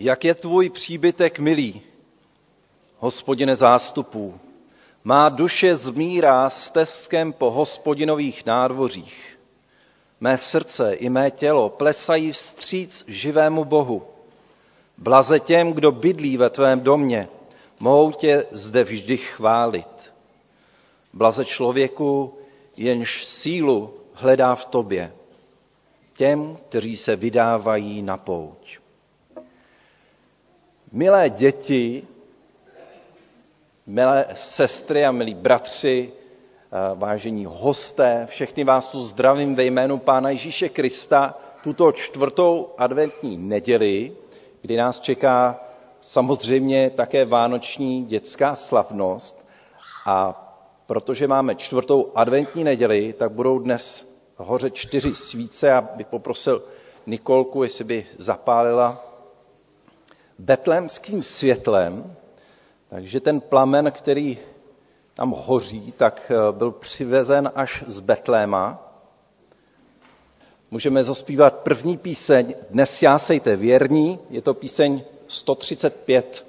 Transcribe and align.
Jak 0.00 0.24
je 0.24 0.34
tvůj 0.34 0.70
příbytek 0.70 1.38
milý, 1.38 1.80
hospodine 2.98 3.56
zástupů. 3.56 4.40
Má 5.04 5.28
duše 5.28 5.76
zmírá 5.76 6.50
stezkem 6.50 7.32
po 7.32 7.50
hospodinových 7.50 8.46
nádvořích. 8.46 9.38
Mé 10.20 10.38
srdce 10.38 10.94
i 10.94 11.08
mé 11.08 11.30
tělo 11.30 11.68
plesají 11.68 12.32
vstříc 12.32 13.04
živému 13.08 13.64
Bohu. 13.64 14.02
Blaze 14.98 15.40
těm, 15.40 15.72
kdo 15.72 15.92
bydlí 15.92 16.36
ve 16.36 16.50
tvém 16.50 16.80
domě, 16.80 17.28
mohou 17.80 18.12
tě 18.12 18.46
zde 18.50 18.84
vždy 18.84 19.16
chválit. 19.16 20.12
Blaze 21.12 21.44
člověku, 21.44 22.38
jenž 22.76 23.24
sílu 23.26 23.94
hledá 24.12 24.54
v 24.54 24.66
tobě, 24.66 25.12
těm, 26.14 26.58
kteří 26.68 26.96
se 26.96 27.16
vydávají 27.16 28.02
na 28.02 28.16
pouť. 28.16 28.78
Milé 30.92 31.30
děti, 31.30 32.06
milé 33.86 34.26
sestry 34.34 35.04
a 35.06 35.12
milí 35.12 35.34
bratři, 35.34 36.12
eh, 36.12 36.94
vážení 36.94 37.46
hosté, 37.46 38.26
všechny 38.30 38.64
vás 38.64 38.92
tu 38.92 39.00
zdravím 39.02 39.54
ve 39.54 39.64
jménu 39.64 39.98
Pána 39.98 40.30
Ježíše 40.30 40.68
Krista 40.68 41.38
tuto 41.62 41.92
čtvrtou 41.92 42.68
adventní 42.78 43.36
neděli, 43.38 44.12
kdy 44.62 44.76
nás 44.76 45.00
čeká 45.00 45.60
samozřejmě 46.00 46.90
také 46.90 47.24
vánoční 47.24 48.04
dětská 48.04 48.54
slavnost. 48.54 49.46
A 50.06 50.44
protože 50.86 51.28
máme 51.28 51.54
čtvrtou 51.54 52.12
adventní 52.14 52.64
neděli, 52.64 53.12
tak 53.18 53.32
budou 53.32 53.58
dnes 53.58 54.12
hořet 54.36 54.74
čtyři 54.74 55.14
svíce 55.14 55.72
a 55.72 55.80
bych 55.80 56.06
poprosil 56.06 56.62
Nikolku, 57.06 57.62
jestli 57.62 57.84
by 57.84 58.06
zapálila 58.18 59.07
betlémským 60.38 61.22
světlem, 61.22 62.16
takže 62.88 63.20
ten 63.20 63.40
plamen, 63.40 63.92
který 63.92 64.38
tam 65.14 65.30
hoří, 65.30 65.92
tak 65.96 66.32
eh, 66.34 66.52
byl 66.52 66.70
přivezen 66.70 67.50
až 67.54 67.84
z 67.86 68.00
Betléma. 68.00 68.84
Můžeme 70.70 71.04
zaspívat 71.04 71.54
první 71.54 71.96
píseň 71.96 72.54
Dnes 72.70 73.02
jásejte 73.02 73.56
věrní, 73.56 74.18
je 74.30 74.42
to 74.42 74.54
píseň 74.54 75.02
135. 75.28 76.47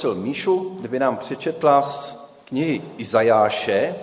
poprosil 0.00 0.22
Míšu, 0.22 0.76
kdyby 0.80 0.98
nám 0.98 1.16
přečetla 1.16 1.82
z 1.82 2.24
knihy 2.44 2.82
Izajáše, 2.98 3.94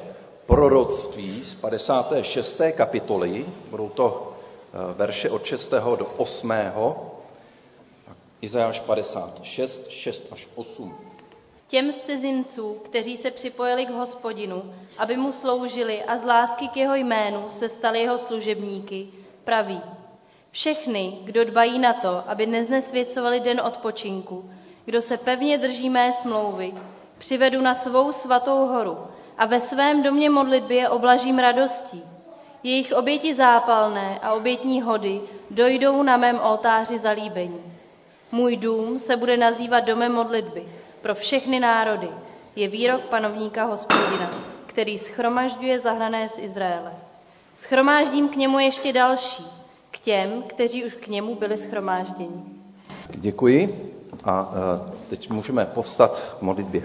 proroctví 0.46 1.44
z 1.44 1.54
56. 1.54 2.62
kapitoly, 2.72 3.46
budou 3.70 3.90
to 3.90 4.34
eh, 4.74 4.94
verše 4.94 5.30
od 5.30 5.46
6. 5.46 5.72
do 5.72 6.06
8. 6.18 6.54
Izajáš 8.42 8.80
56, 8.80 9.90
6 9.90 10.28
až 10.32 10.48
8. 10.56 10.96
Těm 11.68 11.92
z 11.92 11.98
cizinců, 11.98 12.82
kteří 12.86 13.18
se 13.18 13.32
připojili 13.32 13.86
k 13.86 13.90
hospodinu, 13.90 14.74
aby 14.98 15.18
mu 15.18 15.34
sloužili 15.34 16.04
a 16.04 16.18
z 16.18 16.24
lásky 16.24 16.68
k 16.68 16.78
jeho 16.78 16.96
jménu 16.96 17.46
se 17.50 17.70
stali 17.70 18.00
jeho 18.00 18.18
služebníky, 18.18 19.08
praví. 19.44 19.82
Všechny, 20.52 21.18
kdo 21.24 21.46
dbají 21.46 21.80
na 21.80 21.94
to, 21.94 22.24
aby 22.28 22.46
neznesvěcovali 22.46 23.40
den 23.40 23.62
odpočinku, 23.62 24.50
kdo 24.88 25.02
se 25.02 25.18
pevně 25.18 25.58
drží 25.58 25.90
mé 25.90 26.14
smlouvy, 26.14 26.74
přivedu 27.18 27.62
na 27.62 27.76
svou 27.76 28.12
svatou 28.12 28.66
horu 28.66 28.98
a 29.38 29.46
ve 29.46 29.60
svém 29.60 30.04
domě 30.04 30.30
modlitby 30.30 30.76
je 30.76 30.90
oblažím 30.90 31.40
radostí. 31.40 32.04
Jejich 32.64 32.94
oběti 32.94 33.34
zápalné 33.34 34.20
a 34.22 34.34
obětní 34.34 34.82
hody 34.82 35.22
dojdou 35.52 36.04
na 36.04 36.18
mém 36.18 36.40
oltáři 36.40 36.98
zalíbení. 36.98 37.62
Můj 38.32 38.58
dům 38.58 39.00
se 39.00 39.18
bude 39.18 39.38
nazývat 39.38 39.80
domem 39.80 40.14
modlitby 40.14 40.64
pro 41.02 41.16
všechny 41.16 41.60
národy. 41.60 42.10
Je 42.56 42.68
výrok 42.68 43.02
panovníka 43.02 43.64
hospodina, 43.64 44.32
který 44.66 44.98
schromažďuje 44.98 45.80
zahrané 45.80 46.30
z 46.30 46.40
Izraele. 46.40 46.94
Schromáždím 47.56 48.30
k 48.30 48.36
němu 48.36 48.60
ještě 48.60 48.94
další, 48.94 49.46
k 49.92 50.00
těm, 50.00 50.44
kteří 50.48 50.86
už 50.86 50.94
k 50.94 51.08
němu 51.08 51.36
byli 51.36 51.58
schromážděni. 51.58 52.44
Děkuji 53.10 53.87
a 54.24 54.52
e, 54.54 55.10
teď 55.10 55.30
můžeme 55.30 55.66
povstat 55.66 56.20
k 56.40 56.42
modlitbě. 56.42 56.84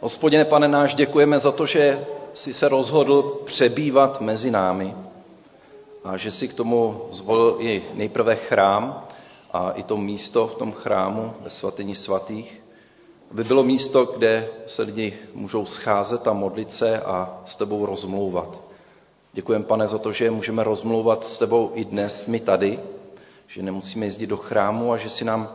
Hospodine, 0.00 0.44
pane 0.44 0.68
náš, 0.68 0.94
děkujeme 0.94 1.40
za 1.40 1.52
to, 1.52 1.66
že 1.66 2.06
jsi 2.34 2.54
se 2.54 2.68
rozhodl 2.68 3.22
přebývat 3.44 4.20
mezi 4.20 4.50
námi 4.50 4.94
a 6.04 6.16
že 6.16 6.30
si 6.30 6.48
k 6.48 6.54
tomu 6.54 7.02
zvolil 7.10 7.56
i 7.58 7.82
nejprve 7.94 8.36
chrám 8.36 9.04
a 9.52 9.70
i 9.70 9.82
to 9.82 9.96
místo 9.96 10.46
v 10.46 10.54
tom 10.54 10.72
chrámu 10.72 11.32
ve 11.40 11.50
svatyni 11.50 11.94
svatých, 11.94 12.62
aby 13.30 13.44
bylo 13.44 13.62
místo, 13.62 14.04
kde 14.04 14.48
se 14.66 14.82
lidi 14.82 15.18
můžou 15.34 15.66
scházet 15.66 16.28
a 16.28 16.32
modlit 16.32 16.72
se 16.72 17.00
a 17.00 17.40
s 17.44 17.56
tebou 17.56 17.86
rozmlouvat. 17.86 18.60
Děkujeme, 19.32 19.64
pane, 19.64 19.86
za 19.86 19.98
to, 19.98 20.12
že 20.12 20.30
můžeme 20.30 20.64
rozmlouvat 20.64 21.26
s 21.26 21.38
tebou 21.38 21.70
i 21.74 21.84
dnes, 21.84 22.26
my 22.26 22.40
tady, 22.40 22.78
že 23.46 23.62
nemusíme 23.62 24.06
jezdit 24.06 24.26
do 24.26 24.36
chrámu 24.36 24.92
a 24.92 24.96
že 24.96 25.08
si 25.08 25.24
nám 25.24 25.48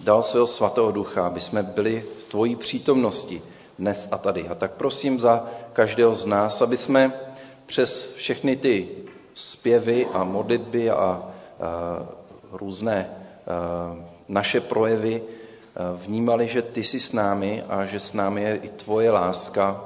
dal 0.00 0.22
svého 0.22 0.46
svatého 0.46 0.92
ducha, 0.92 1.26
aby 1.26 1.40
jsme 1.40 1.62
byli 1.62 2.00
v 2.00 2.24
tvojí 2.24 2.56
přítomnosti 2.56 3.42
dnes 3.78 4.08
a 4.12 4.18
tady. 4.18 4.48
A 4.48 4.54
tak 4.54 4.72
prosím 4.72 5.20
za 5.20 5.46
každého 5.72 6.14
z 6.14 6.26
nás, 6.26 6.62
aby 6.62 6.76
jsme 6.76 7.12
přes 7.66 8.12
všechny 8.14 8.56
ty 8.56 8.88
zpěvy 9.34 10.06
a 10.12 10.24
modlitby 10.24 10.90
a, 10.90 10.96
a 10.96 11.22
různé 12.52 13.06
a, 13.10 13.96
naše 14.28 14.60
projevy 14.60 15.22
vnímali, 15.96 16.48
že 16.48 16.62
ty 16.62 16.84
jsi 16.84 17.00
s 17.00 17.12
námi 17.12 17.62
a 17.68 17.84
že 17.84 18.00
s 18.00 18.12
námi 18.12 18.42
je 18.42 18.56
i 18.56 18.68
tvoje 18.68 19.10
láska, 19.10 19.84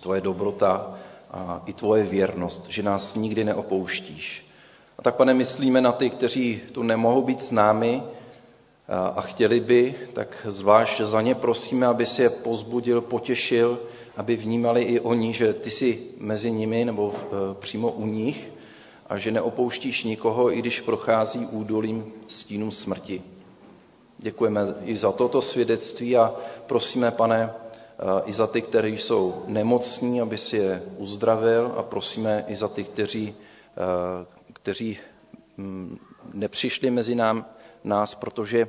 tvoje 0.00 0.20
dobrota 0.20 0.94
a 1.30 1.62
i 1.66 1.72
tvoje 1.72 2.04
věrnost, 2.04 2.66
že 2.68 2.82
nás 2.82 3.14
nikdy 3.14 3.44
neopouštíš. 3.44 4.46
A 4.98 5.02
tak, 5.02 5.14
pane, 5.16 5.34
myslíme 5.34 5.80
na 5.80 5.92
ty, 5.92 6.10
kteří 6.10 6.60
tu 6.72 6.82
nemohou 6.82 7.22
být 7.22 7.42
s 7.42 7.50
námi, 7.50 8.02
a 8.92 9.20
chtěli 9.20 9.60
by, 9.60 9.94
tak 10.12 10.46
zvlášť 10.48 11.00
za 11.00 11.20
ně 11.22 11.34
prosíme, 11.34 11.86
aby 11.86 12.06
si 12.06 12.22
je 12.22 12.30
pozbudil, 12.30 13.00
potěšil, 13.00 13.78
aby 14.16 14.36
vnímali 14.36 14.82
i 14.82 15.00
oni, 15.00 15.34
že 15.34 15.52
ty 15.52 15.70
jsi 15.70 16.02
mezi 16.18 16.50
nimi 16.50 16.84
nebo 16.84 17.14
e, 17.14 17.54
přímo 17.54 17.90
u 17.90 18.06
nich 18.06 18.50
a 19.08 19.18
že 19.18 19.30
neopouštíš 19.32 20.04
nikoho, 20.04 20.52
i 20.52 20.58
když 20.58 20.80
prochází 20.80 21.46
údolím 21.46 22.12
stínu 22.26 22.70
smrti. 22.70 23.22
Děkujeme 24.18 24.60
i 24.84 24.96
za 24.96 25.12
toto 25.12 25.42
svědectví 25.42 26.16
a 26.16 26.34
prosíme, 26.66 27.10
pane, 27.10 27.42
e, 27.42 27.50
i 28.24 28.32
za 28.32 28.46
ty, 28.46 28.62
kteří 28.62 28.96
jsou 28.96 29.44
nemocní, 29.46 30.20
aby 30.20 30.38
si 30.38 30.56
je 30.56 30.82
uzdravil 30.98 31.74
a 31.76 31.82
prosíme 31.82 32.44
i 32.48 32.56
za 32.56 32.68
ty, 32.68 32.84
kteří, 32.84 33.28
e, 33.28 34.26
kteří 34.52 34.98
mm, 35.56 35.98
nepřišli 36.32 36.90
mezi 36.90 37.14
nám, 37.14 37.46
nás, 37.84 38.14
protože 38.14 38.68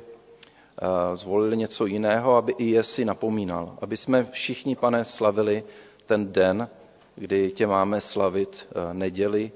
zvolili 1.14 1.56
něco 1.56 1.86
jiného, 1.86 2.36
aby 2.36 2.54
i 2.58 2.64
je 2.70 2.84
si 2.84 3.04
napomínal. 3.04 3.78
Aby 3.80 3.96
jsme 3.96 4.24
všichni, 4.24 4.76
pane, 4.76 5.04
slavili 5.04 5.64
ten 6.06 6.32
den, 6.32 6.68
kdy 7.16 7.50
tě 7.50 7.66
máme 7.66 8.00
slavit 8.00 8.66
eh, 8.70 8.94
neděli 8.94 9.52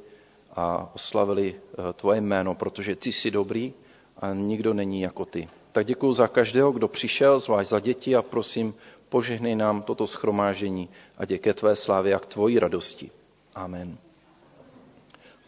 a 0.56 0.90
oslavili 0.94 1.54
eh, 1.54 1.92
tvoje 1.92 2.20
jméno, 2.20 2.54
protože 2.54 2.96
ty 2.96 3.12
jsi 3.12 3.30
dobrý 3.30 3.72
a 4.18 4.34
nikdo 4.34 4.74
není 4.74 5.00
jako 5.00 5.24
ty. 5.24 5.48
Tak 5.72 5.86
děkuji 5.86 6.12
za 6.12 6.28
každého, 6.28 6.72
kdo 6.72 6.88
přišel, 6.88 7.40
zvlášť 7.40 7.70
za 7.70 7.80
děti 7.80 8.16
a 8.16 8.22
prosím, 8.22 8.74
požehnej 9.08 9.56
nám 9.56 9.82
toto 9.82 10.06
schromážení 10.06 10.88
a 11.18 11.24
děke 11.24 11.54
tvé 11.54 11.76
slávy 11.76 12.14
a 12.14 12.18
k 12.18 12.26
tvojí 12.26 12.58
radosti. 12.58 13.10
Amen. 13.54 13.98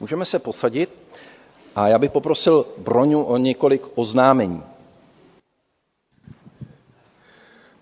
Můžeme 0.00 0.25
se 0.25 0.38
posadit 0.38 0.90
a 1.75 1.88
já 1.88 1.99
bych 1.99 2.11
poprosil 2.11 2.67
Broňu 2.78 3.22
o 3.25 3.37
několik 3.37 3.82
oznámení. 3.94 4.62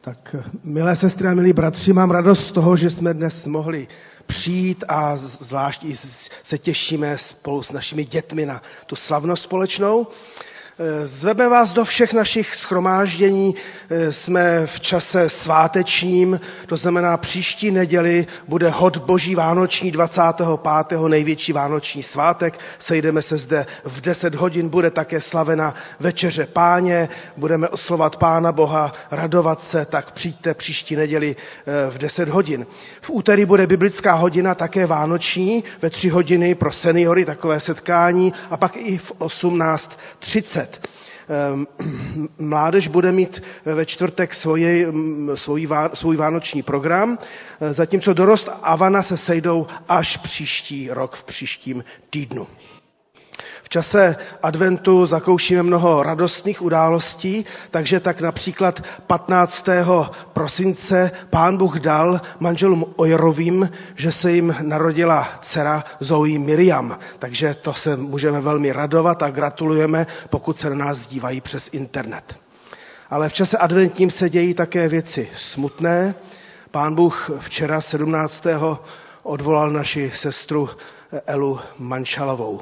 Tak, 0.00 0.36
milé 0.64 0.96
sestry 0.96 1.28
a 1.28 1.34
milí 1.34 1.52
bratři, 1.52 1.92
mám 1.92 2.10
radost 2.10 2.46
z 2.46 2.52
toho, 2.52 2.76
že 2.76 2.90
jsme 2.90 3.14
dnes 3.14 3.46
mohli 3.46 3.88
přijít 4.26 4.84
a 4.88 5.16
zvlášť 5.16 5.86
se 6.42 6.58
těšíme 6.58 7.18
spolu 7.18 7.62
s 7.62 7.72
našimi 7.72 8.04
dětmi 8.04 8.46
na 8.46 8.62
tu 8.86 8.96
slavnost 8.96 9.42
společnou. 9.42 10.06
Zveme 11.04 11.48
vás 11.48 11.72
do 11.72 11.84
všech 11.84 12.12
našich 12.12 12.54
schromáždění. 12.54 13.54
Jsme 14.10 14.66
v 14.66 14.80
čase 14.80 15.30
svátečním, 15.30 16.40
to 16.66 16.76
znamená 16.76 17.16
příští 17.16 17.70
neděli 17.70 18.26
bude 18.48 18.70
hod 18.70 18.96
Boží 18.96 19.34
Vánoční 19.34 19.90
25. 19.90 21.00
největší 21.08 21.52
Vánoční 21.52 22.02
svátek. 22.02 22.58
Sejdeme 22.78 23.22
se 23.22 23.38
zde 23.38 23.66
v 23.84 24.00
10 24.00 24.34
hodin, 24.34 24.68
bude 24.68 24.90
také 24.90 25.20
slavena 25.20 25.74
večeře 26.00 26.46
páně, 26.46 27.08
budeme 27.36 27.68
oslovat 27.68 28.16
Pána 28.16 28.52
Boha, 28.52 28.92
radovat 29.10 29.62
se, 29.62 29.84
tak 29.84 30.10
přijďte 30.10 30.54
příští 30.54 30.96
neděli 30.96 31.36
eh, 31.38 31.90
v 31.90 31.98
10 31.98 32.28
hodin. 32.28 32.66
V 33.00 33.10
úterý 33.10 33.44
bude 33.44 33.66
biblická 33.66 34.14
hodina 34.14 34.54
také 34.54 34.86
vánoční, 34.86 35.64
ve 35.82 35.90
3 35.90 36.08
hodiny 36.08 36.54
pro 36.54 36.72
seniory 36.72 37.24
takové 37.24 37.60
setkání 37.60 38.32
a 38.50 38.56
pak 38.56 38.76
i 38.76 38.98
v 38.98 39.12
18.30 39.12 40.67
let. 40.68 40.88
Ehm, 41.28 41.66
mládež 42.38 42.88
bude 42.88 43.12
mít 43.12 43.42
ve 43.64 43.86
čtvrtek 43.86 44.34
svoji, 44.34 44.86
svůj, 45.34 45.68
svůj 45.94 46.16
vánoční 46.16 46.62
program, 46.62 47.18
zatímco 47.70 48.12
dorost 48.14 48.48
Avana 48.62 49.02
se 49.02 49.16
sejdou 49.16 49.66
až 49.88 50.16
příští 50.16 50.90
rok 50.90 51.16
v 51.16 51.24
příštím 51.24 51.84
týdnu. 52.10 52.46
V 53.68 53.70
čase 53.70 54.16
adventu 54.42 55.06
zakoušíme 55.06 55.62
mnoho 55.62 56.02
radostných 56.02 56.62
událostí, 56.62 57.44
takže 57.70 58.00
tak 58.00 58.20
například 58.20 58.80
15. 59.06 59.66
prosince 60.32 61.10
pán 61.30 61.56
Bůh 61.56 61.76
dal 61.80 62.20
manželům 62.40 62.84
Ojerovým, 62.96 63.70
že 63.94 64.12
se 64.12 64.32
jim 64.32 64.56
narodila 64.62 65.28
dcera 65.40 65.84
Zoe 66.00 66.38
Miriam. 66.38 66.98
Takže 67.18 67.54
to 67.54 67.74
se 67.74 67.96
můžeme 67.96 68.40
velmi 68.40 68.72
radovat 68.72 69.22
a 69.22 69.30
gratulujeme, 69.30 70.06
pokud 70.30 70.58
se 70.58 70.70
na 70.70 70.76
nás 70.84 71.06
dívají 71.06 71.40
přes 71.40 71.68
internet. 71.72 72.36
Ale 73.10 73.28
v 73.28 73.32
čase 73.32 73.58
adventním 73.58 74.10
se 74.10 74.30
dějí 74.30 74.54
také 74.54 74.88
věci 74.88 75.28
smutné. 75.36 76.14
Pán 76.70 76.94
Bůh 76.94 77.30
včera 77.38 77.80
17. 77.80 78.46
odvolal 79.22 79.70
naši 79.70 80.12
sestru 80.14 80.68
Elu 81.26 81.60
Manšalovou. 81.78 82.60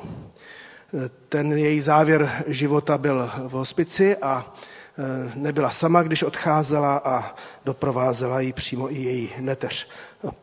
Ten 1.28 1.52
její 1.52 1.80
závěr 1.80 2.44
života 2.46 2.98
byl 2.98 3.30
v 3.48 3.50
hospici 3.50 4.16
a 4.16 4.54
e, 4.98 5.38
nebyla 5.38 5.70
sama, 5.70 6.02
když 6.02 6.22
odcházela 6.22 6.96
a 7.04 7.34
doprovázela 7.64 8.40
ji 8.40 8.52
přímo 8.52 8.90
i 8.92 8.94
její 9.02 9.30
neteř 9.40 9.88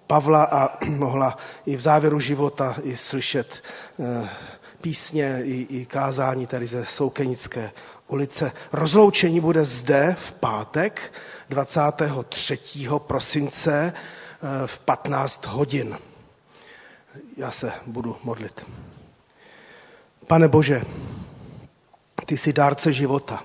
Pavla 0.07 0.43
a 0.43 0.85
mohla 0.89 1.37
i 1.65 1.75
v 1.75 1.81
závěru 1.81 2.19
života 2.19 2.75
i 2.83 2.97
slyšet 2.97 3.63
e, 3.99 4.29
písně 4.81 5.39
i, 5.43 5.67
i 5.69 5.85
kázání 5.85 6.47
tady 6.47 6.67
ze 6.67 6.85
Soukenické 6.85 7.71
ulice. 8.07 8.51
Rozloučení 8.73 9.39
bude 9.39 9.65
zde 9.65 10.15
v 10.19 10.33
pátek 10.33 11.13
23. 11.49 12.59
prosince 12.97 13.93
e, 14.63 14.67
v 14.67 14.79
15 14.79 15.45
hodin. 15.45 15.97
Já 17.37 17.51
se 17.51 17.71
budu 17.85 18.17
modlit. 18.23 18.65
Pane 20.27 20.47
Bože, 20.47 20.81
ty 22.25 22.37
jsi 22.37 22.53
dárce 22.53 22.93
života. 22.93 23.43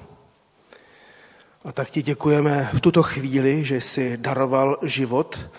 A 1.64 1.72
tak 1.72 1.90
ti 1.90 2.02
děkujeme 2.02 2.70
v 2.74 2.80
tuto 2.80 3.02
chvíli, 3.02 3.64
že 3.64 3.80
jsi 3.80 4.16
daroval 4.16 4.78
život 4.82 5.50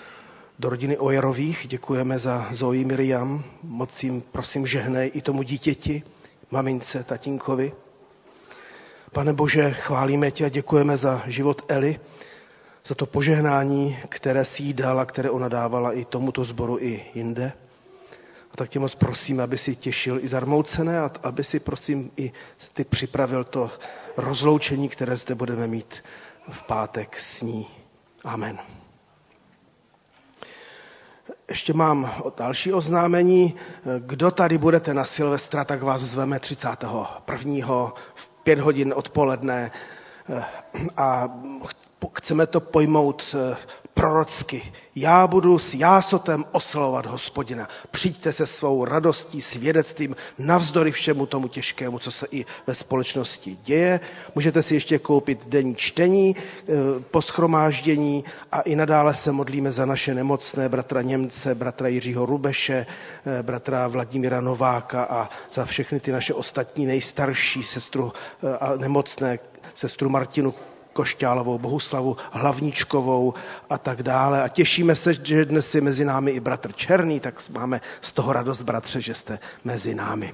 do 0.60 0.70
rodiny 0.70 0.98
Ojerových. 0.98 1.68
Děkujeme 1.68 2.20
za 2.20 2.48
Zoe 2.52 2.86
Miriam. 2.86 3.44
Moc 3.64 4.04
jim, 4.04 4.22
prosím, 4.22 4.68
žehnej 4.68 5.12
i 5.14 5.22
tomu 5.22 5.44
dítěti, 5.44 6.04
mamince, 6.52 7.04
tatínkovi. 7.04 7.72
Pane 9.12 9.34
Bože, 9.34 9.72
chválíme 9.72 10.32
tě 10.32 10.46
a 10.46 10.50
děkujeme 10.50 10.98
za 10.98 11.24
život 11.28 11.62
Eli, 11.68 12.00
za 12.86 12.96
to 12.96 13.06
požehnání, 13.06 13.98
které 14.10 14.46
si 14.46 14.64
jí 14.64 14.74
dala, 14.74 15.06
které 15.06 15.30
ona 15.30 15.48
dávala 15.48 15.92
i 15.94 16.06
tomuto 16.06 16.44
sboru, 16.44 16.78
i 16.80 17.06
jinde. 17.16 17.52
Tak 18.60 18.70
tě 18.70 18.80
moc 18.80 18.96
prosím, 18.96 19.40
aby 19.42 19.58
si 19.58 19.76
těšil 19.76 20.20
i 20.20 20.28
zarmoucené 20.28 21.00
a 21.00 21.12
aby 21.24 21.44
si 21.44 21.60
prosím 21.60 22.12
i 22.18 22.32
ty 22.74 22.84
připravil 22.84 23.44
to 23.44 23.72
rozloučení, 24.18 24.90
které 24.90 25.18
zde 25.18 25.36
budeme 25.36 25.68
mít 25.68 26.04
v 26.50 26.64
pátek 26.64 27.20
s 27.20 27.42
ní. 27.42 27.68
Amen. 28.24 28.60
Ještě 31.50 31.74
mám 31.74 32.12
další 32.38 32.74
oznámení. 32.74 33.56
Kdo 34.00 34.32
tady 34.32 34.58
budete 34.58 34.94
na 34.94 35.06
Silvestra, 35.06 35.64
tak 35.66 35.84
vás 35.84 36.02
zveme 36.02 36.40
31. 36.40 37.08
v 38.16 38.30
pět 38.44 38.60
hodin 38.60 38.94
odpoledne 38.98 39.72
a 40.98 41.30
chceme 42.08 42.48
to 42.48 42.60
pojmout 42.60 43.36
eh, 43.52 43.56
prorocky. 43.94 44.62
Já 44.96 45.28
budu 45.28 45.60
s 45.60 45.74
jásotem 45.74 46.46
oslavovat 46.52 47.06
hospodina. 47.06 47.68
Přijďte 47.92 48.34
se 48.34 48.46
svou 48.46 48.86
radostí, 48.86 49.42
svědectvím, 49.42 50.16
navzdory 50.38 50.92
všemu 50.92 51.26
tomu 51.26 51.48
těžkému, 51.48 52.00
co 52.00 52.12
se 52.12 52.28
i 52.32 52.46
ve 52.68 52.76
společnosti 52.76 53.58
děje. 53.64 54.00
Můžete 54.36 54.64
si 54.64 54.74
ještě 54.74 55.00
koupit 55.00 55.48
denní 55.48 55.76
čtení 55.76 56.36
eh, 56.36 56.64
po 57.12 57.22
schromáždění 57.22 58.24
a 58.52 58.62
i 58.62 58.76
nadále 58.76 59.16
se 59.16 59.32
modlíme 59.32 59.72
za 59.72 59.86
naše 59.86 60.14
nemocné, 60.16 60.70
bratra 60.70 61.02
Němce, 61.02 61.56
bratra 61.56 61.88
Jiřího 61.88 62.26
Rubeše, 62.26 62.86
eh, 63.40 63.44
bratra 63.44 63.88
Vladimíra 63.88 64.42
Nováka 64.42 65.04
a 65.04 65.30
za 65.54 65.66
všechny 65.66 66.00
ty 66.00 66.12
naše 66.12 66.34
ostatní 66.34 66.86
nejstarší 66.86 67.64
sestru 67.64 68.14
a 68.60 68.76
nemocné, 68.76 69.40
sestru 69.74 70.10
Martinu 70.10 70.54
Košťálovou, 70.94 71.58
Bohuslavu 71.58 72.18
Hlavníčkovou 72.32 73.34
a 73.70 73.78
tak 73.78 74.04
dále. 74.04 74.44
A 74.44 74.48
těšíme 74.48 74.96
se, 74.96 75.14
že 75.14 75.46
dnes 75.46 75.76
je 75.76 75.82
mezi 75.82 76.06
námi 76.06 76.32
i 76.32 76.40
bratr 76.40 76.72
Černý, 76.74 77.20
tak 77.20 77.50
máme 77.50 77.82
z 78.02 78.14
toho 78.14 78.34
radost, 78.34 78.62
bratře, 78.62 79.02
že 79.02 79.16
jste 79.16 79.40
mezi 79.64 79.96
námi. 79.96 80.34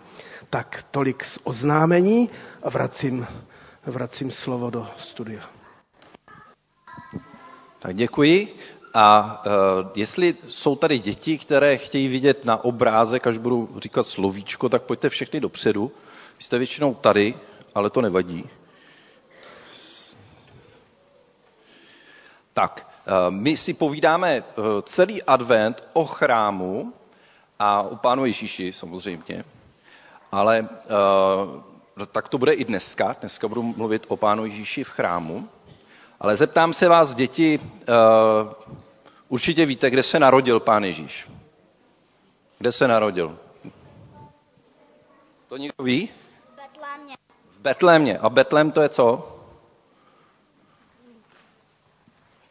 Tak 0.49 0.85
tolik 0.91 1.23
z 1.23 1.39
oznámení 1.43 2.29
a 2.63 2.69
vracím, 2.69 3.27
vracím 3.85 4.31
slovo 4.31 4.69
do 4.69 4.87
studia. 4.97 5.41
Tak 7.79 7.95
děkuji. 7.95 8.55
A 8.93 9.41
uh, 9.45 9.91
jestli 9.95 10.35
jsou 10.47 10.75
tady 10.75 10.99
děti, 10.99 11.37
které 11.37 11.77
chtějí 11.77 12.07
vidět 12.07 12.45
na 12.45 12.63
obrázek, 12.63 13.27
až 13.27 13.37
budu 13.37 13.69
říkat 13.77 14.07
slovíčko, 14.07 14.69
tak 14.69 14.81
pojďte 14.83 15.09
všechny 15.09 15.39
dopředu. 15.39 15.91
Vy 16.37 16.43
jste 16.43 16.57
většinou 16.57 16.93
tady, 16.93 17.33
ale 17.75 17.89
to 17.89 18.01
nevadí. 18.01 18.49
Tak, 22.55 22.87
eh, 23.07 23.11
my 23.31 23.57
si 23.57 23.73
povídáme 23.73 24.31
eh, 24.37 24.43
celý 24.83 25.23
advent 25.23 25.83
o 25.93 26.05
chrámu 26.05 26.93
a 27.59 27.81
o 27.81 27.95
Pánu 27.95 28.25
Ježíši 28.25 28.73
samozřejmě, 28.73 29.43
ale 30.31 30.67
eh, 30.71 32.05
tak 32.11 32.29
to 32.29 32.37
bude 32.37 32.53
i 32.53 32.65
dneska. 32.65 33.15
Dneska 33.19 33.47
budu 33.47 33.63
mluvit 33.63 34.05
o 34.07 34.17
Pánu 34.17 34.45
Ježíši 34.45 34.83
v 34.83 34.89
chrámu. 34.89 35.49
Ale 36.19 36.35
zeptám 36.35 36.73
se 36.73 36.87
vás, 36.87 37.15
děti, 37.15 37.59
určitě 39.29 39.65
víte, 39.65 39.89
kde 39.89 40.03
se 40.03 40.19
narodil 40.19 40.59
Pán 40.59 40.83
Ježíš. 40.83 41.27
Kde 42.57 42.71
se 42.71 42.87
narodil? 42.87 43.37
To 45.47 45.57
někdo 45.57 45.83
ví? 45.83 46.07
V 46.07 46.55
Betlémě. 46.55 47.15
V 47.51 47.59
Betlémě. 47.59 48.17
A 48.17 48.29
Betlém 48.29 48.71
to 48.71 48.81
je 48.81 48.89
co? 48.89 49.34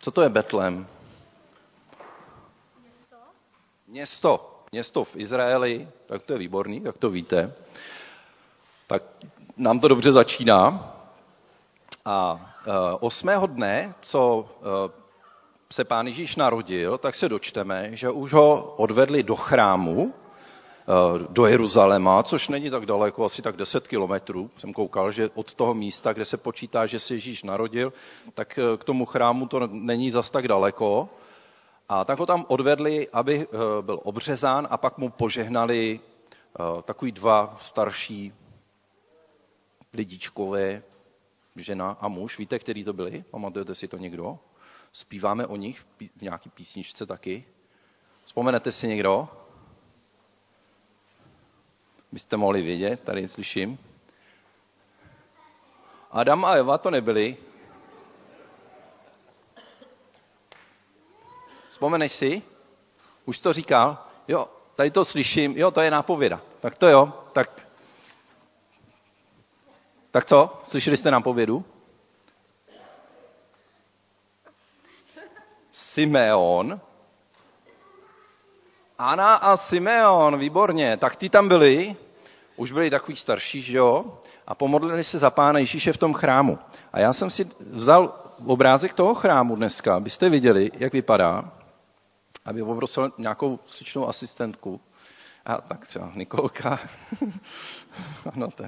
Co 0.05 0.11
to 0.11 0.23
je 0.23 0.29
Betlem? 0.29 0.87
Město. 2.81 3.17
Město. 3.89 4.61
Město 4.73 5.05
v 5.05 5.17
Izraeli. 5.17 5.89
Tak 6.07 6.23
to 6.23 6.33
je 6.33 6.39
výborný, 6.39 6.83
jak 6.85 6.99
to 6.99 7.11
víte. 7.11 7.55
Tak 8.87 9.03
nám 9.57 9.81
to 9.81 9.89
dobře 9.89 10.13
začíná. 10.13 10.93
A 12.05 12.41
e, 12.67 12.71
osmého 13.01 13.47
dne, 13.47 13.95
co 14.01 14.49
e, 14.49 14.93
se 15.73 15.85
pán 15.85 16.07
Ježíš 16.07 16.37
narodil, 16.37 16.99
tak 16.99 17.15
se 17.15 17.29
dočteme, 17.29 17.97
že 17.97 18.11
už 18.11 18.33
ho 18.33 18.75
odvedli 18.77 19.23
do 19.23 19.37
chrámu, 19.37 20.15
do 21.29 21.47
Jeruzaléma, 21.47 22.23
což 22.23 22.49
není 22.49 22.71
tak 22.71 22.87
daleko, 22.87 23.25
asi 23.25 23.43
tak 23.43 23.57
10 23.57 23.89
kilometrů. 23.89 24.51
Jsem 24.59 24.73
koukal, 24.73 25.13
že 25.13 25.31
od 25.35 25.55
toho 25.55 25.75
místa, 25.75 26.13
kde 26.13 26.25
se 26.25 26.37
počítá, 26.37 26.87
že 26.87 26.99
se 26.99 27.15
Ježíš 27.15 27.43
narodil, 27.43 27.93
tak 28.35 28.59
k 28.77 28.85
tomu 28.85 29.05
chrámu 29.05 29.47
to 29.47 29.67
není 29.67 30.11
zas 30.11 30.31
tak 30.31 30.49
daleko. 30.49 31.09
A 31.89 32.05
tak 32.05 32.19
ho 32.19 32.27
tam 32.27 32.45
odvedli, 32.49 33.09
aby 33.13 33.47
byl 33.81 34.01
obřezán 34.03 34.69
a 34.71 34.77
pak 34.77 34.99
mu 34.99 35.11
požehnali 35.11 36.01
takový 36.85 37.13
dva 37.13 37.57
starší 37.63 38.33
lidičkové, 39.93 40.83
žena 41.57 41.97
a 42.01 42.09
muž. 42.09 42.39
Víte, 42.39 42.59
který 42.59 42.85
to 42.85 42.93
byli? 42.93 43.25
Pamatujete 43.31 43.75
si 43.75 43.89
to 43.89 43.97
někdo? 43.97 44.39
Zpíváme 44.93 45.47
o 45.47 45.57
nich 45.57 45.87
v 46.17 46.23
nějaký 46.23 46.51
písničce 46.51 47.07
taky. 47.07 47.45
Vzpomenete 48.25 48.73
si 48.73 48.89
někdo? 48.89 49.29
Byste 52.15 52.37
mohli 52.37 52.63
vědět, 52.63 53.01
tady 53.01 53.29
slyším. 53.29 53.79
Adam 56.11 56.45
a 56.45 56.53
Eva 56.55 56.79
to 56.79 56.91
nebyli. 56.91 57.37
Vzpomeneš 61.69 62.13
si? 62.13 62.43
Už 63.25 63.39
to 63.41 63.53
říkal? 63.53 63.99
Jo, 64.29 64.49
tady 64.77 64.91
to 64.91 65.05
slyším. 65.05 65.59
Jo, 65.59 65.71
to 65.71 65.81
je 65.81 65.91
nápověda. 65.91 66.41
Tak 66.61 66.79
to 66.79 66.89
jo. 66.89 67.13
Tak, 67.33 67.67
tak 70.11 70.25
co? 70.25 70.61
Slyšeli 70.65 70.97
jste 70.97 71.11
nápovědu? 71.11 71.65
Simeon. 75.73 76.81
Ana 78.99 79.35
a 79.35 79.57
Simeon, 79.57 80.39
výborně. 80.39 80.97
Tak 80.97 81.17
ty 81.17 81.29
tam 81.29 81.49
byli, 81.49 81.97
už 82.57 82.73
byli 82.73 82.91
takový 82.91 83.17
starší, 83.17 83.63
že 83.63 83.77
jo? 83.77 84.19
A 84.47 84.55
pomodlili 84.55 85.05
se 85.05 85.19
za 85.19 85.31
pána 85.31 85.59
Ježíše 85.59 85.93
v 85.93 85.97
tom 85.97 86.15
chrámu. 86.15 86.59
A 86.93 87.01
já 87.01 87.13
jsem 87.13 87.31
si 87.31 87.49
vzal 87.61 88.15
obrázek 88.47 88.95
toho 88.95 89.15
chrámu 89.15 89.57
dneska, 89.57 89.97
abyste 89.97 90.31
viděli, 90.31 90.71
jak 90.79 90.93
vypadá. 90.93 91.53
Aby 92.45 92.65
poprosil 92.65 93.13
nějakou 93.19 93.59
sličnou 93.67 94.09
asistentku. 94.09 94.81
A 95.47 95.61
tak 95.61 95.87
třeba 95.87 96.13
Nikolka. 96.15 96.81
ano, 98.35 98.51
to 98.51 98.65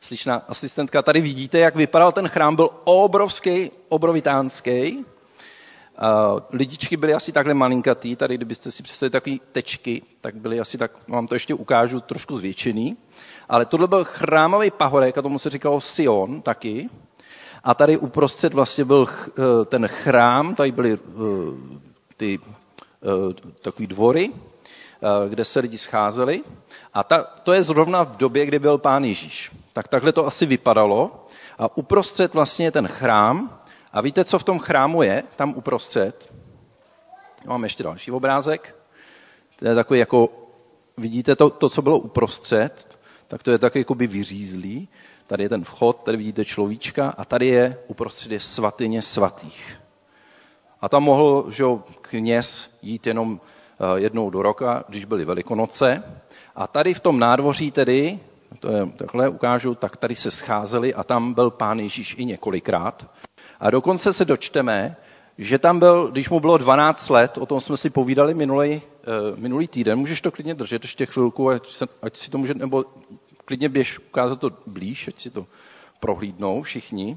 sličná 0.00 0.42
asistentka. 0.48 1.02
Tady 1.02 1.20
vidíte, 1.20 1.58
jak 1.58 1.76
vypadal 1.76 2.12
ten 2.12 2.28
chrám. 2.28 2.56
Byl 2.56 2.70
obrovský, 2.84 3.70
obrovitánský 3.88 5.04
lidičky 6.50 6.96
byly 6.96 7.14
asi 7.14 7.32
takhle 7.32 7.54
malinkatý, 7.54 8.16
tady 8.16 8.34
kdybyste 8.36 8.70
si 8.70 8.82
představili 8.82 9.10
takové 9.10 9.36
tečky, 9.52 10.02
tak 10.20 10.34
byly 10.34 10.60
asi 10.60 10.78
tak, 10.78 10.90
vám 11.08 11.26
to 11.26 11.34
ještě 11.34 11.54
ukážu, 11.54 12.00
trošku 12.00 12.38
zvětšený. 12.38 12.96
Ale 13.48 13.64
tohle 13.66 13.86
byl 13.88 14.04
chrámový 14.04 14.70
pahorek 14.70 15.18
a 15.18 15.22
tomu 15.22 15.38
se 15.38 15.50
říkalo 15.50 15.80
Sion 15.80 16.42
taky. 16.42 16.88
A 17.64 17.74
tady 17.74 17.96
uprostřed 17.96 18.54
vlastně 18.54 18.84
byl 18.84 19.06
eh, 19.08 19.32
ten 19.64 19.88
chrám, 19.88 20.54
tady 20.54 20.72
byly 20.72 20.92
eh, 20.92 20.98
ty 22.16 22.38
eh, 22.42 23.50
takový 23.62 23.86
dvory, 23.86 24.30
kde 25.28 25.44
se 25.44 25.60
lidi 25.60 25.78
scházeli. 25.78 26.42
A 26.94 27.04
ta, 27.04 27.22
to 27.22 27.52
je 27.52 27.62
zrovna 27.62 28.02
v 28.04 28.16
době, 28.16 28.46
kdy 28.46 28.58
byl 28.58 28.78
pán 28.78 29.04
Ježíš. 29.04 29.52
Tak 29.72 29.88
takhle 29.88 30.12
to 30.12 30.26
asi 30.26 30.46
vypadalo. 30.46 31.26
A 31.58 31.76
uprostřed 31.78 32.34
vlastně 32.34 32.72
ten 32.72 32.88
chrám, 32.88 33.60
a 33.92 34.00
víte, 34.00 34.24
co 34.24 34.38
v 34.38 34.44
tom 34.44 34.58
chrámu 34.58 35.02
je, 35.02 35.22
tam 35.36 35.54
uprostřed? 35.56 36.34
Mám 37.46 37.62
ještě 37.62 37.82
další 37.82 38.10
obrázek. 38.12 38.76
To 39.58 39.68
je 39.68 39.74
takový 39.74 40.00
jako, 40.00 40.28
vidíte 40.96 41.36
to, 41.36 41.50
to 41.50 41.68
co 41.68 41.82
bylo 41.82 41.98
uprostřed, 41.98 42.98
tak 43.28 43.42
to 43.42 43.50
je 43.50 43.58
tak 43.58 43.74
jakoby 43.76 44.06
vyřízlý. 44.06 44.88
Tady 45.26 45.42
je 45.44 45.48
ten 45.48 45.64
vchod, 45.64 46.02
tady 46.02 46.16
vidíte 46.16 46.44
človíčka 46.44 47.14
a 47.18 47.24
tady 47.24 47.46
je 47.46 47.78
uprostřed 47.86 48.32
je 48.32 48.40
svatyně 48.40 49.02
svatých. 49.02 49.80
A 50.80 50.88
tam 50.88 51.02
mohl 51.02 51.46
že 51.50 51.64
kněz 52.00 52.78
jít 52.82 53.06
jenom 53.06 53.40
eh, 53.40 54.00
jednou 54.00 54.30
do 54.30 54.42
roka, 54.42 54.84
když 54.88 55.04
byly 55.04 55.24
velikonoce. 55.24 56.02
A 56.56 56.66
tady 56.66 56.94
v 56.94 57.00
tom 57.00 57.18
nádvoří 57.18 57.70
tedy, 57.70 58.20
to 58.60 58.72
je 58.72 58.86
takhle 58.86 59.28
ukážu, 59.28 59.74
tak 59.74 59.96
tady 59.96 60.14
se 60.14 60.30
scházeli 60.30 60.94
a 60.94 61.04
tam 61.04 61.34
byl 61.34 61.50
pán 61.50 61.80
Ježíš 61.80 62.14
i 62.18 62.24
několikrát. 62.24 63.10
A 63.60 63.70
dokonce 63.70 64.12
se 64.12 64.24
dočteme, 64.24 64.96
že 65.38 65.58
tam 65.58 65.78
byl, 65.78 66.10
když 66.10 66.30
mu 66.30 66.40
bylo 66.40 66.58
12 66.58 67.08
let, 67.08 67.38
o 67.38 67.46
tom 67.46 67.60
jsme 67.60 67.76
si 67.76 67.90
povídali 67.90 68.34
minulý, 68.34 68.74
uh, 68.74 69.38
minulý 69.38 69.68
týden, 69.68 69.98
můžeš 69.98 70.20
to 70.20 70.30
klidně 70.30 70.54
držet 70.54 70.84
ještě 70.84 71.06
chvilku, 71.06 71.50
ať, 71.50 71.72
se, 71.72 71.86
ať 72.02 72.16
si 72.16 72.30
to 72.30 72.38
může, 72.38 72.54
nebo 72.54 72.84
klidně 73.44 73.68
běž 73.68 73.98
ukázat 73.98 74.40
to 74.40 74.50
blíž, 74.66 75.08
ať 75.08 75.20
si 75.20 75.30
to 75.30 75.46
prohlídnou 76.00 76.62
všichni. 76.62 77.16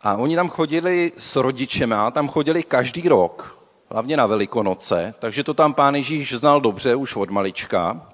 A 0.00 0.16
oni 0.16 0.36
tam 0.36 0.48
chodili 0.48 1.12
s 1.18 1.36
rodičema, 1.36 2.10
tam 2.10 2.28
chodili 2.28 2.62
každý 2.62 3.08
rok, 3.08 3.58
hlavně 3.90 4.16
na 4.16 4.26
Velikonoce, 4.26 5.14
takže 5.18 5.44
to 5.44 5.54
tam 5.54 5.74
pán 5.74 5.94
Ježíš 5.94 6.34
znal 6.34 6.60
dobře 6.60 6.94
už 6.94 7.16
od 7.16 7.30
malička. 7.30 8.06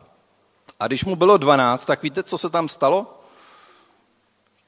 A 0.81 0.87
když 0.87 1.05
mu 1.05 1.17
bylo 1.17 1.37
12, 1.37 1.87
tak 1.87 2.03
víte, 2.03 2.23
co 2.23 2.39
se 2.39 2.51
tam 2.51 2.69
stalo? 2.69 3.20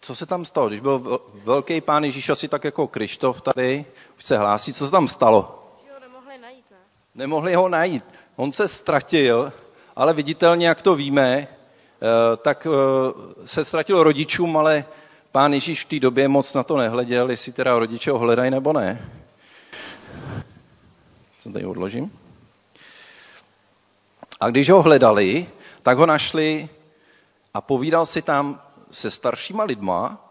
Co 0.05 0.15
se 0.15 0.27
tam 0.27 0.45
stalo? 0.45 0.69
Když 0.69 0.81
byl 0.81 1.21
velký 1.45 1.81
pán 1.81 2.05
Ježíš 2.05 2.29
asi 2.29 2.49
tak 2.49 2.65
jako 2.65 2.87
Krištof 2.87 3.41
tady, 3.41 3.85
už 4.19 4.25
se 4.25 4.39
hlásí, 4.39 4.73
co 4.73 4.85
se 4.87 4.91
tam 4.91 5.09
stalo? 5.09 5.69
Že 5.87 5.93
ho 5.93 6.01
nemohli 6.01 6.39
najít, 6.39 6.65
ne? 6.71 6.77
Nemohli 7.15 7.55
ho 7.55 7.69
najít. 7.69 8.05
On 8.37 8.53
se 8.53 8.69
ztratil, 8.69 9.53
ale 9.97 10.13
viditelně, 10.15 10.67
jak 10.69 10.83
to 10.83 10.95
víme, 10.95 11.49
eh, 11.49 12.37
tak 12.37 12.67
eh, 12.67 13.47
se 13.47 13.65
ztratil 13.65 14.03
rodičům, 14.03 14.57
ale 14.57 14.85
pán 15.33 15.53
Ježíš 15.53 15.85
v 15.85 15.89
té 15.89 16.01
době 16.01 16.29
moc 16.29 16.55
na 16.55 16.63
to 16.63 16.77
nehleděl, 16.77 17.31
jestli 17.31 17.53
teda 17.53 17.79
rodiče 17.79 18.11
ho 18.11 18.19
hledají 18.19 18.51
nebo 18.51 18.73
ne. 18.73 19.09
Co 21.43 21.53
tady 21.53 21.65
odložím? 21.65 22.13
A 24.41 24.51
když 24.51 24.71
ho 24.71 24.83
hledali, 24.83 25.47
tak 25.83 25.99
ho 25.99 26.07
našli 26.07 26.69
a 27.55 27.61
povídal 27.61 28.07
si 28.07 28.23
tam 28.23 28.61
se 28.93 29.11
staršíma 29.11 29.65
lidma, 29.65 30.29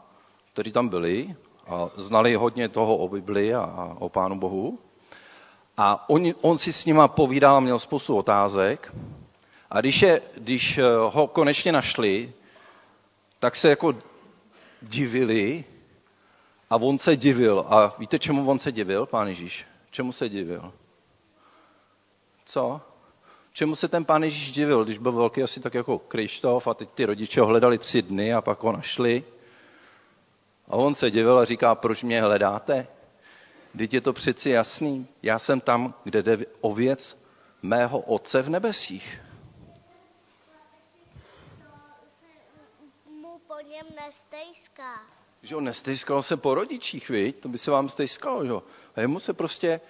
kteří 0.53 0.71
tam 0.71 0.87
byli 0.87 1.35
a 1.67 1.89
znali 1.95 2.35
hodně 2.35 2.69
toho 2.69 2.97
o 2.97 3.07
Bibli 3.07 3.53
a 3.53 3.95
o 3.99 4.09
Pánu 4.09 4.39
Bohu. 4.39 4.79
A 5.77 6.09
on, 6.09 6.23
on 6.41 6.57
si 6.57 6.73
s 6.73 6.85
nima 6.85 7.07
povídal 7.07 7.61
měl 7.61 7.79
spoustu 7.79 8.17
otázek. 8.17 8.93
A 9.69 9.79
když, 9.79 10.01
je, 10.01 10.21
když 10.37 10.77
eh, 10.77 10.83
ho 11.11 11.27
konečně 11.27 11.71
našli, 11.71 12.33
tak 13.39 13.55
se 13.55 13.69
jako 13.69 13.95
divili 14.81 15.65
a 16.69 16.75
on 16.75 16.97
se 16.97 17.17
divil. 17.17 17.65
A 17.69 17.95
víte, 17.99 18.19
čemu 18.19 18.49
on 18.49 18.59
se 18.59 18.71
divil, 18.71 19.05
pán 19.05 19.27
Ježíš? 19.27 19.65
Čemu 19.91 20.11
se 20.11 20.29
divil? 20.29 20.73
Co? 22.45 22.81
Čemu 23.53 23.75
se 23.75 23.87
ten 23.87 24.05
pán 24.05 24.23
Ježíš 24.23 24.51
divil, 24.51 24.83
když 24.85 24.97
byl 24.97 25.11
velký 25.11 25.43
asi 25.43 25.59
tak 25.59 25.73
jako 25.73 25.99
Krištof 25.99 26.67
a 26.67 26.73
teď 26.73 26.89
ty 26.89 27.05
rodiče 27.05 27.41
ho 27.41 27.47
hledali 27.47 27.77
tři 27.77 28.01
dny 28.01 28.33
a 28.33 28.41
pak 28.41 28.63
ho 28.63 28.71
našli. 28.71 29.23
A 30.67 30.71
on 30.75 30.95
se 30.95 31.11
divil 31.11 31.37
a 31.39 31.45
říká, 31.45 31.75
proč 31.75 32.03
mě 32.03 32.21
hledáte? 32.21 32.87
Teď 33.77 33.93
je 33.93 34.01
to 34.01 34.13
přeci 34.13 34.49
jasný. 34.49 35.07
Já 35.23 35.39
jsem 35.39 35.61
tam, 35.61 35.93
kde 36.03 36.23
jde 36.23 36.37
o 36.61 36.73
věc 36.73 37.23
mého 37.61 37.99
otce 37.99 38.41
v 38.41 38.49
nebesích. 38.49 39.21
mu 43.21 43.39
po 43.47 43.53
něm 43.69 43.85
nestejská. 44.05 45.01
Že 45.43 45.55
on 45.55 45.63
nestejskalo 45.63 46.23
se 46.23 46.37
po 46.37 46.55
rodičích, 46.55 47.09
viď? 47.09 47.39
To 47.39 47.49
by 47.49 47.57
se 47.57 47.71
vám 47.71 47.89
stejskalo, 47.89 48.45
že? 48.45 48.53
A 48.95 49.01
jemu 49.01 49.19
se 49.19 49.33
prostě 49.33 49.81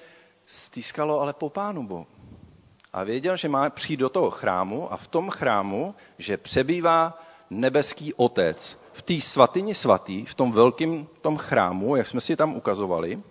stýskalo 0.46 1.20
ale 1.20 1.34
po 1.34 1.50
pánu 1.50 1.88
Bohu 1.88 2.08
a 2.94 3.04
věděl, 3.04 3.38
že 3.38 3.50
má 3.50 3.70
přijít 3.70 3.98
do 3.98 4.10
toho 4.10 4.32
chrámu 4.32 4.94
a 4.94 4.98
v 4.98 5.08
tom 5.08 5.30
chrámu, 5.30 5.96
že 6.18 6.38
přebývá 6.38 7.20
nebeský 7.50 8.14
otec 8.14 8.80
v 8.94 9.02
té 9.02 9.22
svatyni 9.22 9.74
svatý, 9.74 10.26
v 10.26 10.34
tom 10.36 10.52
velkém 10.52 11.08
tom 11.22 11.38
chrámu, 11.38 11.96
jak 11.96 12.08
jsme 12.08 12.22
si 12.22 12.36
tam 12.36 12.56
ukazovali. 12.56 13.24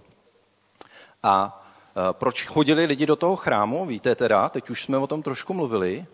A 1.22 1.62
e, 2.10 2.12
proč 2.12 2.44
chodili 2.46 2.84
lidi 2.86 3.06
do 3.06 3.16
toho 3.16 3.36
chrámu? 3.36 3.86
Víte 3.86 4.14
teda, 4.14 4.48
teď 4.48 4.70
už 4.70 4.82
jsme 4.82 4.98
o 4.98 5.06
tom 5.06 5.22
trošku 5.22 5.54
mluvili. 5.54 6.06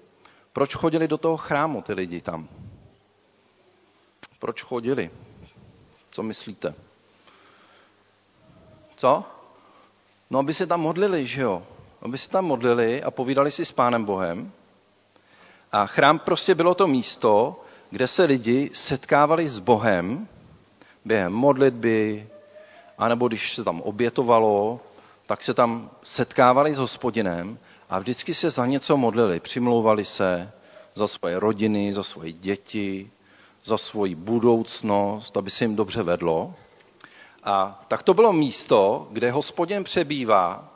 Proč 0.52 0.74
chodili 0.74 1.08
do 1.08 1.18
toho 1.18 1.36
chrámu 1.36 1.82
ty 1.82 1.92
lidi 1.92 2.20
tam? 2.20 2.48
Proč 4.38 4.62
chodili? 4.62 5.10
Co 6.10 6.22
myslíte? 6.22 6.74
Co? 8.96 9.24
No, 10.30 10.38
aby 10.38 10.54
se 10.54 10.66
tam 10.66 10.80
modlili, 10.80 11.26
že 11.26 11.42
jo? 11.42 11.66
Aby 12.06 12.18
se 12.18 12.30
tam 12.30 12.44
modlili 12.44 13.02
a 13.02 13.10
povídali 13.10 13.50
si 13.50 13.64
s 13.64 13.72
Pánem 13.72 14.04
Bohem. 14.04 14.52
A 15.72 15.86
chrám 15.86 16.18
prostě 16.18 16.54
bylo 16.54 16.74
to 16.74 16.86
místo, 16.86 17.60
kde 17.90 18.06
se 18.06 18.24
lidi 18.24 18.70
setkávali 18.74 19.48
s 19.48 19.58
Bohem 19.58 20.28
během 21.04 21.32
modlitby, 21.32 22.28
anebo 22.98 23.28
když 23.28 23.54
se 23.54 23.64
tam 23.64 23.80
obětovalo, 23.80 24.80
tak 25.26 25.42
se 25.42 25.54
tam 25.54 25.90
setkávali 26.02 26.74
s 26.74 26.78
hospodinem 26.78 27.58
a 27.90 27.98
vždycky 27.98 28.34
se 28.34 28.50
za 28.50 28.66
něco 28.66 28.96
modlili. 28.96 29.40
Přimlouvali 29.40 30.04
se 30.04 30.52
za 30.94 31.06
svoje 31.06 31.40
rodiny, 31.40 31.94
za 31.94 32.02
svoje 32.02 32.32
děti, 32.32 33.10
za 33.64 33.78
svoji 33.78 34.14
budoucnost, 34.14 35.36
aby 35.36 35.50
se 35.50 35.64
jim 35.64 35.76
dobře 35.76 36.02
vedlo. 36.02 36.54
A 37.44 37.84
tak 37.88 38.02
to 38.02 38.14
bylo 38.14 38.32
místo, 38.32 39.08
kde 39.10 39.30
hospodin 39.30 39.84
přebývá 39.84 40.75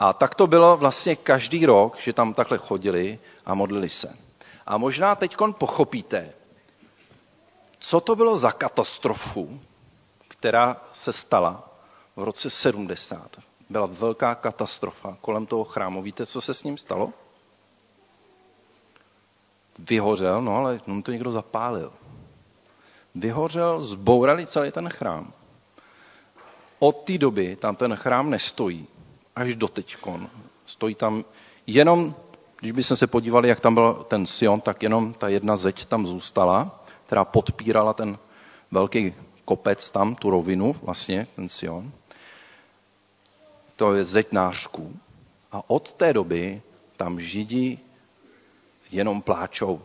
a 0.00 0.12
tak 0.12 0.34
to 0.34 0.46
bylo 0.46 0.76
vlastně 0.76 1.16
každý 1.16 1.66
rok, 1.66 1.98
že 1.98 2.12
tam 2.12 2.34
takhle 2.34 2.58
chodili 2.58 3.18
a 3.46 3.54
modlili 3.54 3.88
se. 3.88 4.16
A 4.66 4.78
možná 4.78 5.14
teď 5.14 5.36
pochopíte, 5.58 6.32
co 7.78 8.00
to 8.00 8.16
bylo 8.16 8.38
za 8.38 8.52
katastrofu, 8.52 9.60
která 10.28 10.76
se 10.92 11.12
stala 11.12 11.68
v 12.16 12.22
roce 12.22 12.50
70. 12.50 13.36
Byla 13.70 13.86
velká 13.86 14.34
katastrofa 14.34 15.16
kolem 15.20 15.46
toho 15.46 15.64
chrámu. 15.64 16.02
Víte, 16.02 16.26
co 16.26 16.40
se 16.40 16.54
s 16.54 16.62
ním 16.62 16.78
stalo? 16.78 17.12
Vyhořel, 19.78 20.42
no 20.42 20.56
ale 20.56 20.80
on 20.88 21.02
to 21.02 21.12
někdo 21.12 21.32
zapálil. 21.32 21.92
Vyhořel, 23.14 23.82
zbourali 23.82 24.46
celý 24.46 24.70
ten 24.70 24.88
chrám. 24.88 25.32
Od 26.78 26.96
té 26.96 27.18
doby 27.18 27.56
tam 27.56 27.76
ten 27.76 27.96
chrám 27.96 28.30
nestojí 28.30 28.88
až 29.36 29.54
do 29.54 29.68
teďkon. 29.68 30.30
Stojí 30.66 30.94
tam 30.94 31.24
jenom, 31.66 32.14
když 32.60 32.72
bychom 32.72 32.96
se 32.96 33.06
podívali, 33.06 33.48
jak 33.48 33.60
tam 33.60 33.74
byl 33.74 34.04
ten 34.08 34.26
Sion, 34.26 34.60
tak 34.60 34.82
jenom 34.82 35.14
ta 35.14 35.28
jedna 35.28 35.56
zeď 35.56 35.84
tam 35.84 36.06
zůstala, 36.06 36.84
která 37.06 37.24
podpírala 37.24 37.92
ten 37.92 38.18
velký 38.70 39.14
kopec 39.44 39.90
tam, 39.90 40.14
tu 40.14 40.30
rovinu, 40.30 40.76
vlastně 40.82 41.26
ten 41.36 41.48
Sion. 41.48 41.92
To 43.76 43.94
je 43.94 44.04
zeď 44.04 44.32
nářků. 44.32 44.96
A 45.52 45.70
od 45.70 45.92
té 45.92 46.12
doby 46.12 46.62
tam 46.96 47.20
Židi 47.20 47.78
jenom 48.90 49.22
pláčou. 49.22 49.82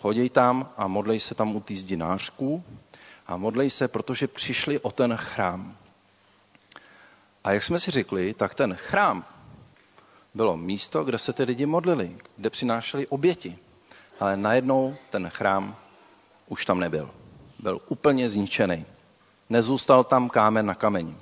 Chodí 0.00 0.28
tam 0.28 0.68
a 0.76 0.88
modlej 0.88 1.20
se 1.20 1.34
tam 1.34 1.56
u 1.56 1.60
té 1.60 1.74
zdi 1.74 1.96
nářků 1.96 2.64
a 3.26 3.36
modlej 3.36 3.70
se, 3.70 3.88
protože 3.88 4.28
přišli 4.28 4.78
o 4.80 4.90
ten 4.90 5.16
chrám. 5.16 5.76
A 7.44 7.52
jak 7.52 7.62
jsme 7.62 7.78
si 7.78 7.90
řekli, 7.90 8.34
tak 8.34 8.54
ten 8.54 8.74
chrám 8.74 9.24
bylo 10.34 10.56
místo, 10.56 11.04
kde 11.04 11.18
se 11.18 11.32
ty 11.32 11.42
lidi 11.42 11.66
modlili, 11.66 12.16
kde 12.36 12.50
přinášeli 12.50 13.06
oběti. 13.06 13.58
Ale 14.20 14.36
najednou 14.36 14.96
ten 15.10 15.30
chrám 15.30 15.76
už 16.48 16.64
tam 16.64 16.80
nebyl. 16.80 17.10
Byl 17.58 17.80
úplně 17.88 18.28
zničený. 18.28 18.86
Nezůstal 19.50 20.04
tam 20.04 20.28
kámen 20.28 20.66
na 20.66 20.74
kameni. 20.74 21.16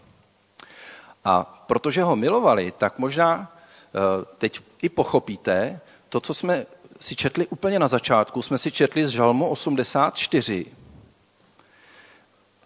A 1.24 1.64
protože 1.66 2.02
ho 2.02 2.16
milovali, 2.16 2.72
tak 2.78 2.98
možná 2.98 3.52
eh, 3.86 4.24
teď 4.38 4.60
i 4.82 4.88
pochopíte 4.88 5.80
to, 6.08 6.20
co 6.20 6.34
jsme 6.34 6.66
si 7.00 7.16
četli 7.16 7.46
úplně 7.46 7.78
na 7.78 7.88
začátku. 7.88 8.42
Jsme 8.42 8.58
si 8.58 8.72
četli 8.72 9.06
z 9.06 9.10
Žalmu 9.10 9.48
84. 9.48 10.66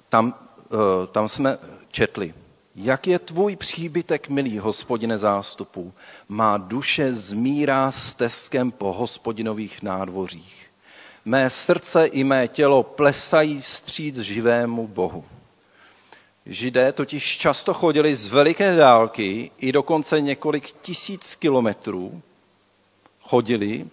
Tam, 0.09 0.35
eh, 0.65 1.07
tam 1.07 1.29
jsme 1.29 1.59
četli. 1.91 2.35
Jak 2.77 3.07
je 3.07 3.19
tvůj 3.19 3.57
příbytek, 3.57 4.29
milý 4.29 4.59
hospodine 4.59 5.19
zástupů? 5.19 5.93
Má 6.29 6.57
duše 6.59 7.15
zmírá 7.15 7.91
stezkem 7.93 8.71
po 8.71 8.93
hospodinových 8.93 9.83
nádvořích. 9.83 10.67
Mé 11.25 11.51
srdce 11.51 12.07
i 12.07 12.25
mé 12.25 12.49
tělo 12.49 12.83
plesají 12.83 13.61
vstříc 13.61 14.19
živému 14.19 14.89
Bohu. 14.89 15.25
Židé 16.47 16.93
totiž 16.93 17.39
často 17.39 17.75
chodili 17.75 18.15
z 18.15 18.27
veliké 18.27 18.77
dálky, 18.77 19.51
i 19.59 19.73
dokonce 19.73 20.21
několik 20.21 20.73
tisíc 20.73 21.35
kilometrů 21.35 22.23
chodili, 23.21 23.87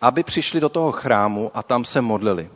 aby 0.00 0.22
přišli 0.22 0.60
do 0.60 0.68
toho 0.68 0.92
chrámu 0.92 1.50
a 1.54 1.62
tam 1.62 1.84
se 1.84 2.00
modlili. 2.00 2.50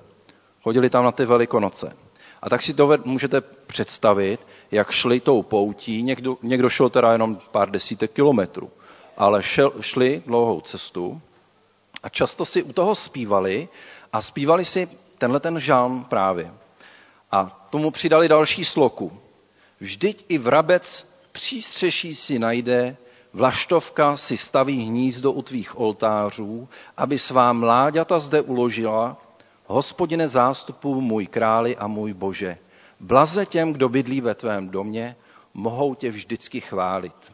Chodili 0.63 0.91
tam 0.91 1.05
na 1.05 1.13
ty 1.13 1.25
velikonoce. 1.25 2.06
A 2.47 2.51
tak 2.51 2.63
si 2.63 2.75
to 2.75 2.91
můžete 3.05 3.41
představit, 3.41 4.47
jak 4.71 4.91
šli 4.91 5.21
tou 5.21 5.43
poutí. 5.43 6.03
Někdo, 6.03 6.37
někdo 6.43 6.71
šel 6.71 6.91
teda 6.91 7.13
jenom 7.13 7.39
pár 7.51 7.71
desítek 7.71 8.11
kilometrů, 8.13 8.71
ale 9.17 9.43
šel, 9.43 9.73
šli 9.81 10.23
dlouhou 10.27 10.61
cestu 10.61 11.21
a 12.03 12.09
často 12.09 12.45
si 12.45 12.63
u 12.63 12.73
toho 12.73 12.95
zpívali 12.95 13.69
a 14.13 14.23
zpívali 14.23 14.65
si 14.65 14.89
tenhle 15.19 15.41
ten 15.41 15.61
žalm 15.61 16.05
právě. 16.05 16.53
A 17.33 17.67
tomu 17.71 17.91
přidali 17.91 18.29
další 18.29 18.65
sloku. 18.65 19.13
Vždyť 19.81 20.25
i 20.29 20.39
vrabec 20.39 21.13
přístřeší 21.33 22.15
si 22.15 22.39
najde, 22.39 22.97
vlaštovka 23.33 24.17
si 24.17 24.37
staví 24.37 24.85
hnízdo 24.85 25.33
u 25.33 25.43
tvých 25.43 25.81
oltářů, 25.81 26.69
aby 26.97 27.19
svá 27.19 27.53
mláďata 27.53 28.19
zde 28.19 28.41
uložila, 28.41 29.17
hospodine 29.67 30.29
zástupu 30.29 31.01
můj 31.01 31.27
králi 31.27 31.77
a 31.77 31.87
můj 31.87 32.13
bože. 32.13 32.59
Blaze 33.01 33.47
těm, 33.47 33.73
kdo 33.73 33.89
bydlí 33.89 34.21
ve 34.21 34.35
tvém 34.35 34.69
domě, 34.69 35.17
mohou 35.55 35.95
tě 35.95 36.11
vždycky 36.11 36.61
chválit. 36.61 37.33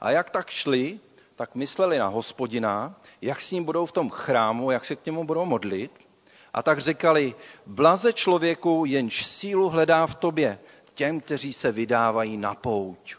A 0.00 0.10
jak 0.10 0.30
tak 0.30 0.50
šli, 0.50 1.00
tak 1.36 1.54
mysleli 1.54 1.98
na 1.98 2.08
hospodina, 2.08 2.94
jak 3.22 3.40
s 3.40 3.50
ním 3.50 3.64
budou 3.64 3.86
v 3.86 3.92
tom 3.92 4.10
chrámu, 4.10 4.70
jak 4.70 4.84
se 4.84 4.96
k 4.96 5.06
němu 5.06 5.24
budou 5.24 5.44
modlit. 5.44 6.08
A 6.54 6.62
tak 6.62 6.78
říkali, 6.78 7.34
blaze 7.66 8.12
člověku, 8.12 8.84
jenž 8.86 9.26
sílu 9.26 9.68
hledá 9.68 10.06
v 10.06 10.14
tobě, 10.14 10.58
těm, 10.94 11.20
kteří 11.20 11.52
se 11.52 11.72
vydávají 11.72 12.36
na 12.36 12.54
pouť. 12.54 13.14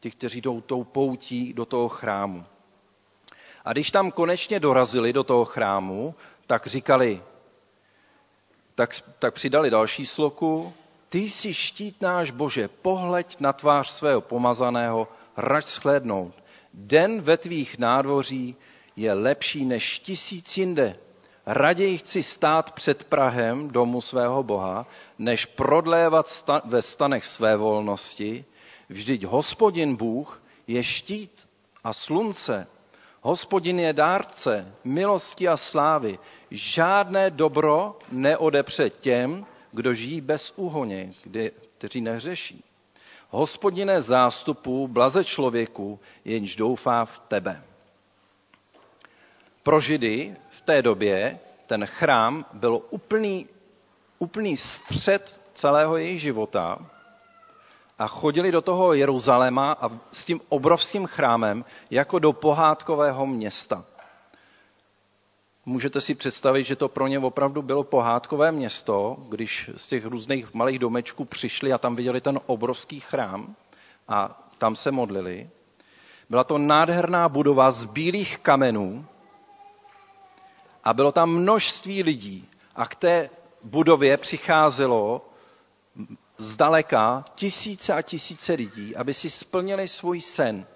Ti, 0.00 0.10
kteří 0.10 0.40
jdou 0.40 0.60
tou 0.60 0.84
poutí 0.84 1.52
do 1.52 1.64
toho 1.64 1.88
chrámu. 1.88 2.44
A 3.64 3.72
když 3.72 3.90
tam 3.90 4.10
konečně 4.10 4.60
dorazili 4.60 5.12
do 5.12 5.24
toho 5.24 5.44
chrámu, 5.44 6.14
tak 6.46 6.66
říkali, 6.66 7.22
tak, 8.74 8.90
tak 9.18 9.34
přidali 9.34 9.70
další 9.70 10.06
sloku, 10.06 10.72
ty 11.08 11.18
jsi 11.18 11.54
štít 11.54 12.00
náš 12.00 12.30
Bože, 12.30 12.68
pohleď 12.68 13.36
na 13.40 13.52
tvář 13.52 13.90
svého 13.90 14.20
pomazaného, 14.20 15.08
rač 15.36 15.64
shlédnout. 15.64 16.42
Den 16.74 17.20
ve 17.20 17.36
tvých 17.36 17.78
nádvoří 17.78 18.56
je 18.96 19.12
lepší 19.12 19.64
než 19.64 19.98
tisíc 19.98 20.56
jinde. 20.56 20.98
Raději 21.46 21.98
chci 21.98 22.22
stát 22.22 22.72
před 22.72 23.04
Prahem 23.04 23.68
domu 23.68 24.00
svého 24.00 24.42
Boha, 24.42 24.86
než 25.18 25.46
prodlévat 25.46 26.28
sta- 26.28 26.62
ve 26.64 26.82
stanech 26.82 27.24
své 27.24 27.56
volnosti. 27.56 28.44
Vždyť 28.88 29.24
hospodin 29.24 29.96
Bůh 29.96 30.42
je 30.66 30.84
štít 30.84 31.48
a 31.84 31.92
slunce. 31.92 32.66
Hospodin 33.22 33.80
je 33.80 33.92
dárce 33.92 34.74
milosti 34.84 35.48
a 35.48 35.56
slávy. 35.56 36.18
Žádné 36.50 37.30
dobro 37.30 37.98
neodepře 38.10 38.90
těm, 38.90 39.46
kdo 39.72 39.94
žijí 39.94 40.20
bez 40.20 40.52
úhoně, 40.56 41.12
kteří 41.78 42.00
neřeší. 42.00 42.64
Hospodine 43.28 44.02
zástupu, 44.02 44.88
blaze 44.88 45.24
člověku, 45.24 46.00
jenž 46.24 46.56
doufá 46.56 47.04
v 47.04 47.18
tebe. 47.18 47.62
Pro 49.62 49.80
Židy 49.80 50.36
v 50.50 50.60
té 50.60 50.82
době 50.82 51.38
ten 51.66 51.86
chrám 51.86 52.44
byl 52.52 52.82
úplný, 52.90 53.48
úplný 54.18 54.56
střed 54.56 55.42
celého 55.54 55.96
jejich 55.96 56.20
života 56.20 56.90
a 57.98 58.06
chodili 58.06 58.52
do 58.52 58.62
toho 58.62 58.92
Jeruzaléma 58.94 59.72
a 59.80 59.90
s 60.12 60.24
tím 60.24 60.40
obrovským 60.48 61.06
chrámem 61.06 61.64
jako 61.90 62.18
do 62.18 62.32
pohádkového 62.32 63.26
města. 63.26 63.84
Můžete 65.66 66.00
si 66.00 66.14
představit, 66.14 66.64
že 66.64 66.76
to 66.76 66.88
pro 66.88 67.06
ně 67.06 67.18
opravdu 67.18 67.62
bylo 67.62 67.84
pohádkové 67.84 68.52
město, 68.52 69.16
když 69.28 69.70
z 69.76 69.86
těch 69.86 70.06
různých 70.06 70.54
malých 70.54 70.78
domečků 70.78 71.24
přišli 71.24 71.72
a 71.72 71.78
tam 71.78 71.96
viděli 71.96 72.20
ten 72.20 72.40
obrovský 72.46 73.00
chrám 73.00 73.56
a 74.08 74.48
tam 74.58 74.76
se 74.76 74.90
modlili. 74.90 75.50
Byla 76.30 76.44
to 76.44 76.58
nádherná 76.58 77.28
budova 77.28 77.70
z 77.70 77.84
bílých 77.84 78.38
kamenů 78.38 79.06
a 80.84 80.94
bylo 80.94 81.12
tam 81.12 81.30
množství 81.30 82.02
lidí 82.02 82.48
a 82.76 82.86
k 82.86 82.94
té 82.94 83.30
budově 83.64 84.16
přicházelo 84.16 85.26
zdaleka 86.42 87.24
tisíce 87.34 87.94
a 87.94 88.02
tisíce 88.02 88.52
lidí, 88.52 88.96
aby 88.96 89.14
si 89.14 89.30
splnili 89.30 89.88
svůj 89.88 90.20
sen. 90.20 90.66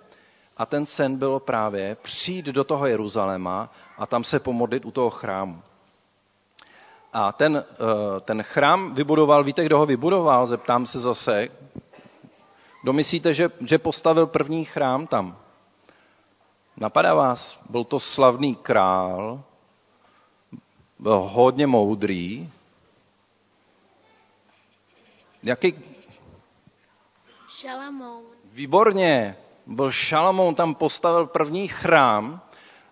A 0.56 0.66
ten 0.66 0.86
sen 0.86 1.16
bylo 1.16 1.40
právě 1.40 1.96
přijít 2.02 2.46
do 2.46 2.64
toho 2.64 2.86
Jeruzaléma 2.86 3.70
a 3.98 4.06
tam 4.06 4.24
se 4.24 4.40
pomodlit 4.40 4.84
u 4.84 4.90
toho 4.90 5.10
chrámu. 5.10 5.62
A 7.12 7.32
ten, 7.32 7.64
eh, 7.70 8.20
ten 8.20 8.42
chrám 8.42 8.94
vybudoval, 8.94 9.44
víte, 9.44 9.64
kdo 9.64 9.78
ho 9.78 9.86
vybudoval? 9.86 10.46
Zeptám 10.46 10.86
se 10.86 11.00
zase. 11.00 11.48
Kdo 12.82 12.92
myslíte, 12.92 13.34
že, 13.34 13.50
že 13.66 13.78
postavil 13.78 14.26
první 14.26 14.64
chrám 14.64 15.06
tam? 15.06 15.36
Napadá 16.76 17.14
vás? 17.14 17.58
Byl 17.70 17.84
to 17.84 18.00
slavný 18.00 18.54
král, 18.54 19.42
byl 20.98 21.18
hodně 21.18 21.66
moudrý. 21.66 22.50
Jaký? 25.46 25.74
Šalamoun. 27.48 28.22
Výborně. 28.52 29.36
Byl 29.66 29.90
Šalamoun, 29.90 30.54
tam 30.54 30.74
postavil 30.74 31.26
první 31.26 31.68
chrám 31.68 32.40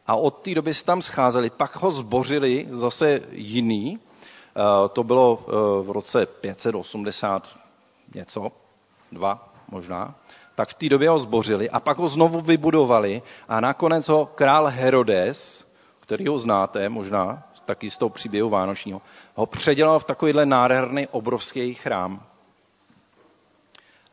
a 0.07 0.15
od 0.15 0.31
té 0.43 0.55
doby 0.55 0.75
se 0.75 0.85
tam 0.85 1.03
scházeli. 1.03 1.51
Pak 1.51 1.77
ho 1.77 1.91
zbořili 1.91 2.67
zase 2.71 3.21
jiný. 3.31 3.99
Eh, 3.99 4.89
to 4.89 5.05
bylo 5.05 5.47
eh, 5.49 5.53
v 5.83 5.91
roce 5.91 6.27
580 6.27 7.57
něco, 8.15 8.53
dva 9.13 9.49
možná. 9.71 10.15
Tak 10.55 10.69
v 10.69 10.75
té 10.75 10.89
době 10.89 11.09
ho 11.11 11.19
zbořili 11.19 11.71
a 11.71 11.81
pak 11.81 11.99
ho 11.99 12.09
znovu 12.09 12.41
vybudovali 12.41 13.23
a 13.49 13.61
nakonec 13.61 14.09
ho 14.09 14.27
král 14.35 14.67
Herodes, 14.67 15.69
který 16.01 16.27
ho 16.27 16.39
znáte 16.39 16.89
možná, 16.89 17.43
taky 17.65 17.91
z 17.91 17.99
toho 17.99 18.11
příběhu 18.11 18.49
Vánočního, 18.49 19.03
ho 19.35 19.47
předělal 19.47 19.99
v 19.99 20.05
takovýhle 20.05 20.47
nádherný 20.47 21.09
obrovský 21.09 21.75
chrám. 21.75 22.23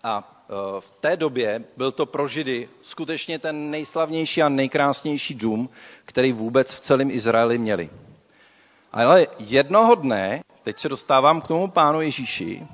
A 0.04 0.44
e, 0.50 0.82
v 0.82 0.92
té 0.92 1.18
době 1.18 1.64
byl 1.78 1.92
to 1.92 2.06
pro 2.06 2.28
Židy 2.28 2.70
skutečně 2.82 3.40
ten 3.40 3.72
nejslavnější 3.72 4.42
a 4.44 4.50
nejkrásnější 4.50 5.34
dům, 5.34 5.70
který 6.06 6.32
vůbec 6.34 6.74
v 6.74 6.80
celém 6.80 7.12
Izraeli 7.12 7.58
měli. 7.58 7.90
Ale 8.92 9.28
jednoho 9.40 9.96
dne, 9.96 10.42
teď 10.64 10.80
se 10.80 10.90
dostávám 10.90 11.42
k 11.42 11.48
tomu 11.48 11.68
pánu 11.68 12.02
Ježíši, 12.02 12.68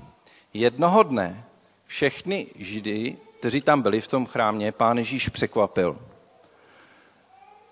jednoho 0.54 1.04
dne 1.04 1.44
všechny 1.86 2.48
Židy, 2.56 3.18
kteří 3.40 3.62
tam 3.62 3.82
byli 3.82 4.02
v 4.02 4.08
tom 4.08 4.26
chrámě, 4.26 4.72
pán 4.72 4.98
Ježíš 4.98 5.30
překvapil. 5.30 5.98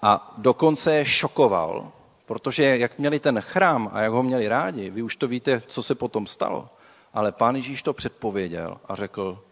A 0.02 0.34
dokonce 0.38 0.94
je 0.96 1.06
šokoval, 1.06 1.92
protože 2.26 2.78
jak 2.78 3.00
měli 3.00 3.20
ten 3.20 3.42
chrám 3.42 3.90
a 3.94 4.02
jak 4.02 4.12
ho 4.12 4.24
měli 4.24 4.48
rádi, 4.48 4.90
vy 4.90 5.02
už 5.02 5.16
to 5.16 5.28
víte, 5.28 5.62
co 5.62 5.84
se 5.84 5.96
potom 5.96 6.28
stalo, 6.28 6.70
ale 7.16 7.32
pán 7.32 7.56
Ježíš 7.56 7.84
to 7.84 7.94
předpověděl 7.94 8.78
a 8.88 8.96
řekl, 8.96 9.44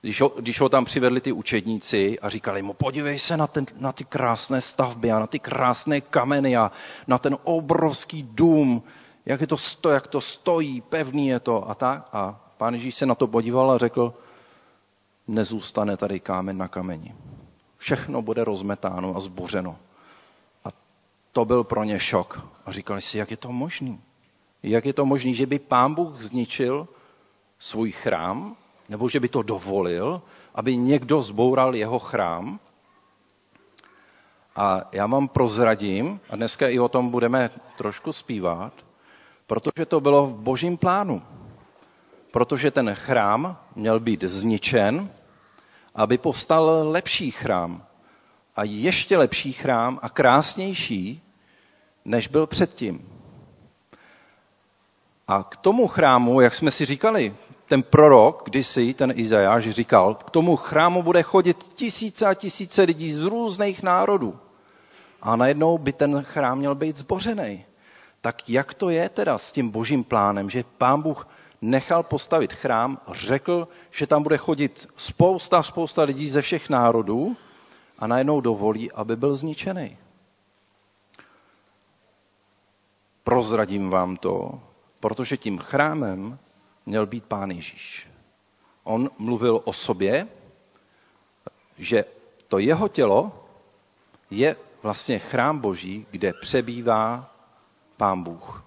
když 0.00 0.20
ho, 0.20 0.28
když 0.28 0.60
ho 0.60 0.68
tam 0.68 0.84
přivedli 0.84 1.20
ty 1.20 1.32
učedníci 1.32 2.20
a 2.20 2.28
říkali 2.28 2.62
mu, 2.62 2.72
podívej 2.72 3.18
se 3.18 3.36
na, 3.36 3.46
ten, 3.46 3.66
na 3.78 3.92
ty 3.92 4.04
krásné 4.04 4.60
stavby 4.60 5.12
a 5.12 5.18
na 5.18 5.26
ty 5.26 5.38
krásné 5.38 6.00
kameny 6.00 6.56
a 6.56 6.72
na 7.06 7.18
ten 7.18 7.36
obrovský 7.44 8.22
dům, 8.22 8.82
jak, 9.26 9.40
je 9.40 9.46
to 9.46 9.56
sto, 9.56 9.90
jak 9.90 10.06
to 10.06 10.20
stojí, 10.20 10.80
pevný 10.80 11.28
je 11.28 11.40
to 11.40 11.70
a 11.70 11.74
tak. 11.74 12.08
A 12.12 12.40
pán 12.56 12.74
Ježíš 12.74 12.94
se 12.94 13.06
na 13.06 13.14
to 13.14 13.26
podíval 13.26 13.70
a 13.70 13.78
řekl, 13.78 14.14
nezůstane 15.28 15.96
tady 15.96 16.20
kámen 16.20 16.58
na 16.58 16.68
kameni. 16.68 17.14
Všechno 17.76 18.22
bude 18.22 18.44
rozmetáno 18.44 19.16
a 19.16 19.20
zbořeno. 19.20 19.76
A 20.64 20.68
to 21.32 21.44
byl 21.44 21.64
pro 21.64 21.84
ně 21.84 21.98
šok. 21.98 22.46
A 22.66 22.72
říkali 22.72 23.02
si, 23.02 23.18
jak 23.18 23.30
je 23.30 23.36
to 23.36 23.52
možný? 23.52 24.00
Jak 24.64 24.86
je 24.86 24.92
to 24.92 25.04
možný, 25.06 25.34
že 25.34 25.46
by 25.46 25.58
pán 25.58 25.94
Bůh 25.94 26.22
zničil 26.22 26.88
svůj 27.58 27.92
chrám, 27.92 28.56
nebo 28.88 29.08
že 29.08 29.20
by 29.20 29.28
to 29.28 29.42
dovolil, 29.42 30.22
aby 30.54 30.76
někdo 30.76 31.22
zboural 31.22 31.74
jeho 31.74 31.98
chrám. 31.98 32.60
A 34.56 34.88
já 34.92 35.06
vám 35.06 35.28
prozradím, 35.28 36.20
a 36.30 36.36
dneska 36.36 36.68
i 36.68 36.78
o 36.78 36.88
tom 36.88 37.10
budeme 37.10 37.50
trošku 37.76 38.12
zpívat, 38.12 38.72
protože 39.46 39.86
to 39.86 40.00
bylo 40.00 40.26
v 40.26 40.34
božím 40.34 40.76
plánu. 40.76 41.22
Protože 42.32 42.70
ten 42.70 42.94
chrám 42.94 43.56
měl 43.76 44.00
být 44.00 44.24
zničen, 44.24 45.10
aby 45.94 46.18
povstal 46.18 46.88
lepší 46.90 47.30
chrám. 47.30 47.84
A 48.56 48.64
ještě 48.64 49.16
lepší 49.16 49.52
chrám 49.52 49.98
a 50.02 50.08
krásnější, 50.08 51.22
než 52.04 52.28
byl 52.28 52.46
předtím. 52.46 53.23
A 55.28 55.42
k 55.42 55.56
tomu 55.56 55.88
chrámu, 55.88 56.40
jak 56.40 56.54
jsme 56.54 56.70
si 56.70 56.84
říkali, 56.84 57.34
ten 57.66 57.82
prorok, 57.82 58.42
kdysi, 58.44 58.94
ten 58.94 59.12
Izajáš 59.16 59.70
říkal, 59.70 60.14
k 60.14 60.30
tomu 60.30 60.56
chrámu 60.56 61.02
bude 61.02 61.22
chodit 61.22 61.64
tisíce 61.74 62.26
a 62.26 62.34
tisíce 62.34 62.82
lidí 62.82 63.12
z 63.12 63.22
různých 63.22 63.82
národů. 63.82 64.38
A 65.22 65.36
najednou 65.36 65.78
by 65.78 65.92
ten 65.92 66.22
chrám 66.22 66.58
měl 66.58 66.74
být 66.74 66.96
zbořený. 66.96 67.64
Tak 68.20 68.50
jak 68.50 68.74
to 68.74 68.90
je 68.90 69.08
teda 69.08 69.38
s 69.38 69.52
tím 69.52 69.70
božím 69.70 70.04
plánem, 70.04 70.50
že 70.50 70.64
pán 70.78 71.02
Bůh 71.02 71.28
nechal 71.62 72.02
postavit 72.02 72.52
chrám, 72.52 72.98
řekl, 73.12 73.68
že 73.90 74.06
tam 74.06 74.22
bude 74.22 74.36
chodit 74.36 74.88
spousta, 74.96 75.62
spousta 75.62 76.02
lidí 76.02 76.28
ze 76.28 76.42
všech 76.42 76.70
národů 76.70 77.36
a 77.98 78.06
najednou 78.06 78.40
dovolí, 78.40 78.92
aby 78.92 79.16
byl 79.16 79.36
zničený. 79.36 79.96
Prozradím 83.24 83.90
vám 83.90 84.16
to, 84.16 84.60
protože 85.04 85.36
tím 85.36 85.58
chrámem 85.58 86.38
měl 86.86 87.06
být 87.06 87.24
Pán 87.24 87.50
Ježíš. 87.50 88.08
On 88.84 89.10
mluvil 89.18 89.60
o 89.64 89.72
sobě, 89.72 90.28
že 91.78 92.04
to 92.48 92.58
jeho 92.58 92.88
tělo 92.88 93.44
je 94.30 94.56
vlastně 94.82 95.18
chrám 95.18 95.58
Boží, 95.58 96.06
kde 96.10 96.32
přebývá 96.40 97.34
Pán 97.96 98.22
Bůh. 98.22 98.64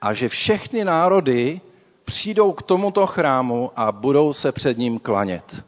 A 0.00 0.12
že 0.14 0.28
všechny 0.28 0.84
národy 0.84 1.60
přijdou 2.04 2.52
k 2.52 2.62
tomuto 2.62 3.06
chrámu 3.06 3.72
a 3.76 3.92
budou 3.92 4.32
se 4.32 4.52
před 4.52 4.78
ním 4.78 4.98
klanět. 4.98 5.64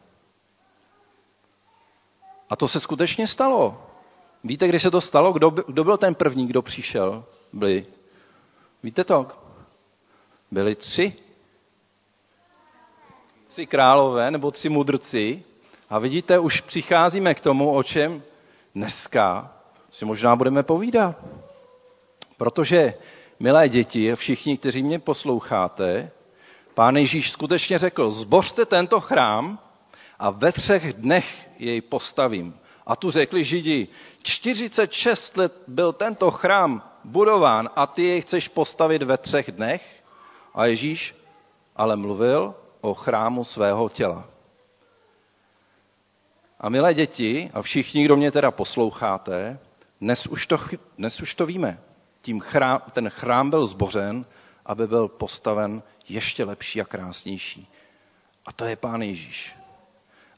A 2.50 2.56
to 2.56 2.68
se 2.68 2.80
skutečně 2.80 3.26
stalo. 3.26 3.86
Víte, 4.44 4.68
kdy 4.68 4.80
se 4.80 4.90
to 4.90 5.00
stalo? 5.00 5.32
Kdo, 5.32 5.50
kdo 5.50 5.84
byl 5.84 5.96
ten 5.96 6.14
první, 6.14 6.46
kdo 6.46 6.62
přišel? 6.62 7.24
Byli. 7.52 7.86
Víte 8.84 9.04
to? 9.04 9.26
Byli 10.50 10.74
tři. 10.74 11.12
Tři 13.46 13.66
králové 13.66 14.30
nebo 14.30 14.50
tři 14.50 14.68
mudrci. 14.68 15.44
A 15.90 15.98
vidíte, 15.98 16.38
už 16.38 16.60
přicházíme 16.60 17.34
k 17.34 17.40
tomu, 17.40 17.74
o 17.74 17.82
čem 17.82 18.22
dneska 18.74 19.52
si 19.90 20.04
možná 20.04 20.36
budeme 20.36 20.62
povídat. 20.62 21.16
Protože, 22.36 22.94
milé 23.40 23.68
děti, 23.68 24.14
všichni, 24.14 24.58
kteří 24.58 24.82
mě 24.82 24.98
posloucháte, 24.98 26.10
pán 26.74 26.96
Ježíš 26.96 27.30
skutečně 27.30 27.78
řekl, 27.78 28.10
zbořte 28.10 28.66
tento 28.66 29.00
chrám 29.00 29.58
a 30.18 30.30
ve 30.30 30.52
třech 30.52 30.92
dnech 30.92 31.50
jej 31.58 31.80
postavím. 31.80 32.58
A 32.86 32.96
tu 32.96 33.10
řekli 33.10 33.44
Židi, 33.44 33.88
46 34.22 35.36
let 35.36 35.62
byl 35.68 35.92
tento 35.92 36.30
chrám 36.30 36.93
budován 37.04 37.70
a 37.76 37.86
ty 37.86 38.02
jej 38.02 38.20
chceš 38.20 38.48
postavit 38.48 39.02
ve 39.02 39.18
třech 39.18 39.52
dnech? 39.52 40.04
A 40.54 40.66
Ježíš 40.66 41.24
ale 41.76 41.96
mluvil 41.96 42.54
o 42.80 42.94
chrámu 42.94 43.44
svého 43.44 43.88
těla. 43.88 44.24
A 46.60 46.68
milé 46.68 46.94
děti, 46.94 47.50
a 47.54 47.62
všichni, 47.62 48.04
kdo 48.04 48.16
mě 48.16 48.30
teda 48.30 48.50
posloucháte, 48.50 49.58
dnes 50.00 50.26
už 50.26 50.46
to, 50.46 50.58
dnes 50.98 51.20
už 51.20 51.34
to 51.34 51.46
víme. 51.46 51.80
Tím 52.22 52.40
chrám, 52.40 52.82
ten 52.92 53.08
chrám 53.08 53.50
byl 53.50 53.66
zbořen, 53.66 54.24
aby 54.66 54.86
byl 54.86 55.08
postaven 55.08 55.82
ještě 56.08 56.44
lepší 56.44 56.80
a 56.80 56.84
krásnější. 56.84 57.68
A 58.46 58.52
to 58.52 58.64
je 58.64 58.76
Pán 58.76 59.02
Ježíš. 59.02 59.56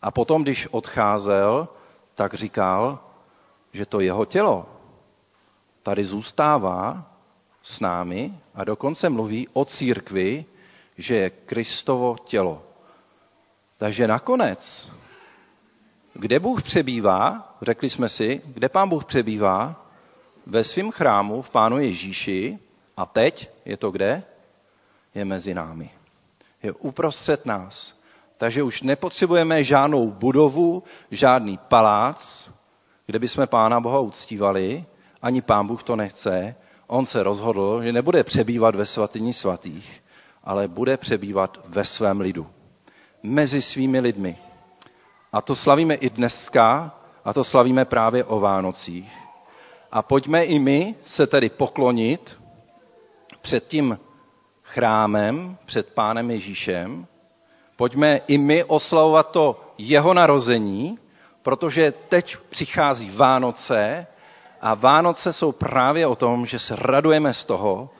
A 0.03 0.11
potom, 0.11 0.43
když 0.43 0.67
odcházel, 0.67 1.69
tak 2.15 2.35
říkal, 2.35 2.99
že 3.73 3.87
to 3.87 4.01
jeho 4.01 4.25
tělo 4.25 4.76
tady 5.87 6.05
zůstává 6.05 7.11
s 7.63 7.81
námi 7.81 8.35
a 8.55 8.65
dokonce 8.65 9.09
mluví 9.09 9.49
o 9.53 9.65
církvi, 9.65 10.45
že 10.99 11.17
je 11.17 11.31
Kristovo 11.31 12.17
tělo. 12.25 12.63
Takže 13.79 14.09
nakonec, 14.09 14.91
kde 16.13 16.41
Bůh 16.41 16.63
přebývá, 16.63 17.55
řekli 17.63 17.91
jsme 17.91 18.09
si, 18.09 18.43
kde 18.47 18.69
pán 18.69 18.89
Bůh 18.89 19.05
přebývá, 19.05 19.87
ve 20.47 20.65
svém 20.65 20.91
chrámu 20.91 21.43
v 21.43 21.51
pánu 21.51 21.79
Ježíši 21.79 22.59
a 22.97 23.07
teď 23.07 23.51
je 23.65 23.77
to 23.77 23.91
kde? 23.91 24.23
Je 25.15 25.25
mezi 25.25 25.55
námi. 25.55 25.91
Je 26.63 26.73
uprostřed 26.73 27.47
nás. 27.47 28.01
Takže 28.39 28.63
už 28.63 28.83
nepotřebujeme 28.83 29.65
žádnou 29.65 30.11
budovu, 30.11 30.83
žádný 31.11 31.59
palác, 31.59 32.51
kde 33.07 33.19
bychom 33.19 33.47
Pána 33.47 33.81
Boha 33.81 34.01
uctívali, 34.01 34.85
ani 35.27 35.43
Pán 35.43 35.67
Bůh 35.67 35.83
to 35.83 35.97
nechce. 35.97 36.55
On 36.87 37.07
se 37.07 37.23
rozhodl, 37.23 37.83
že 37.83 37.93
nebude 37.93 38.25
přebývat 38.25 38.75
ve 38.75 38.87
svatyni 38.87 39.33
svatých, 39.33 40.05
ale 40.45 40.69
bude 40.69 40.97
přebývat 40.97 41.59
ve 41.69 41.85
svém 41.85 42.21
lidu. 42.21 42.47
Mezi 43.23 43.63
svými 43.63 44.01
lidmi. 44.01 44.39
A 45.33 45.41
to 45.43 45.55
slavíme 45.57 45.95
i 45.95 46.11
dneska, 46.11 46.95
a 47.25 47.33
to 47.33 47.45
slavíme 47.45 47.85
právě 47.85 48.25
o 48.25 48.41
Vánocích. 48.41 49.13
A 49.93 50.03
pojďme 50.03 50.45
i 50.45 50.59
my 50.59 50.95
se 51.05 51.27
tedy 51.27 51.49
poklonit 51.49 52.39
před 53.43 53.67
tím 53.67 53.99
chrámem, 54.63 55.57
před 55.67 55.95
Pánem 55.95 56.31
Ježíšem, 56.31 57.07
Pojďme 57.77 58.21
i 58.29 58.39
my 58.39 58.65
oslavovat 58.65 59.31
to 59.31 59.61
jeho 59.79 60.15
narození, 60.15 60.99
protože 61.43 61.93
teď 62.09 62.37
přichází 62.49 63.11
Vánoce 63.11 64.07
a 64.67 64.75
Vánoce 64.75 65.33
jsou 65.33 65.53
právě 65.53 66.07
o 66.07 66.17
tom, 66.17 66.47
že 66.47 66.59
se 66.59 66.77
radujeme 66.77 67.35
z 67.35 67.45
toho, 67.45 67.91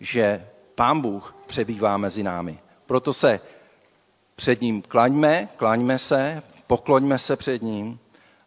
že 0.00 0.46
Pán 0.74 1.00
Bůh 1.00 1.34
přebývá 1.46 1.96
mezi 1.96 2.22
námi. 2.22 2.58
Proto 2.86 3.12
se 3.12 3.40
před 4.36 4.60
ním 4.60 4.82
klaňme, 4.82 5.48
klaňme 5.56 5.98
se, 5.98 6.42
pokloňme 6.66 7.18
se 7.18 7.36
před 7.36 7.62
ním 7.62 7.98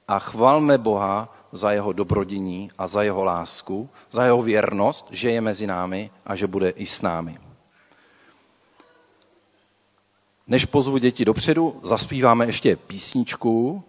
a 0.07 0.19
chvalme 0.19 0.77
Boha 0.77 1.35
za 1.51 1.71
jeho 1.71 1.93
dobrodiní 1.93 2.71
a 2.77 2.87
za 2.87 3.03
jeho 3.03 3.23
lásku, 3.23 3.89
za 4.11 4.23
jeho 4.23 4.41
věrnost, 4.41 5.07
že 5.09 5.31
je 5.31 5.41
mezi 5.41 5.67
námi 5.67 6.11
a 6.25 6.35
že 6.35 6.47
bude 6.47 6.69
i 6.69 6.85
s 6.85 7.01
námi. 7.01 7.37
Než 10.47 10.65
pozvu 10.65 10.97
děti 10.97 11.25
dopředu, 11.25 11.79
zaspíváme 11.83 12.45
ještě 12.45 12.75
písničku. 12.75 13.83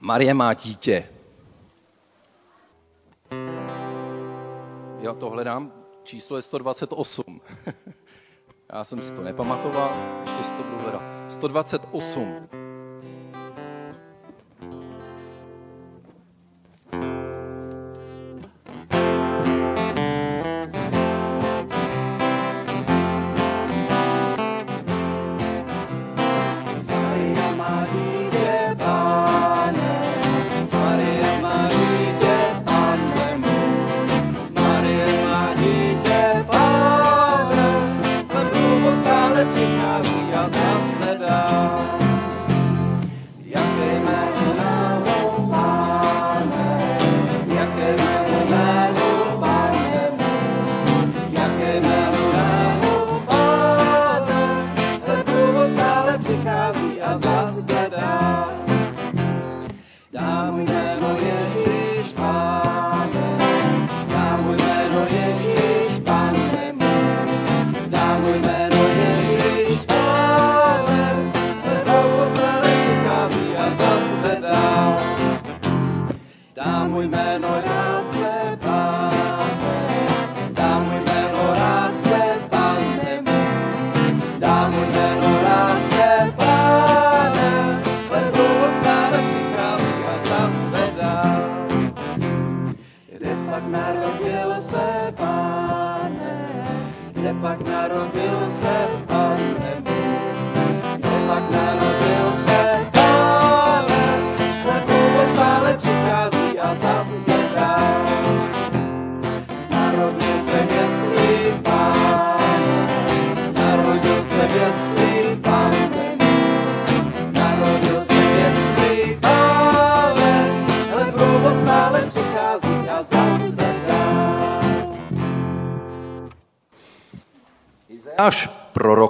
Marie 0.00 0.34
má 0.34 0.54
dítě. 0.54 1.08
Já 5.00 5.14
to 5.14 5.30
hledám, 5.30 5.72
číslo 6.02 6.36
je 6.36 6.42
128. 6.42 7.40
Já 8.72 8.84
jsem 8.84 9.02
si 9.02 9.14
to 9.14 9.22
nepamatoval, 9.22 9.90
ještě 10.22 10.44
si 10.44 10.52
to 10.52 10.62
budu 10.62 10.78
hledat. 10.78 11.02
128. 11.28 12.59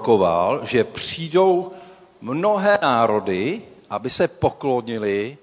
prorokoval, 0.01 0.65
že 0.65 0.85
přijdou 0.85 1.73
mnohé 2.21 2.79
národy, 2.83 3.63
aby 3.91 4.11
se 4.11 4.29
poklonili 4.29 5.39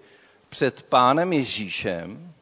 před 0.49 0.83
pánem 0.83 1.33
Ježíšem, 1.33 2.33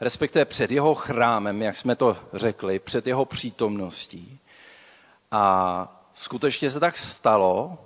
respektive 0.00 0.44
před 0.44 0.70
jeho 0.70 0.94
chrámem, 0.94 1.62
jak 1.62 1.76
jsme 1.76 1.96
to 1.96 2.16
řekli, 2.32 2.78
před 2.78 3.06
jeho 3.06 3.24
přítomností. 3.24 4.38
A 5.30 6.02
skutečně 6.14 6.70
se 6.70 6.80
tak 6.80 6.96
stalo. 6.96 7.78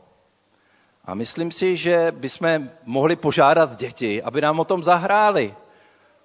A 1.04 1.14
myslím 1.14 1.50
si, 1.50 1.76
že 1.76 2.12
bychom 2.12 2.68
mohli 2.84 3.16
požádat 3.16 3.76
děti, 3.76 4.22
aby 4.22 4.40
nám 4.40 4.60
o 4.60 4.64
tom 4.64 4.82
zahráli. 4.82 5.54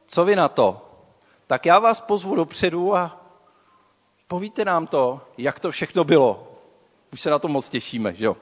Co 0.08 0.26
vy 0.26 0.36
na 0.36 0.48
to? 0.48 0.82
Tak 1.48 1.66
já 1.66 1.80
vás 1.80 2.02
pozvu 2.02 2.36
dopředu 2.36 2.96
a 2.96 3.18
povíte 4.28 4.66
nám 4.66 4.88
to, 4.88 5.22
jak 5.38 5.60
to 5.60 5.72
všechno 5.72 6.04
bylo. 6.04 6.55
Už 7.16 7.22
se 7.22 7.30
na 7.30 7.40
to 7.40 7.48
moc 7.48 7.70
těšíme, 7.70 8.14
že 8.14 8.26
jo? 8.26 8.38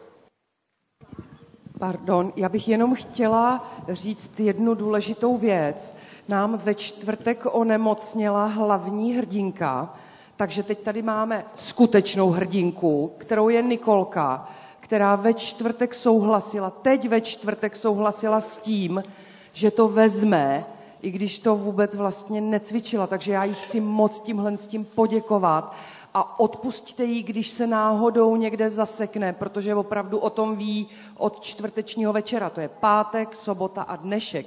Pardon, 1.79 2.33
já 2.35 2.49
bych 2.49 2.67
jenom 2.67 2.95
chtěla 2.95 3.71
říct 3.89 4.39
jednu 4.39 4.73
důležitou 4.73 5.37
věc. 5.37 5.95
Nám 6.27 6.57
ve 6.63 6.75
čtvrtek 6.75 7.45
onemocněla 7.51 8.45
hlavní 8.45 9.13
hrdinka, 9.13 9.93
takže 10.37 10.63
teď 10.63 10.79
tady 10.83 11.01
máme 11.01 11.45
skutečnou 11.55 12.29
hrdinku, 12.29 13.13
kterou 13.17 13.49
je 13.49 13.61
Nikolka, 13.61 14.49
která 14.79 15.15
ve 15.15 15.33
čtvrtek 15.33 15.95
souhlasila, 15.95 16.69
teď 16.69 17.09
ve 17.09 17.21
čtvrtek 17.21 17.75
souhlasila 17.75 18.41
s 18.41 18.57
tím, 18.57 19.03
že 19.51 19.71
to 19.71 19.87
vezme, 19.87 20.65
i 21.01 21.11
když 21.11 21.39
to 21.39 21.55
vůbec 21.55 21.95
vlastně 21.95 22.41
necvičila. 22.41 23.07
Takže 23.07 23.31
já 23.33 23.43
jí 23.43 23.53
chci 23.53 23.79
moc 23.81 24.19
tímhle 24.19 24.57
s 24.57 24.67
tím 24.67 24.85
poděkovat 24.85 25.75
a 26.13 26.39
odpustte 26.39 27.03
jí, 27.03 27.23
když 27.23 27.49
se 27.49 27.67
náhodou 27.67 28.35
někde 28.35 28.69
zasekne, 28.69 29.33
protože 29.33 29.75
opravdu 29.75 30.17
o 30.17 30.29
tom 30.29 30.55
ví 30.55 30.89
od 31.17 31.41
čtvrtečního 31.41 32.13
večera. 32.13 32.49
To 32.49 32.61
je 32.61 32.67
pátek, 32.69 33.35
sobota 33.35 33.81
a 33.81 33.95
dnešek. 33.95 34.45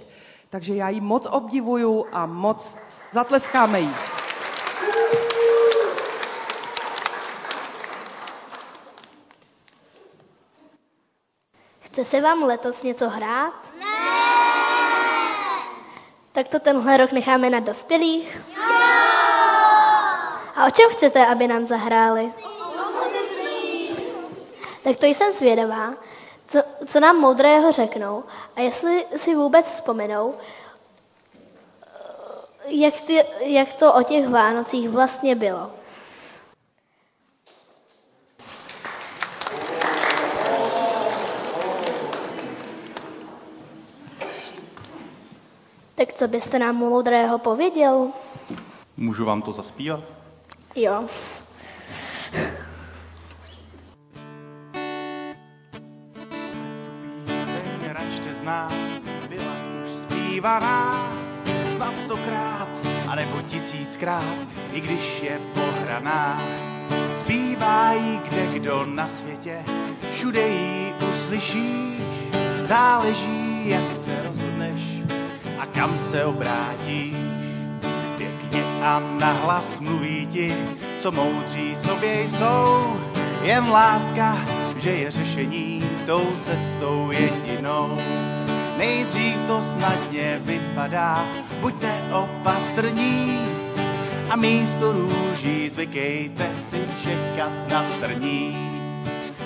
Takže 0.50 0.74
já 0.74 0.88
ji 0.88 1.00
moc 1.00 1.26
obdivuju 1.30 2.06
a 2.12 2.26
moc 2.26 2.78
zatleskáme 3.12 3.80
jí. 3.80 3.90
Chce 11.80 12.04
se 12.04 12.20
vám 12.20 12.42
letos 12.42 12.82
něco 12.82 13.08
hrát? 13.08 13.54
Ne! 13.78 13.86
Tak 16.32 16.48
to 16.48 16.58
tenhle 16.60 16.96
rok 16.96 17.12
necháme 17.12 17.50
na 17.50 17.60
dospělých? 17.60 18.40
Jo! 18.56 18.85
A 20.56 20.66
o 20.66 20.70
čem 20.70 20.90
chcete, 20.90 21.26
aby 21.26 21.46
nám 21.48 21.66
zahráli? 21.66 22.32
Tak 24.84 24.96
to 24.96 25.06
jsem 25.06 25.32
zvědavá, 25.32 25.94
co, 26.46 26.58
co 26.86 27.00
nám 27.00 27.16
moudrého 27.16 27.72
řeknou 27.72 28.24
a 28.56 28.60
jestli 28.60 29.06
si 29.16 29.34
vůbec 29.34 29.66
vzpomenou, 29.66 30.34
jak, 32.66 33.00
ty, 33.00 33.24
jak 33.40 33.72
to 33.72 33.94
o 33.94 34.02
těch 34.02 34.28
Vánocích 34.28 34.88
vlastně 34.88 35.34
bylo. 35.34 35.70
Tak 45.94 46.12
co 46.14 46.28
byste 46.28 46.58
nám 46.58 46.76
moudrého 46.76 47.38
pověděl? 47.38 48.10
Můžu 48.96 49.24
vám 49.24 49.42
to 49.42 49.52
zaspívat? 49.52 50.00
Jo. 50.76 51.08
Byla 59.28 59.52
už 59.84 59.90
zpívaná 60.02 61.12
snad 61.76 61.98
stokrát, 61.98 62.68
anebo 63.08 63.42
tisíckrát, 63.42 64.36
i 64.72 64.80
když 64.80 65.22
je 65.22 65.40
pohraná. 65.54 66.42
Zpívá 67.20 67.92
jí 67.92 68.18
kde 68.28 68.46
kdo 68.46 68.86
na 68.86 69.08
světě, 69.08 69.64
všude 70.14 70.48
ji 70.48 70.94
uslyšíš, 71.12 72.02
záleží, 72.64 73.68
jak 73.68 73.92
se 73.92 74.28
rozhodneš 74.28 74.82
a 75.58 75.66
kam 75.66 75.98
se 75.98 76.24
obrátíš 76.24 77.15
a 78.86 79.02
nahlas 79.18 79.78
mluví 79.78 80.26
ti, 80.26 80.54
co 81.00 81.12
moudří 81.12 81.76
sobě 81.76 82.28
jsou. 82.28 82.96
Jen 83.42 83.68
láska, 83.68 84.38
že 84.78 84.90
je 84.90 85.10
řešení 85.10 85.82
tou 86.06 86.22
cestou 86.42 87.10
jedinou. 87.10 87.98
Nejdřív 88.78 89.36
to 89.46 89.62
snadně 89.62 90.40
vypadá, 90.44 91.24
buďte 91.60 91.92
opatrní 92.12 93.40
a 94.30 94.36
místo 94.36 94.92
růží 94.92 95.68
zvykejte 95.68 96.50
si 96.70 96.80
čekat 97.02 97.52
na 97.70 97.84
trní. 98.00 98.56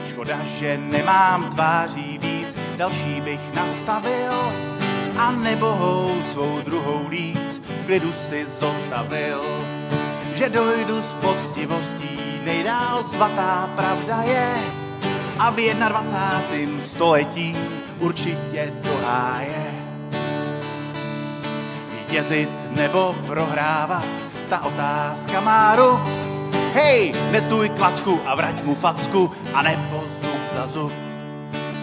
Škoda, 0.09 0.39
že 0.45 0.79
nemám 0.79 1.51
tváří 1.51 2.19
víc, 2.19 2.57
další 2.77 3.21
bych 3.21 3.55
nastavil 3.55 4.33
a 5.19 5.31
nebohou 5.31 6.11
svou 6.33 6.61
druhou 6.65 7.09
líc 7.09 7.60
klidu 7.91 8.15
si 8.31 8.47
zotavil, 8.63 9.43
že 10.39 10.47
dojdu 10.47 11.03
s 11.03 11.13
poctivostí 11.19 12.39
nejdál 12.47 13.03
svatá 13.05 13.67
pravda 13.75 14.23
je 14.23 14.55
a 15.39 15.51
v 15.51 15.57
21. 15.59 16.79
století 16.87 17.57
určitě 17.99 18.73
do 18.83 18.95
háje. 19.07 19.67
Vítězit 21.99 22.51
nebo 22.79 23.17
prohrávat, 23.27 24.07
ta 24.49 24.63
otázka 24.63 25.41
má 25.41 25.77
rub. 25.77 26.01
Hej, 26.73 27.15
nestůj 27.31 27.69
klacku 27.69 28.21
a 28.27 28.35
vrať 28.35 28.63
mu 28.63 28.75
facku 28.75 29.31
a 29.55 29.63
nebo 29.63 30.05
zub 30.23 30.43
za 30.55 30.67
zub. 30.67 30.93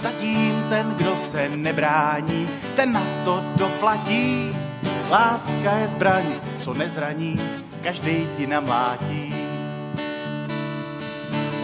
Zatím 0.02 0.65
ten, 0.70 0.96
kdo 0.98 1.15
se 1.32 1.50
nebrání, 1.50 2.50
ten 2.76 2.93
na 2.93 3.04
to 3.26 3.43
doplatí. 3.60 4.67
Láska 5.10 5.72
je 5.80 5.88
zbraň, 5.88 6.26
co 6.63 6.74
nezraní, 6.74 7.39
každý 7.84 8.28
ti 8.38 8.48
namlátí. 8.48 9.34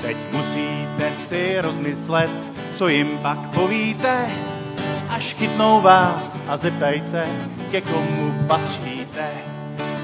Teď 0.02 0.18
musíte 0.32 1.12
si 1.28 1.62
rozmyslet, 1.62 2.32
co 2.76 2.88
jim 2.88 3.18
pak 3.22 3.38
povíte, 3.38 4.30
až 5.10 5.34
chytnou 5.34 5.82
vás 5.82 6.24
a 6.48 6.58
zeptaj 6.58 7.02
se, 7.12 7.28
ke 7.72 7.82
komu 7.82 8.46
patříte. 8.48 9.30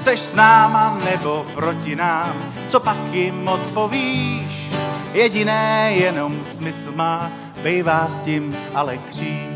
Seš 0.02 0.20
s 0.20 0.34
náma 0.34 0.98
nebo 1.04 1.46
proti 1.54 1.96
nám, 1.96 2.54
co 2.68 2.80
pak 2.80 2.98
jim 3.12 3.48
odpovíš? 3.48 4.70
Jediné 5.12 5.92
jenom 5.94 6.44
smysl 6.44 6.92
má, 6.94 7.30
bývá 7.62 8.08
s 8.08 8.20
tím 8.20 8.56
ale 8.74 8.98
kříž. 8.98 9.49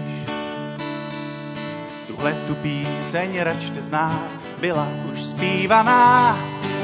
Tuhle 2.24 2.40
tu 2.46 2.54
píseň 2.54 3.40
račte 3.40 3.80
znát, 3.82 4.30
byla 4.60 4.88
už 5.12 5.22
zpívaná 5.22 6.38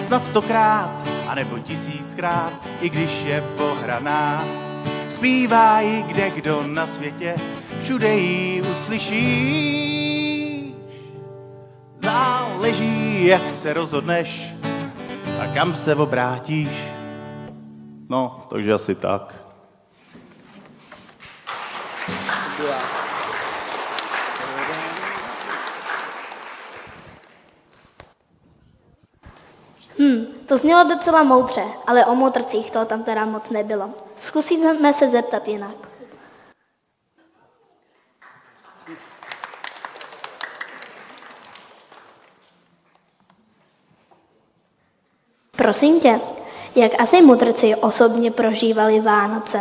snad 0.06 0.24
stokrát, 0.24 0.90
anebo 1.28 1.58
tisíckrát, 1.58 2.52
i 2.80 2.88
když 2.88 3.24
je 3.24 3.44
pohraná. 3.56 4.44
Zpívá 5.10 5.80
ji 5.80 6.02
kde 6.02 6.30
kdo 6.30 6.62
na 6.66 6.86
světě, 6.86 7.36
všude 7.82 8.14
ji 8.14 8.62
uslyšíš. 8.62 9.14
Záleží, 12.02 13.26
jak 13.26 13.50
se 13.50 13.72
rozhodneš 13.72 14.52
a 15.42 15.46
kam 15.54 15.74
se 15.74 15.94
obrátíš. 15.94 16.68
No, 18.08 18.46
takže 18.50 18.72
asi 18.72 18.94
tak. 18.94 19.34
Děkujeme. 22.56 23.09
Hm, 30.00 30.26
to 30.46 30.58
znělo 30.58 30.84
docela 30.84 31.22
moudře, 31.22 31.62
ale 31.86 32.06
o 32.06 32.14
motorcích 32.14 32.70
to 32.70 32.84
tam 32.84 33.02
teda 33.02 33.24
moc 33.24 33.50
nebylo. 33.50 33.90
Zkusíme 34.16 34.92
se 34.94 35.08
zeptat 35.08 35.48
jinak. 35.48 35.74
Prosím 45.56 46.00
tě, 46.00 46.20
jak 46.76 46.92
asi 47.00 47.22
mudrci 47.22 47.74
osobně 47.74 48.30
prožívali 48.30 49.00
Vánoce? 49.00 49.60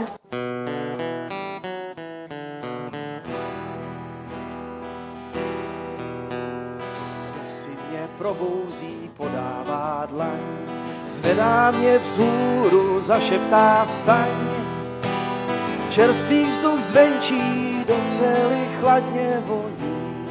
Zvedá 11.08 11.72
mě 11.72 11.98
vzhůru, 11.98 13.00
zašeptá 13.00 13.86
vstaň, 13.90 14.30
čerstvý 15.90 16.46
vzduch 16.46 16.82
zvenčí 16.82 17.84
do 17.88 17.96
celý 18.18 18.66
chladně 18.80 19.44
voní. 19.46 20.26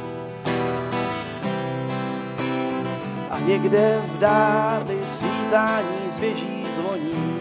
A 3.31 3.39
někde 3.39 4.01
v 4.15 4.19
dáli 4.19 4.99
svítání 5.05 6.09
zvěží 6.09 6.65
zvoní. 6.75 7.39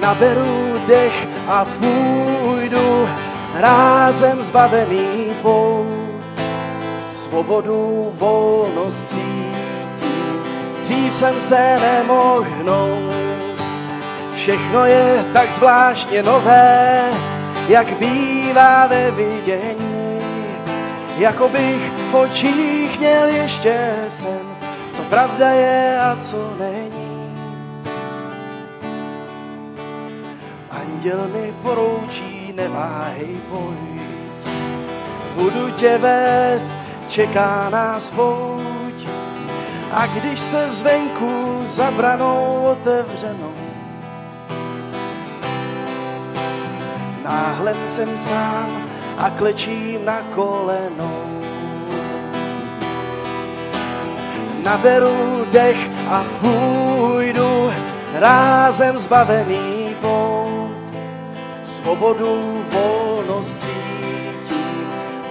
Naberu 0.00 0.78
dech 0.86 1.28
a 1.48 1.64
půjdu 1.64 3.08
rázem 3.54 4.42
zbavený 4.42 5.26
pout. 5.42 5.75
Svobodu, 7.36 8.12
volnost 8.18 9.08
cítím, 9.08 10.42
dřív 10.82 11.14
jsem 11.14 11.40
se 11.40 11.76
nemohl 11.80 12.46
hnout. 12.60 13.60
Všechno 14.34 14.84
je 14.86 15.24
tak 15.32 15.50
zvláštně 15.50 16.22
nové, 16.22 17.10
jak 17.68 17.86
bývá 17.98 18.86
ve 18.86 19.10
vidění. 19.10 20.20
Jako 21.16 21.48
bych 21.48 21.92
v 22.10 22.14
očích 22.14 22.98
měl 22.98 23.28
ještě 23.28 23.94
sen, 24.08 24.46
co 24.92 25.02
pravda 25.02 25.50
je 25.50 26.00
a 26.00 26.16
co 26.20 26.54
není. 26.58 27.38
Anděl 30.70 31.28
mi 31.34 31.54
poroučí, 31.62 32.52
neváhej, 32.56 33.36
pojď. 33.50 34.00
Budu 35.34 35.70
tě 35.70 35.98
vést, 35.98 36.85
čeká 37.08 37.70
nás 37.70 38.10
pouť. 38.10 39.08
A 39.92 40.06
když 40.06 40.40
se 40.40 40.68
zvenku 40.68 41.62
zabranou 41.64 42.62
otevřenou, 42.64 43.54
náhle 47.24 47.74
jsem 47.86 48.18
sám 48.18 48.86
a 49.18 49.30
klečím 49.30 50.04
na 50.04 50.20
kolenou. 50.34 51.22
Naberu 54.64 55.46
dech 55.52 55.90
a 56.10 56.24
půjdu 56.40 57.72
rázem 58.14 58.98
zbavený 58.98 59.94
pout. 60.00 60.94
Svobodu, 61.64 62.64
volnost 62.72 63.60
cítím, 63.60 63.85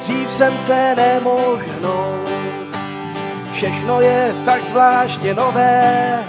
dřív 0.06 0.32
jsem 0.32 0.58
se 0.58 0.95
nemohl 0.95 1.58
hnout. 1.58 2.30
Všechno 3.53 4.01
je 4.01 4.36
tak 4.45 4.64
zvláštně 4.64 5.34
nové, 5.34 6.24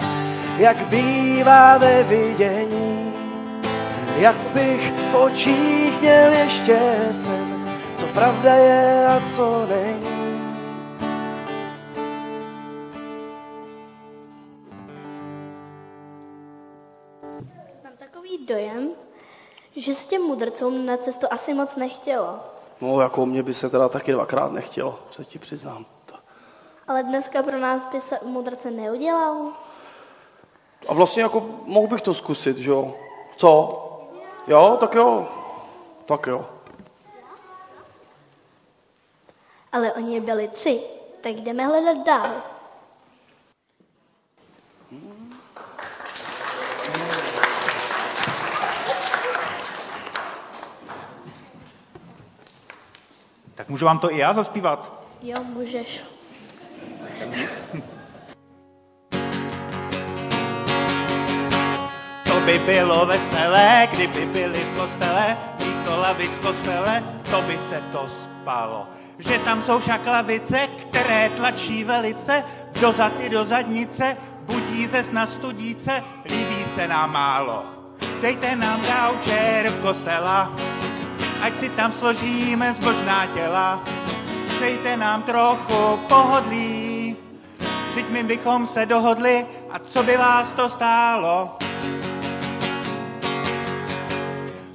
jak 0.58 0.76
bývá 0.76 1.78
ve 1.78 2.02
vidění. 2.02 3.12
Jak 4.18 4.36
bych 4.36 4.92
v 4.92 5.14
očích 5.14 6.00
měl 6.00 6.32
ještě 6.32 6.78
sen, 7.12 7.78
co 7.96 8.06
pravda 8.06 8.54
je 8.54 9.06
a 9.06 9.22
co 9.36 9.66
není. 9.68 10.16
Dojem, 18.46 18.90
že 19.76 19.94
s 19.94 20.06
těm 20.06 20.22
mudrcům 20.22 20.86
na 20.86 20.96
cestu 20.96 21.26
asi 21.30 21.54
moc 21.54 21.76
nechtělo. 21.76 22.55
No, 22.80 23.00
jako 23.00 23.26
mě 23.26 23.42
by 23.42 23.54
se 23.54 23.70
teda 23.70 23.88
taky 23.88 24.12
dvakrát 24.12 24.52
nechtělo, 24.52 24.98
se 25.10 25.24
ti 25.24 25.38
přiznám. 25.38 25.86
To- 26.06 26.16
Ale 26.88 27.02
dneska 27.02 27.42
pro 27.42 27.58
nás 27.58 27.84
by 27.84 28.00
se 28.00 28.18
mudrce 28.22 28.70
neudělal. 28.70 29.36
A 30.88 30.94
vlastně 30.94 31.22
jako 31.22 31.40
mohl 31.64 31.86
bych 31.88 32.02
to 32.02 32.14
zkusit, 32.14 32.56
že 32.56 32.70
jo? 32.70 32.94
Co? 33.36 33.82
Jo, 34.46 34.76
tak 34.80 34.94
jo. 34.94 35.28
Tak 36.06 36.26
jo. 36.26 36.46
Ale 39.72 39.92
oni 39.92 40.20
byli 40.20 40.48
tři, 40.48 40.80
tak 41.20 41.32
jdeme 41.32 41.66
hledat 41.66 42.06
dál. 42.06 42.30
Tak 53.56 53.68
můžu 53.68 53.86
vám 53.86 53.98
to 53.98 54.12
i 54.12 54.18
já 54.18 54.32
zaspívat? 54.32 55.02
Jo, 55.22 55.38
můžeš. 55.44 56.00
To 62.26 62.40
by 62.40 62.58
bylo 62.58 63.06
veselé, 63.06 63.88
kdyby 63.92 64.26
byli 64.26 64.58
v 64.58 64.76
kostele, 64.78 65.36
místo 65.58 65.96
lavic 66.00 66.30
v 66.30 66.40
kostele, 66.40 67.04
to 67.30 67.42
by 67.42 67.58
se 67.68 67.82
to 67.92 68.08
spalo. 68.08 68.88
Že 69.18 69.38
tam 69.38 69.62
jsou 69.62 69.78
však 69.78 70.06
lavice, 70.06 70.66
které 70.66 71.30
tlačí 71.30 71.84
velice, 71.84 72.44
dozad 72.80 73.12
i 73.20 73.28
do 73.28 73.44
zadnice, 73.44 74.16
budí 74.40 74.86
ze 74.86 75.04
sna 75.04 75.26
studíce, 75.26 76.02
líbí 76.24 76.64
se 76.74 76.88
nám 76.88 77.12
málo. 77.12 77.64
Dejte 78.22 78.56
nám 78.56 78.80
gaučer 78.80 79.70
v 79.70 79.82
kostela, 79.82 80.52
ať 81.46 81.54
si 81.62 81.68
tam 81.78 81.92
složíme 81.94 82.74
zbožná 82.74 83.26
těla. 83.30 83.78
Dejte 84.60 84.96
nám 84.96 85.22
trochu 85.22 86.00
pohodlí, 86.10 87.16
Vždyť 87.96 88.10
my 88.10 88.22
bychom 88.22 88.66
se 88.66 88.86
dohodli 88.86 89.46
a 89.70 89.78
co 89.78 90.02
by 90.02 90.16
vás 90.16 90.52
to 90.52 90.68
stálo? 90.68 91.56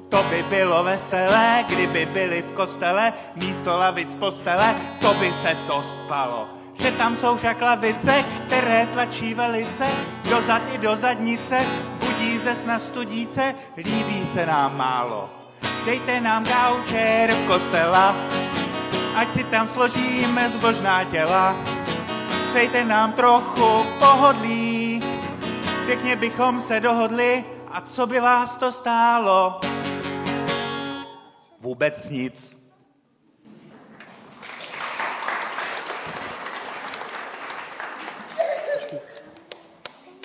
To 0.09 0.23
by 0.23 0.43
bylo 0.49 0.83
veselé, 0.83 1.65
kdyby 1.69 2.05
byli 2.05 2.41
v 2.41 2.51
kostele, 2.51 3.13
místo 3.35 3.77
lavic 3.77 4.15
postele, 4.15 4.75
to 5.01 5.13
by 5.13 5.33
se 5.41 5.57
to 5.67 5.83
spalo. 5.83 6.49
Že 6.81 6.91
tam 6.91 7.17
jsou 7.17 7.37
však 7.37 7.61
lavice, 7.61 8.25
které 8.45 8.87
tlačí 8.93 9.33
velice, 9.33 9.85
dozad 10.29 10.61
i 10.73 10.77
do 10.77 10.95
zadnice, 10.95 11.65
budí 11.99 12.37
ze 12.37 12.55
sna 12.55 12.79
studíce, 12.79 13.55
líbí 13.77 14.25
se 14.33 14.45
nám 14.45 14.77
málo. 14.77 15.40
Dejte 15.85 16.21
nám 16.21 16.45
gaučer 16.45 17.33
v 17.33 17.47
kostela, 17.47 18.13
ať 19.15 19.33
si 19.33 19.43
tam 19.43 19.67
složíme 19.67 20.49
zbožná 20.49 21.03
těla. 21.03 21.55
Přejte 22.49 22.85
nám 22.85 23.13
trochu 23.13 23.85
pohodlí, 23.99 25.03
pěkně 25.85 26.15
bychom 26.15 26.61
se 26.61 26.79
dohodli, 26.79 27.45
a 27.71 27.81
co 27.81 28.07
by 28.07 28.19
vás 28.19 28.55
to 28.55 28.71
stálo? 28.71 29.61
Vůbec 31.59 32.09
nic. 32.09 32.57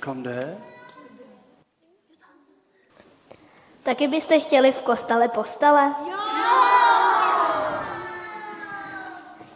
Kam 0.00 0.22
jde? 0.22 0.65
Taky 3.86 4.08
byste 4.08 4.40
chtěli 4.40 4.72
v 4.72 4.82
kostele 4.82 5.28
postele? 5.28 5.94
Jo! 6.10 6.16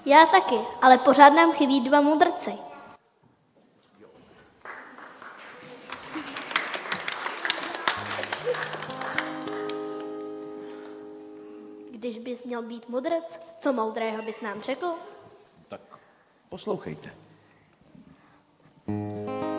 Já 0.06 0.26
taky, 0.26 0.54
ale 0.82 0.98
pořád 0.98 1.28
nám 1.28 1.52
chybí 1.52 1.80
dva 1.80 2.00
mudrci. 2.00 2.58
Když 11.90 12.18
bys 12.18 12.44
měl 12.44 12.62
být 12.62 12.88
mudrc, 12.88 13.38
co 13.58 13.72
moudrého 13.72 14.22
bys 14.22 14.40
nám 14.40 14.62
řekl? 14.62 14.86
Tak 15.68 15.80
poslouchejte. 16.48 17.10
Jednou 18.86 19.49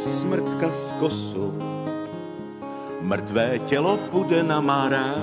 smrtka 0.00 0.70
s 0.70 0.92
kosou, 1.00 1.52
mrtvé 3.00 3.58
tělo 3.58 3.98
bude 4.12 4.42
na 4.42 4.60
mará. 4.60 5.14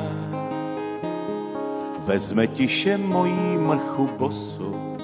Vezme 2.05 2.47
tiše 2.47 2.97
mojí 2.97 3.57
mrchu 3.57 4.09
bosou, 4.17 4.97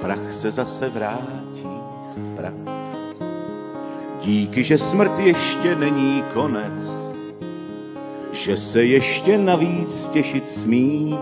prach 0.00 0.32
se 0.32 0.50
zase 0.50 0.88
vrátí 0.88 1.68
v 2.16 2.36
prach. 2.36 2.74
Díky, 4.22 4.64
že 4.64 4.78
smrt 4.78 5.18
ještě 5.18 5.76
není 5.76 6.24
konec, 6.34 7.14
že 8.32 8.56
se 8.56 8.84
ještě 8.84 9.38
navíc 9.38 10.08
těšit 10.08 10.50
smí. 10.50 11.18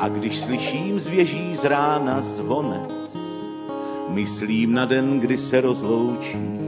A 0.00 0.08
když 0.08 0.40
slyším 0.40 1.00
z 1.00 1.06
věží 1.06 1.56
z 1.56 1.64
rána 1.64 2.22
zvonec, 2.22 3.16
myslím 4.08 4.74
na 4.74 4.84
den, 4.84 5.20
kdy 5.20 5.36
se 5.36 5.60
rozloučí. 5.60 6.58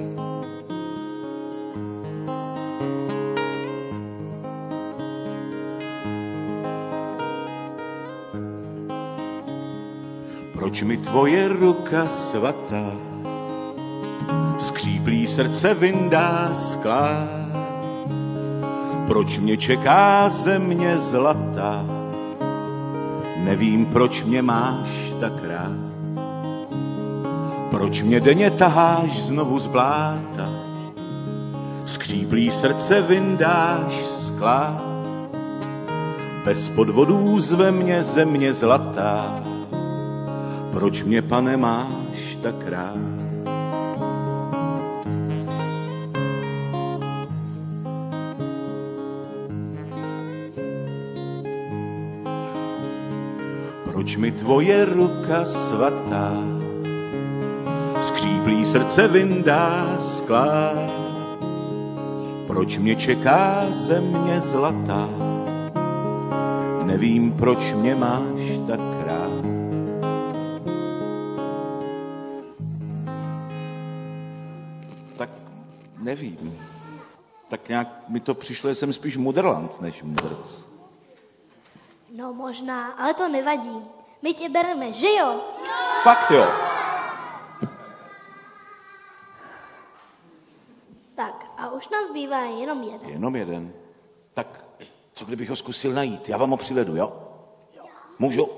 Proč 10.52 10.82
mi 10.82 10.96
tvoje 10.96 11.48
ruka 11.48 12.08
svatá 12.08 12.92
skříplý 14.58 15.26
srdce 15.26 15.74
vyndá 15.74 16.54
sklá? 16.54 17.28
Proč 19.06 19.38
mě 19.38 19.56
čeká 19.56 20.28
země 20.28 20.96
zlatá? 20.96 21.84
Nevím, 23.44 23.86
proč 23.86 24.24
mě 24.24 24.42
máš 24.42 24.88
tak 25.20 25.44
rád. 25.44 25.79
Proč 27.80 28.02
mě 28.02 28.20
denně 28.20 28.50
taháš 28.50 29.22
znovu 29.22 29.58
z 29.58 29.66
bláta? 29.66 30.48
Skříplý 31.86 32.50
srdce 32.50 33.02
vyndáš 33.02 34.04
sklá. 34.04 34.82
Bez 36.44 36.68
podvodů 36.68 37.40
zve 37.40 37.72
mě 37.72 38.02
země 38.02 38.52
zlatá. 38.52 39.44
Proč 40.72 41.02
mě, 41.02 41.22
pane, 41.22 41.56
máš 41.56 42.38
tak 42.42 42.68
rád? 42.68 42.96
Proč 53.84 54.16
mi 54.16 54.30
tvoje 54.30 54.84
ruka 54.84 55.44
svatá 55.44 56.49
skříplý 58.50 58.66
srdce 58.66 59.08
vyndá 59.08 60.00
sklá? 60.00 60.72
Proč 62.46 62.78
mě 62.78 62.96
čeká 62.96 63.66
země 63.70 64.38
zlatá? 64.38 65.08
Nevím, 66.84 67.32
proč 67.32 67.58
mě 67.58 67.94
máš 67.94 68.40
tak 68.68 68.80
rád. 69.06 69.44
Tak 75.16 75.30
nevím. 75.98 76.58
Tak 77.48 77.68
nějak 77.68 78.08
mi 78.08 78.20
to 78.20 78.34
přišlo, 78.34 78.70
že 78.70 78.74
jsem 78.74 78.92
spíš 78.92 79.16
mudrland 79.16 79.80
než 79.80 80.02
mudrc. 80.02 80.64
No 82.16 82.34
možná, 82.34 82.86
ale 82.86 83.14
to 83.14 83.28
nevadí. 83.28 83.78
My 84.22 84.34
tě 84.34 84.48
bereme, 84.48 84.92
že 84.92 85.08
jo? 85.18 85.40
Fakt 86.02 86.30
jo. 86.30 86.69
Zbývá 92.10 92.40
jenom 92.40 92.82
jeden. 92.82 93.08
Jenom 93.10 93.36
jeden. 93.36 93.72
Tak 94.34 94.64
co 95.14 95.24
kdybych 95.24 95.50
ho 95.50 95.56
zkusil 95.56 95.92
najít? 95.92 96.28
Já 96.28 96.36
vám 96.36 96.50
ho 96.50 96.56
přivedu, 96.56 96.96
jo? 96.96 97.12
Můžu? 98.18 98.40
Jo. 98.40 98.48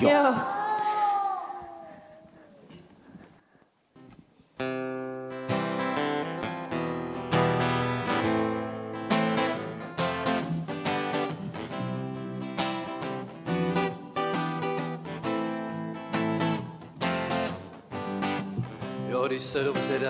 jo. 0.00 0.10
Jo, 0.10 0.34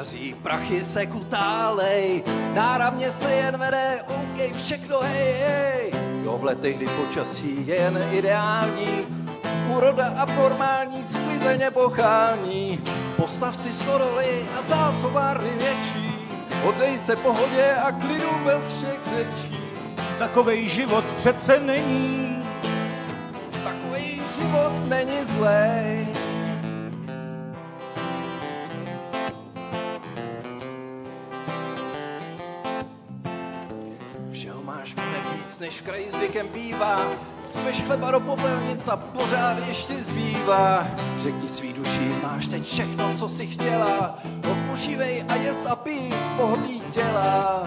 daří, 0.04 0.34
prachy 0.42 0.80
se 0.80 1.06
kutálej, 1.06 2.22
náramně 2.54 3.10
se 3.12 3.32
jen 3.32 3.56
vede, 3.56 4.02
OK, 4.08 4.56
všechno 4.56 4.98
hej, 5.00 5.32
hej. 5.32 5.92
Jo, 6.24 6.38
v 6.38 6.44
letech, 6.44 6.76
kdy 6.76 6.86
počasí 6.86 7.66
je 7.66 7.74
jen 7.74 8.08
ideální, 8.12 9.06
úroda 9.76 10.06
abnormální, 10.06 11.02
sklizeně 11.02 11.70
pochální. 11.70 12.80
Postav 13.16 13.56
si 13.56 13.72
storoly 13.72 14.46
a 14.58 14.62
zásobárny 14.68 15.50
větší, 15.50 16.14
oddej 16.64 16.98
se 16.98 17.16
pohodě 17.16 17.74
a 17.74 17.92
klidu 17.92 18.30
bez 18.44 18.76
všech 18.76 19.00
řečí. 19.16 19.58
Takovej 20.18 20.68
život 20.68 21.04
přece 21.04 21.60
není. 21.60 22.44
Takový 23.64 24.22
život 24.38 24.72
není 24.88 25.24
zlej. 25.24 26.03
Zvykem 36.34 36.48
bývá. 36.54 37.00
Cpeš 37.46 37.82
chleba 37.82 38.10
do 38.10 38.20
popelnic 38.20 38.88
a 38.88 38.96
pořád 38.96 39.68
ještě 39.68 39.94
zbývá. 39.96 40.86
Řekni 41.18 41.48
svý 41.48 41.72
duši, 41.72 42.14
máš 42.22 42.46
teď 42.46 42.64
všechno, 42.64 43.14
co 43.18 43.28
si 43.28 43.46
chtěla. 43.46 44.18
Odpočívej 44.50 45.24
a 45.28 45.34
jes 45.34 45.66
a 45.66 45.76
pij 45.76 46.12
pohodlí 46.36 46.82
těla. 46.90 47.66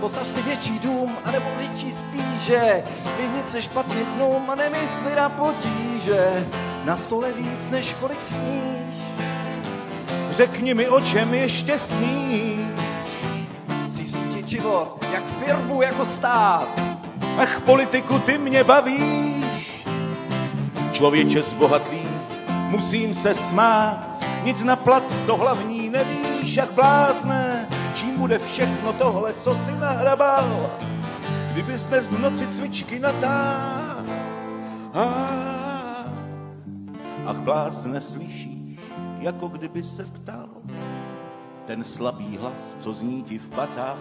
Postav 0.00 0.28
si 0.28 0.42
větší 0.42 0.78
dům, 0.78 1.16
anebo 1.24 1.46
větší 1.58 1.92
spíše. 1.92 2.84
Vyhni 3.16 3.42
se 3.42 3.62
špatným 3.62 4.06
dnům 4.06 4.50
a 4.50 4.54
nemysli 4.54 5.14
na 5.16 5.28
potíže. 5.28 6.48
Na 6.84 6.96
stole 6.96 7.32
víc, 7.32 7.70
než 7.70 7.92
kolik 8.00 8.22
sníš. 8.22 8.94
Řekni 10.30 10.74
mi, 10.74 10.88
o 10.88 11.00
čem 11.00 11.34
ještě 11.34 11.78
sní. 11.78 12.58
Chci 13.86 14.04
řídit 14.04 14.48
život, 14.48 15.04
jak 15.12 15.22
firmu, 15.38 15.82
jako 15.82 16.06
stát. 16.06 16.93
Ach, 17.38 17.60
politiku, 17.60 18.18
ty 18.18 18.38
mě 18.38 18.64
bavíš. 18.64 19.84
Člověče 20.92 21.42
zbohatlý, 21.42 22.08
musím 22.68 23.14
se 23.14 23.34
smát. 23.34 24.24
Nic 24.44 24.64
na 24.64 24.76
plat, 24.76 25.04
to 25.26 25.36
hlavní 25.36 25.90
nevíš, 25.90 26.54
jak 26.56 26.72
blázne. 26.72 27.68
Čím 27.94 28.18
bude 28.18 28.38
všechno 28.38 28.92
tohle, 28.92 29.34
co 29.34 29.54
si 29.54 29.72
nahrabal? 29.72 30.70
Kdybys 31.52 31.84
dnes 31.84 32.10
v 32.10 32.18
noci 32.18 32.46
cvičky 32.46 32.98
natáhl. 32.98 34.06
Ach, 37.26 37.36
blázne, 37.36 38.00
slyšíš, 38.00 38.78
jako 39.18 39.48
kdyby 39.48 39.82
se 39.82 40.04
ptal. 40.04 40.48
Ten 41.66 41.84
slabý 41.84 42.36
hlas, 42.36 42.76
co 42.78 42.92
zní 42.92 43.22
ti 43.22 43.38
v 43.38 43.48
patách. 43.48 43.96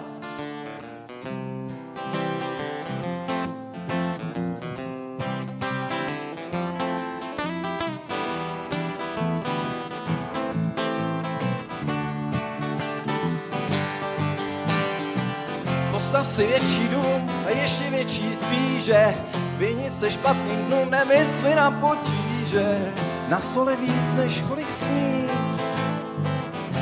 Si 16.36 16.48
větší 16.48 16.88
dům 16.88 17.32
a 17.46 17.50
ještě 17.50 17.90
větší 17.90 18.36
spíže. 18.36 19.16
Vyni 19.58 19.90
se 19.90 20.12
špatným 20.12 20.66
dnům, 20.66 20.90
nemysli 20.90 21.56
na 21.56 21.72
potíže. 21.72 22.94
Na 23.30 23.40
stole 23.40 23.76
víc, 23.76 24.14
než 24.18 24.42
kolik 24.42 24.72
sní. 24.72 25.26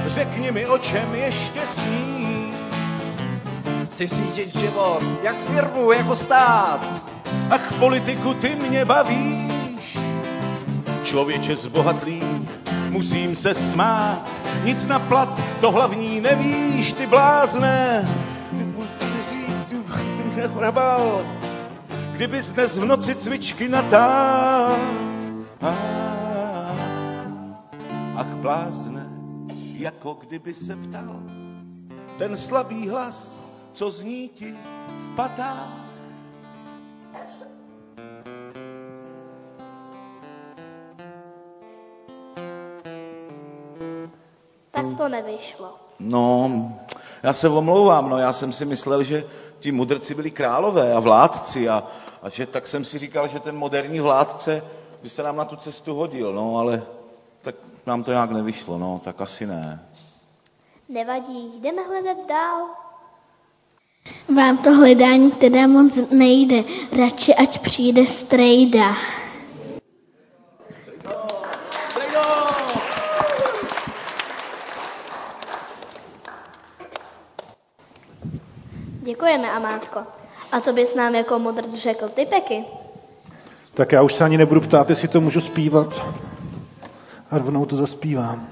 Řekni 0.06 0.52
mi, 0.52 0.66
o 0.66 0.78
čem 0.78 1.16
ještě 1.16 1.60
sní. 1.68 2.54
Chci 3.86 4.08
řídit 4.08 4.56
život, 4.56 5.04
jak 5.24 5.36
firmu, 5.52 5.92
jako 5.92 6.16
stát. 6.16 6.82
Ach, 7.50 7.74
politiku, 7.80 8.34
ty 8.34 8.56
mě 8.70 8.86
bavíš. 8.86 9.98
Člověče 11.04 11.56
zbohatlý, 11.56 12.24
musím 12.90 13.36
se 13.36 13.54
smát. 13.54 14.42
Nic 14.64 14.88
na 14.88 15.00
plat, 15.00 15.44
to 15.62 15.72
hlavní 15.72 16.22
nevíš, 16.22 16.94
ty 16.94 17.08
blázne. 17.08 18.08
Nehrabal. 20.42 21.26
Kdybys 22.14 22.54
dnes 22.54 22.78
v 22.78 22.86
noci 22.86 23.16
cvičky 23.16 23.70
natál. 23.70 24.78
Ach, 28.18 28.28
blázne, 28.28 29.10
jako 29.78 30.14
kdyby 30.14 30.54
se 30.54 30.76
ptal. 30.76 31.22
Ten 32.18 32.38
slabý 32.38 32.90
hlas, 32.90 33.46
co 33.74 33.92
zní 33.92 34.30
ti 34.30 34.56
v 34.88 35.16
patách. 35.16 35.78
Tak 44.72 44.86
to 44.98 45.10
nevyšlo. 45.10 45.76
No, 46.00 46.52
já 47.24 47.34
se 47.34 47.50
omlouvám, 47.50 48.10
no, 48.10 48.18
já 48.18 48.34
jsem 48.34 48.54
si 48.54 48.66
myslel, 48.66 49.04
že 49.04 49.24
ti 49.62 49.72
mudrci 49.72 50.16
byli 50.16 50.32
králové 50.32 50.94
a 50.94 51.00
vládci 51.00 51.70
a, 51.70 51.84
a 52.22 52.30
že 52.30 52.46
tak 52.46 52.68
jsem 52.68 52.86
si 52.86 52.98
říkal, 52.98 53.28
že 53.28 53.40
ten 53.40 53.56
moderní 53.58 54.00
vládce 54.00 54.64
by 55.04 55.10
se 55.10 55.24
nám 55.24 55.36
na 55.36 55.46
tu 55.46 55.56
cestu 55.56 55.96
hodil, 55.96 56.34
no, 56.34 56.58
ale 56.58 56.84
tak 57.42 57.56
nám 57.86 58.04
to 58.04 58.12
nějak 58.12 58.32
nevyšlo, 58.32 58.78
no, 58.78 59.02
tak 59.04 59.22
asi 59.22 59.46
ne. 59.48 59.86
Nevadí, 60.90 61.52
jdeme 61.62 61.82
hledat 61.82 62.18
dál. 62.28 62.68
Vám 64.36 64.58
to 64.58 64.72
hledání 64.72 65.32
teda 65.32 65.68
moc 65.68 66.00
nejde. 66.12 66.64
Radši 66.98 67.36
ať 67.36 67.60
přijde 67.62 68.08
strejda. 68.08 68.96
Děkujeme, 79.12 79.52
Amátko. 79.52 80.00
A 80.52 80.60
co 80.62 80.74
bys 80.74 80.96
nám 80.96 81.16
jako 81.16 81.40
mudrc 81.40 81.74
řekl 81.74 82.10
ty, 82.10 82.26
Peky? 82.26 82.64
Tak 83.74 83.92
já 83.92 84.02
už 84.02 84.14
se 84.14 84.24
ani 84.24 84.38
nebudu 84.38 84.62
ptát, 84.62 84.90
jestli 84.90 85.08
to 85.08 85.22
můžu 85.22 85.42
zpívat. 85.42 86.02
A 87.32 87.38
rovnou 87.38 87.66
to 87.66 87.76
zaspívám. 87.76 88.48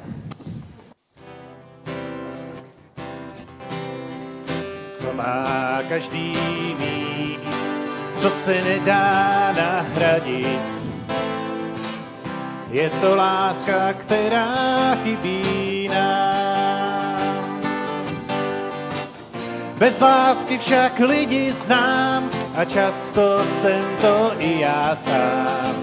Co 5.02 5.14
má 5.14 5.80
každý 5.90 6.34
mít, 6.80 7.40
co 8.22 8.30
se 8.30 8.62
nedá 8.64 9.52
nahradit. 9.58 10.60
Je 12.72 12.90
to 12.90 13.16
láska, 13.16 13.94
která 13.94 14.96
chybí 15.04 15.59
Bez 19.80 20.00
lásky 20.00 20.58
však 20.58 21.00
lidi 21.00 21.56
znám 21.66 22.30
a 22.56 22.66
často 22.66 23.46
jsem 23.62 23.84
to 24.02 24.32
i 24.40 24.60
já 24.60 24.98
sám. 25.06 25.76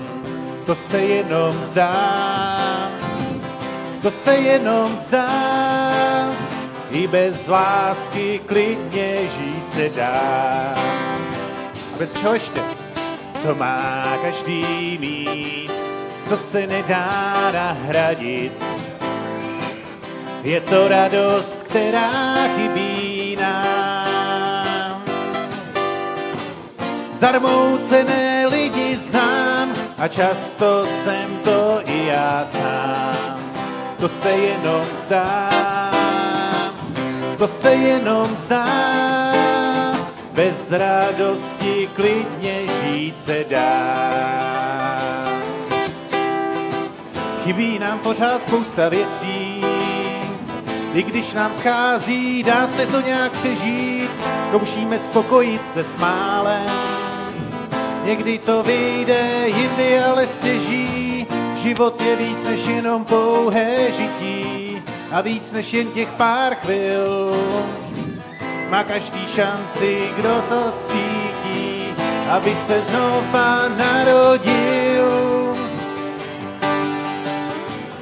To 0.66 0.74
se 0.74 0.99
jenom 0.99 1.53
zdá, 1.66 2.90
to 4.03 4.11
se 4.11 4.34
jenom 4.34 4.99
zdá, 5.01 6.30
i 6.90 7.07
bez 7.07 7.49
lásky 7.49 8.40
klidně 8.47 9.16
žít 9.38 9.72
se 9.74 9.88
dá. 9.88 10.74
A 11.94 11.99
bez 11.99 12.12
čeho 12.12 12.34
ještě? 12.34 12.61
Co 13.42 13.55
má 13.55 14.18
každý 14.22 14.99
mít, 15.01 15.72
co 16.28 16.36
se 16.36 16.66
nedá 16.66 17.51
nahradit. 17.53 18.53
Je 20.42 20.61
to 20.61 20.88
radost, 20.88 21.59
která 21.68 22.49
chybí 22.57 23.15
Zarmoucené 27.20 28.46
lidi 28.46 28.98
znám 29.08 29.74
a 29.98 30.08
často 30.08 30.86
jsem 31.04 31.36
to 31.44 31.80
i 31.84 32.06
já 32.06 32.46
sám. 32.52 33.40
To 33.98 34.08
se 34.08 34.30
jenom 34.30 34.84
zdá, 35.06 35.50
to 37.38 37.48
se 37.48 37.74
jenom 37.74 38.36
zdá, 38.44 38.66
bez 40.32 40.70
radosti 40.70 41.90
klidně 41.94 42.60
žít 42.66 43.14
se 43.24 43.44
dá. 43.50 44.10
Chybí 47.44 47.78
nám 47.78 47.98
pořád 47.98 48.42
spousta 48.42 48.88
věcí, 48.88 49.64
i 50.94 51.02
když 51.02 51.32
nám 51.32 51.52
schází, 51.58 52.42
dá 52.42 52.68
se 52.68 52.86
to 52.86 53.00
nějak 53.00 53.32
přežít, 53.32 54.10
zkoušíme 54.48 54.98
spokojit 54.98 55.62
se 55.74 55.84
s 55.84 55.96
málem. 55.96 56.95
Někdy 58.07 58.38
to 58.38 58.62
vyjde, 58.62 59.44
jindy 59.46 60.00
ale 60.00 60.26
stěží, 60.26 61.26
život 61.62 62.00
je 62.00 62.16
víc 62.16 62.42
než 62.42 62.66
jenom 62.66 63.04
pouhé 63.04 63.92
žití 63.92 64.82
a 65.12 65.20
víc 65.20 65.52
než 65.52 65.72
jen 65.72 65.86
těch 65.86 66.09
pár 66.09 66.54
chvil. 66.54 67.36
Má 68.70 68.84
každý 68.84 69.26
šanci, 69.34 70.09
kdo 70.16 70.44
to 70.48 70.74
cítí, 70.88 71.84
aby 72.30 72.57
se 72.66 72.82
znova 72.88 73.68
narodil. 73.68 75.11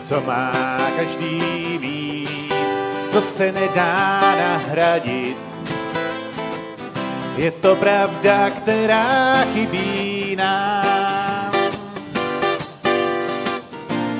Co 0.08 0.20
má 0.20 0.52
každý 0.96 1.78
mít, 1.80 2.54
co 3.12 3.22
se 3.22 3.52
nedá 3.52 4.20
nahradit. 4.20 5.53
Je 7.36 7.50
to 7.50 7.76
pravda, 7.76 8.50
která 8.50 9.44
chybí 9.52 10.36
nám. 10.36 11.52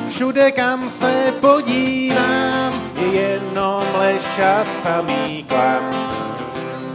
Všude, 0.09 0.53
kam 0.53 0.91
se 0.91 1.35
podívám, 1.41 2.73
je 3.01 3.07
jenom 3.07 3.83
lež 3.95 4.39
a 4.39 4.65
samý 4.83 5.45
klam. 5.49 5.91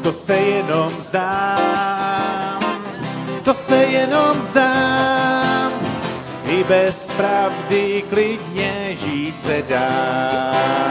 To 0.04 0.14
se 0.14 0.36
jenom 0.36 0.92
zdám, 1.00 2.60
to 3.44 3.54
se 3.54 3.76
jenom 3.76 4.42
zdám, 4.52 5.72
i 6.46 6.64
bez 6.64 7.08
pravdy 7.18 8.04
klidně 8.10 8.98
žít 9.02 9.36
se 9.46 9.64
dá. 9.70 10.89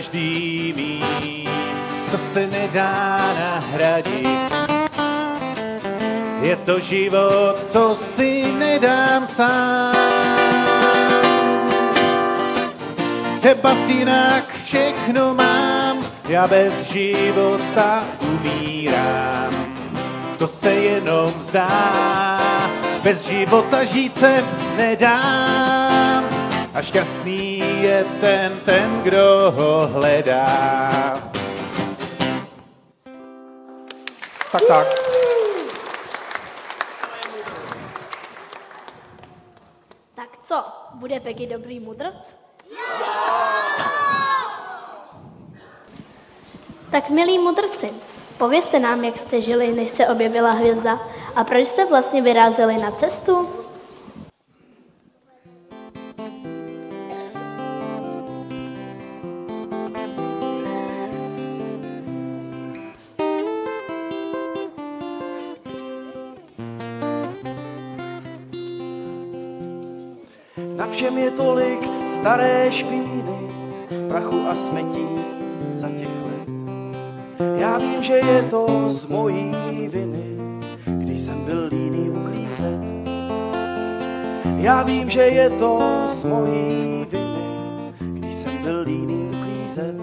Každý 0.00 0.72
mít, 0.76 1.48
co 2.10 2.18
se 2.32 2.46
nedá 2.46 3.18
nahradit. 3.38 4.52
Je 6.40 6.56
to 6.56 6.80
život, 6.80 7.56
co 7.72 7.98
si 8.16 8.52
nedám 8.58 9.26
sám. 9.26 9.94
Třeba 13.40 13.76
jinak 13.86 14.44
všechno 14.64 15.34
mám, 15.34 16.04
já 16.28 16.48
bez 16.48 16.72
života 16.92 18.04
umírám. 18.20 19.52
To 20.38 20.48
se 20.48 20.70
jenom 20.74 21.32
zdá, 21.40 22.40
bez 23.02 23.26
života 23.26 23.84
žít 23.84 24.18
se 24.18 24.44
nedám. 24.76 26.24
A 26.74 26.82
šťastný 26.82 27.49
je 27.82 28.04
ten, 28.20 28.60
ten, 28.64 29.00
kdo 29.02 29.52
ho 29.56 29.86
hledá. 29.86 30.50
Tak, 34.52 34.62
tak. 34.68 34.86
Tak 40.14 40.28
co, 40.42 40.64
bude 40.94 41.20
Peky 41.20 41.46
dobrý 41.46 41.80
mudrc? 41.80 42.36
Tak 46.90 47.10
milí 47.10 47.38
mudrci, 47.38 47.90
povězte 48.38 48.78
nám, 48.78 49.04
jak 49.04 49.18
jste 49.18 49.40
žili, 49.40 49.72
než 49.72 49.90
se 49.90 50.06
objevila 50.08 50.50
hvězda 50.50 50.98
a 51.36 51.44
proč 51.44 51.68
jste 51.68 51.84
vlastně 51.86 52.22
vyrázeli 52.22 52.76
na 52.78 52.90
cestu? 52.90 53.59
Staré 72.30 72.70
špíny, 72.70 73.50
prachu 74.08 74.38
a 74.50 74.54
smetí 74.54 75.06
za 75.74 75.88
těch 75.88 76.14
let. 76.26 76.48
Já 77.58 77.78
vím, 77.78 78.02
že 78.02 78.14
je 78.14 78.42
to 78.42 78.88
z 78.88 79.06
mojí 79.06 79.50
viny, 79.90 80.38
když 80.86 81.20
jsem 81.20 81.44
byl 81.44 81.66
líný 81.66 82.10
uklízet. 82.10 82.80
Já 84.56 84.82
vím, 84.82 85.10
že 85.10 85.22
je 85.22 85.50
to 85.50 85.78
z 86.06 86.24
mojí 86.24 87.06
viny, 87.10 87.50
když 87.98 88.34
jsem 88.34 88.62
byl 88.62 88.80
líný 88.80 89.30
uklízet. 89.34 89.94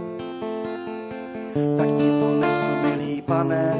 Tak 1.78 1.88
ti 1.88 2.09
to 2.19 2.28
nesu, 2.39 2.71
milý 2.84 3.21
pane, 3.21 3.78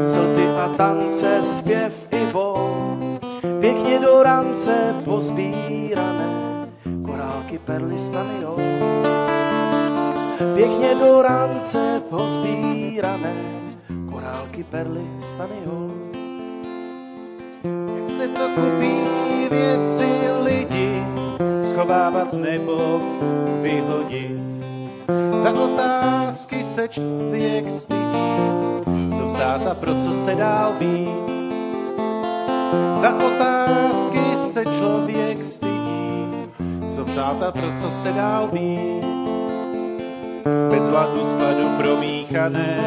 slzy 0.00 0.48
a 0.48 0.68
tance, 0.76 1.42
zpěv 1.42 2.08
i 2.10 2.26
bol, 2.32 2.98
pěkně 3.60 3.98
do 3.98 4.22
rance 4.22 4.94
pozbírané, 5.04 6.43
korálky, 7.54 7.58
perly, 7.58 7.98
stany, 7.98 8.34
jo. 8.42 8.56
Pěkně 10.54 10.94
do 10.94 11.22
rance 11.22 12.02
pozbírané, 12.10 13.34
korálky, 14.12 14.64
perly, 14.64 15.06
stany, 15.20 15.56
jo. 15.66 15.90
Jak 17.64 18.10
se 18.10 18.28
to 18.28 18.48
kupí 18.54 18.94
věci 19.50 20.08
lidi, 20.42 21.02
schovávat 21.68 22.32
nebo 22.32 23.00
vyhodit. 23.62 24.64
Za 25.42 25.50
otázky 25.52 26.62
se 26.74 26.88
člověk 26.88 27.70
stydí, 27.70 28.40
co 29.18 29.24
vzdát 29.24 29.66
a 29.66 29.74
pro 29.74 29.94
co 29.94 30.12
se 30.24 30.34
dál 30.34 30.72
být. 30.78 31.08
Za 33.00 33.14
otázky 33.14 33.53
stydí, 37.32 37.32
co 37.32 37.32
vzdát 37.32 37.42
a 37.42 37.52
pro 37.52 37.72
co 37.82 37.90
se 38.02 38.12
dál 38.12 38.48
být. 38.48 39.04
Bez 40.70 40.82
tu 41.14 41.30
skladu 41.30 41.68
promíchané. 41.78 42.78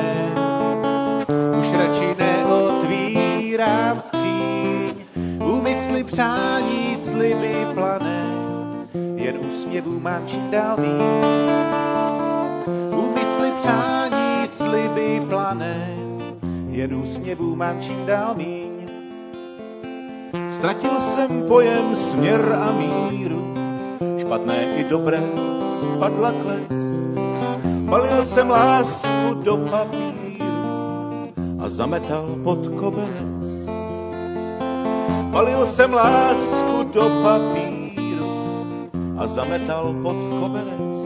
Už 1.59 1.73
radši 1.73 2.15
neotvírám 2.17 4.01
skříň, 4.01 4.93
úmysly 5.43 6.03
přání 6.03 6.95
sliby 6.97 7.67
plané, 7.73 8.25
jen 9.15 9.38
úsměvů 9.38 9.99
mám 9.99 10.27
čím 10.27 10.51
dál 10.51 10.77
víc. 10.77 11.27
Úmysly 12.93 13.51
přání 13.61 14.47
sliby 14.47 15.21
plané, 15.29 15.88
jen 16.69 16.95
úsměvů 16.95 17.55
mám 17.55 17.81
čím 17.81 18.05
dál 18.05 18.35
míň. 18.35 18.71
Ztratil 20.49 21.01
jsem 21.01 21.43
pojem 21.47 21.95
směr 21.95 22.57
a 22.61 22.71
míru, 22.71 23.56
špatné 24.28 24.75
i 24.75 24.84
dobré 24.84 25.23
spadla 25.80 26.36
klec. 26.43 26.84
Balil 27.88 28.23
jsem 28.28 28.49
lásku 28.49 29.34
do 29.43 29.57
papíru 29.57 31.32
a 31.63 31.69
zametal 31.69 32.36
pod 32.43 32.59
koberec. 32.75 33.47
Balil 35.32 35.65
jsem 35.65 35.93
lásku 35.93 36.91
do 36.93 37.07
papíru 37.23 38.36
a 39.17 39.28
zametal 39.28 39.95
pod 40.03 40.17
koberec. 40.39 40.97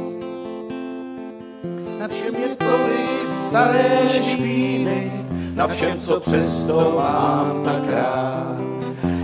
Na 2.02 2.08
všem 2.08 2.36
je 2.36 2.50
tolik 2.58 3.26
staré 3.26 4.10
špíny, 4.22 5.26
na 5.54 5.68
všem, 5.68 6.00
co 6.00 6.20
přesto 6.20 6.98
mám 6.98 7.62
tak 7.66 7.86
rád. 7.94 8.58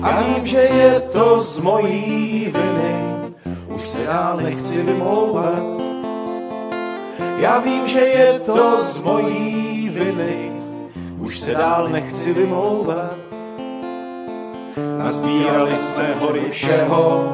A 0.02 0.24
vím, 0.24 0.48
že 0.48 0.58
je 0.58 1.00
to 1.02 1.42
z 1.42 1.60
mojí 1.60 2.54
viny, 2.54 3.17
už 3.78 3.90
se 3.90 4.04
dál 4.04 4.38
nechci 4.38 4.84
vymlouvat. 4.84 5.64
Já 7.38 7.60
vím, 7.60 7.88
že 7.88 8.00
je 8.00 8.40
to 8.40 8.84
z 8.84 9.02
mojí 9.02 9.90
viny, 9.90 10.52
už 11.20 11.40
se 11.40 11.52
dál 11.52 11.90
nechci 11.90 12.34
vymlouvat. 12.34 13.16
Nazbírali 14.98 15.78
jsme 15.78 16.16
hory 16.20 16.50
všeho, 16.50 17.32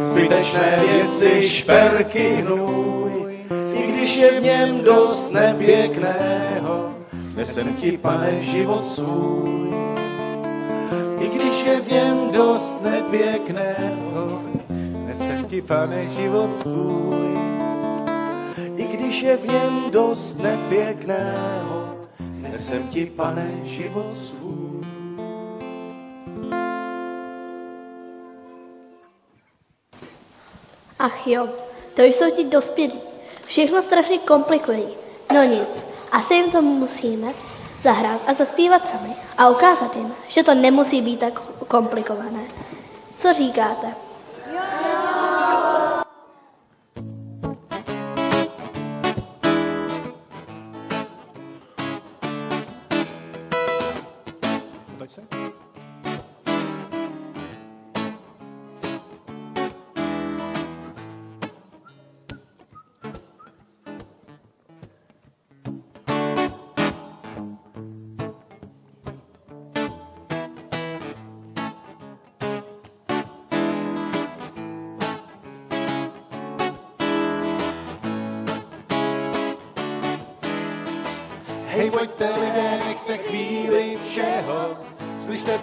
zbytečné 0.00 0.82
věci, 0.88 1.48
šperky, 1.48 2.32
hnůj, 2.32 3.44
i 3.72 3.92
když 3.92 4.16
je 4.16 4.40
v 4.40 4.42
něm 4.42 4.84
dost 4.84 5.32
nepěkného, 5.32 6.90
nesem 7.36 7.74
ti, 7.74 7.98
pane, 7.98 8.42
život 8.42 8.86
svůj. 8.86 9.74
I 11.20 11.28
když 11.28 11.64
je 11.64 11.80
v 11.80 11.92
něm 11.92 12.30
dost 12.32 12.82
nepěkného, 12.82 14.49
nesem 15.20 15.44
ti, 15.44 15.62
pane, 15.62 16.08
život 16.08 16.56
svůj. 16.56 17.38
I 18.76 18.84
když 18.84 19.22
je 19.22 19.36
v 19.36 19.44
něm 19.44 19.90
dost 19.90 20.38
nepěkného, 20.38 21.96
nesem 22.20 22.88
ti, 22.88 23.06
pane, 23.06 23.60
život 23.64 24.14
svůj. 24.14 24.80
Ach 30.98 31.26
jo, 31.26 31.48
to 31.94 32.02
jsou 32.02 32.30
ti 32.30 32.44
dospělí. 32.44 33.00
Všechno 33.46 33.82
strašně 33.82 34.18
komplikují. 34.18 34.84
No 35.34 35.42
nic, 35.42 35.86
asi 36.12 36.34
jim 36.34 36.50
to 36.50 36.62
musíme 36.62 37.32
zahrát 37.82 38.20
a 38.26 38.34
zaspívat 38.34 38.88
sami 38.88 39.16
a 39.38 39.48
ukázat 39.48 39.96
jim, 39.96 40.14
že 40.28 40.42
to 40.42 40.54
nemusí 40.54 41.02
být 41.02 41.20
tak 41.20 41.40
komplikované. 41.68 42.40
Co 43.14 43.32
říkáte? 43.32 44.09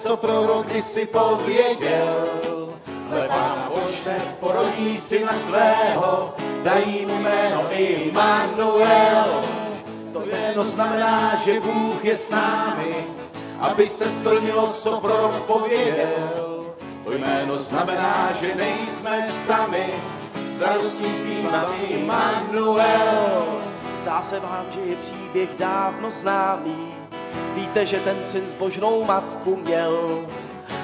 Co 0.07 0.17
prorok 0.17 0.65
kdysi 0.65 1.05
pověděl. 1.05 2.69
Hle, 3.09 3.27
pána 3.27 3.69
pošle, 3.73 4.15
porodí 4.39 4.97
syna 4.97 5.33
svého, 5.33 6.33
dají 6.63 7.05
mu 7.05 7.19
jméno 7.19 7.63
Immanuel. 7.71 9.41
To 10.13 10.21
jméno 10.21 10.63
znamená, 10.63 11.35
že 11.35 11.59
Bůh 11.59 12.05
je 12.05 12.15
s 12.15 12.29
námi, 12.29 12.95
aby 13.59 13.87
se 13.87 14.09
splnilo, 14.09 14.69
co 14.73 14.99
prorok 14.99 15.43
pověděl. 15.43 16.65
To 17.03 17.11
jméno 17.11 17.57
znamená, 17.57 18.29
že 18.41 18.55
nejsme 18.55 19.31
sami, 19.45 19.93
s 20.55 20.61
radostí 20.61 21.05
zpívám 21.11 21.73
Immanuel. 21.87 23.45
Zdá 24.01 24.23
se 24.23 24.39
vám, 24.39 24.65
že 24.71 24.79
je 24.79 24.95
příběh 24.95 25.49
dávno 25.59 26.11
známý. 26.11 26.96
Víte, 27.55 27.85
že 27.85 27.99
ten 27.99 28.17
syn 28.27 28.43
zbožnou 28.49 29.03
matku 29.03 29.55
měl. 29.55 30.25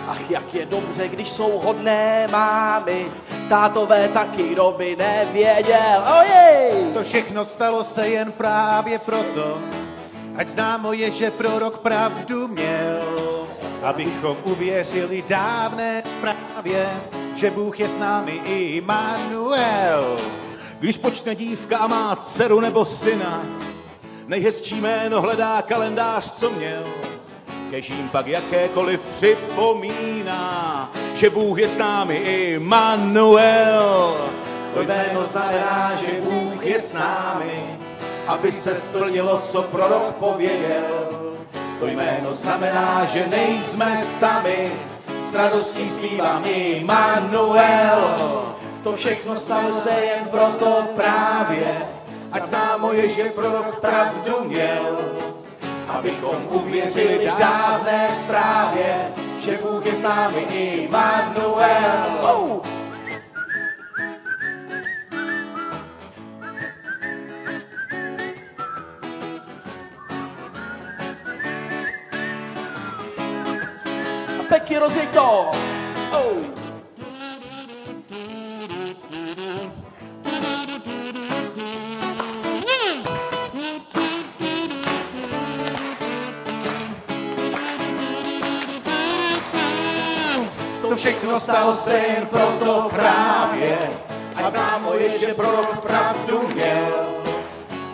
Ach, 0.08 0.32
jak 0.32 0.54
je 0.54 0.66
dobře, 0.66 1.08
když 1.08 1.30
jsou 1.30 1.60
hodné 1.60 2.28
mámy. 2.32 3.06
Tátové 3.50 4.08
taky 4.08 4.56
doby 4.56 4.96
nevěděl. 4.96 6.04
Ojej! 6.20 6.94
To 6.94 7.04
všechno 7.04 7.46
stalo 7.46 7.84
se 7.84 8.08
jen 8.08 8.32
právě 8.32 9.00
proto, 9.00 9.60
ať 10.36 10.50
známo 10.50 10.94
je, 10.94 11.12
že 11.12 11.32
prorok 11.32 11.80
pravdu 11.80 12.48
měl. 12.48 13.48
Abychom 13.84 14.38
uvěřili 14.44 15.24
dávné 15.28 16.04
zprávě, 16.18 16.90
že 17.36 17.52
Bůh 17.52 17.80
je 17.80 17.90
s 17.90 17.98
námi 17.98 18.32
Immanuel. 18.32 20.18
Když 20.80 20.98
počne 20.98 21.36
dívka 21.36 21.78
a 21.78 21.88
má 21.88 22.16
dceru 22.16 22.60
nebo 22.60 22.86
syna, 22.86 23.44
nejhezčí 24.28 24.82
jméno 24.82 25.22
hledá 25.22 25.62
kalendář, 25.62 26.32
co 26.32 26.50
měl. 26.50 26.84
Kežím 27.72 28.10
pak 28.10 28.28
jakékoliv 28.28 29.02
připomíná, 29.18 30.92
že 31.14 31.30
Bůh 31.30 31.60
je 31.60 31.68
s 31.68 31.78
námi 31.78 32.16
Immanuel. 32.16 34.16
To 34.74 34.82
jméno 34.82 35.24
znamená, 35.24 35.92
že 35.96 36.22
Bůh 36.22 36.66
je 36.66 36.80
s 36.80 36.94
námi, 36.94 37.80
aby 38.28 38.52
se 38.52 38.76
splnilo, 38.76 39.40
co 39.44 39.62
prorok 39.62 40.16
pověděl. 40.20 41.10
To 41.80 41.88
jméno 41.88 42.34
znamená, 42.34 43.06
že 43.06 43.28
nejsme 43.28 44.04
sami, 44.20 44.72
s 45.22 45.34
radostí 45.34 45.90
zpívám 45.90 46.44
Immanuel. 46.46 48.20
To 48.84 48.96
všechno 48.96 49.36
stalo 49.36 49.72
se 49.72 49.90
jen 49.90 50.28
proto 50.32 50.84
právě, 50.96 51.88
ať 52.34 52.44
známo 52.50 52.90
je, 52.98 53.06
že 53.10 53.24
prorok 53.38 53.78
pravdu 53.78 54.50
měl. 54.50 54.98
Abychom 55.88 56.36
uvěřili 56.50 57.32
dávné 57.40 58.10
zprávě, 58.24 59.14
že 59.40 59.60
Bůh 59.62 59.86
je 59.86 59.96
s 59.96 60.02
námi 60.02 60.42
Immanuel. 60.42 62.02
Oh! 62.22 62.66
A 74.40 74.44
Peky 74.50 74.78
rozjeď 74.78 75.10
to! 75.10 75.52
Oh! 76.12 76.63
Se 91.44 91.94
jen 91.94 92.28
proto 92.28 92.90
právě, 92.90 93.78
ať 94.36 94.52
známo 94.52 94.94
je, 94.94 95.20
že 95.20 95.34
prorok 95.34 95.82
pravdu 95.82 96.48
měl. 96.54 97.06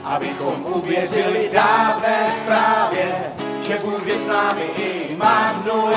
Abychom 0.04 0.66
uvěřili 0.66 1.50
dávné 1.54 2.36
zprávě, 2.42 3.34
že 3.62 3.80
Bůh 3.80 4.08
je 4.08 4.18
s 4.18 4.26
námi 4.28 4.64
Immanuel. 5.10 5.96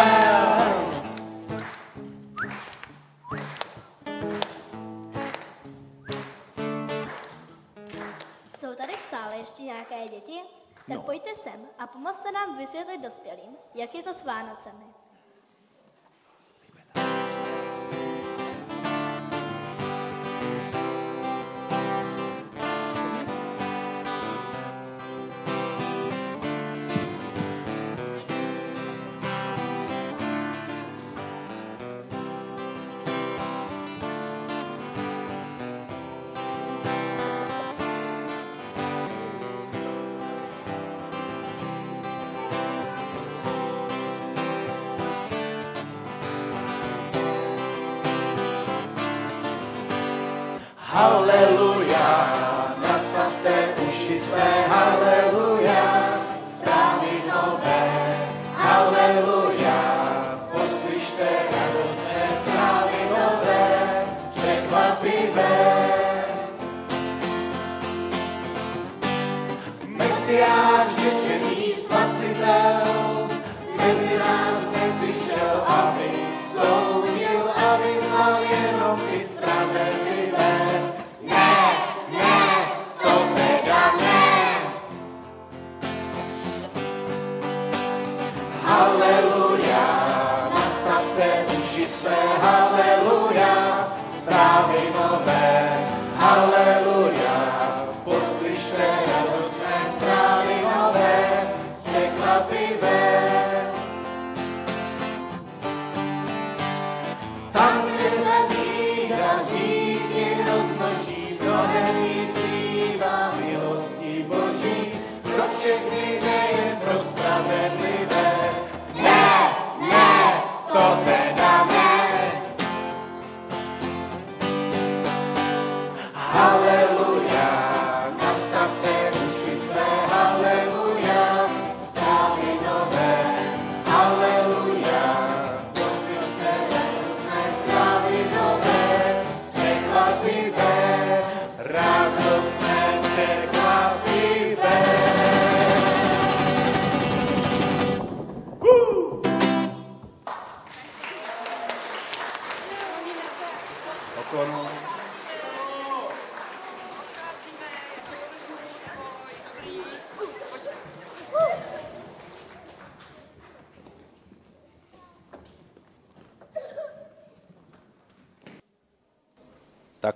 Jsou 8.58 8.74
Děti, 10.10 10.40
tak 10.74 10.88
no. 10.88 11.02
pojďte 11.02 11.34
sem 11.34 11.60
a 11.78 11.86
pomozte 11.86 12.32
nám 12.32 12.58
vysvětlit 12.58 12.98
dospělým, 12.98 13.56
jak 13.74 13.94
je 13.94 14.02
to 14.02 14.14
s 14.14 14.24
Vánocemi. 14.24 15.01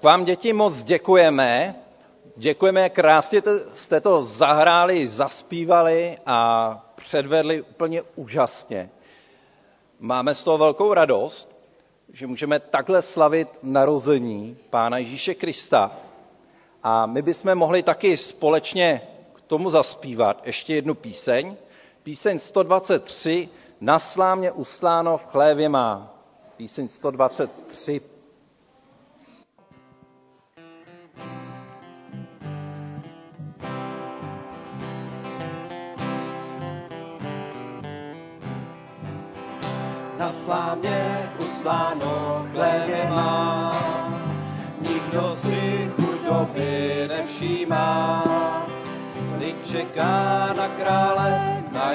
Vám 0.07 0.24
děti 0.24 0.52
moc 0.52 0.82
děkujeme. 0.82 1.74
Děkujeme, 2.36 2.90
krásně 2.90 3.42
te- 3.42 3.61
jste 3.74 4.00
to 4.00 4.22
zahráli, 4.22 5.09
zaspívali 5.09 6.18
a 6.26 6.38
předvedli 6.94 7.62
úplně 7.62 8.02
úžasně. 8.14 8.90
Máme 10.00 10.34
z 10.34 10.44
toho 10.44 10.59
velkou 10.59 10.94
radost, 10.94 11.57
že 12.12 12.26
můžeme 12.26 12.61
takhle 12.61 13.02
slavit 13.02 13.48
narození 13.62 14.57
Pána 14.70 14.98
Ježíše 14.98 15.34
Krista. 15.34 15.92
A 16.82 17.07
my 17.07 17.22
bychom 17.22 17.54
mohli 17.54 17.82
taky 17.82 18.16
společně 18.16 19.00
k 19.34 19.40
tomu 19.40 19.70
zaspívat 19.70 20.42
ještě 20.46 20.74
jednu 20.74 20.94
píseň. 20.94 21.57
Píseň 22.02 22.38
123, 22.38 23.48
Na 23.80 23.98
slámě 23.98 24.52
usláno 24.52 25.18
v 25.18 25.24
chlévě 25.24 25.68
má. 25.68 26.14
Píseň 26.57 26.88
123. 26.88 28.15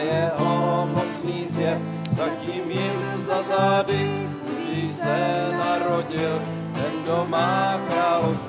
jeho 0.01 0.87
mocný 0.95 1.47
zjev, 1.49 1.81
zatím 2.15 2.71
jim 2.71 2.99
za 3.17 3.43
zády, 3.43 4.29
kdy 4.43 4.93
se 4.93 5.17
narodil, 5.57 6.41
ten, 6.73 6.91
kdo 7.03 7.25
má 7.29 7.81
královskou 7.89 8.40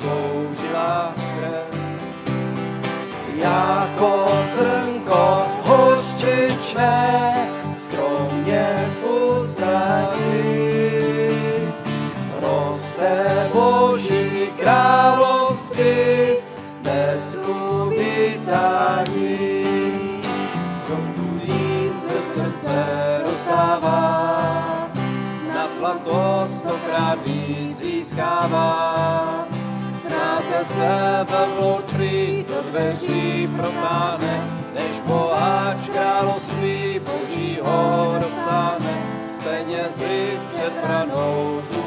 zlato 26.12 26.48
stokrát 26.48 27.26
víc 27.26 27.76
získává. 27.76 29.48
Snáze 30.02 30.64
se 30.64 31.26
velmoutří 31.30 32.44
do 32.48 32.62
dveří 32.70 33.48
protáhne, 33.56 34.48
než 34.74 34.98
boháč 35.06 35.88
království 35.88 37.00
božího 37.00 38.14
dosáhne, 38.20 39.02
s 39.22 39.38
penězi 39.38 40.38
před 40.52 40.72
branou 40.84 41.60
zůstává. 41.62 41.81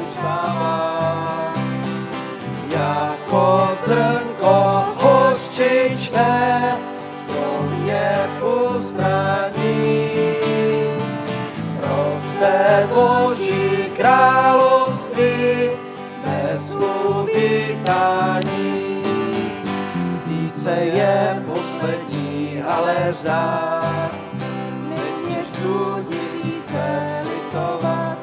Než 24.88 25.46
tu 25.62 26.04
tisíce 26.08 27.22
litovat. 27.22 28.18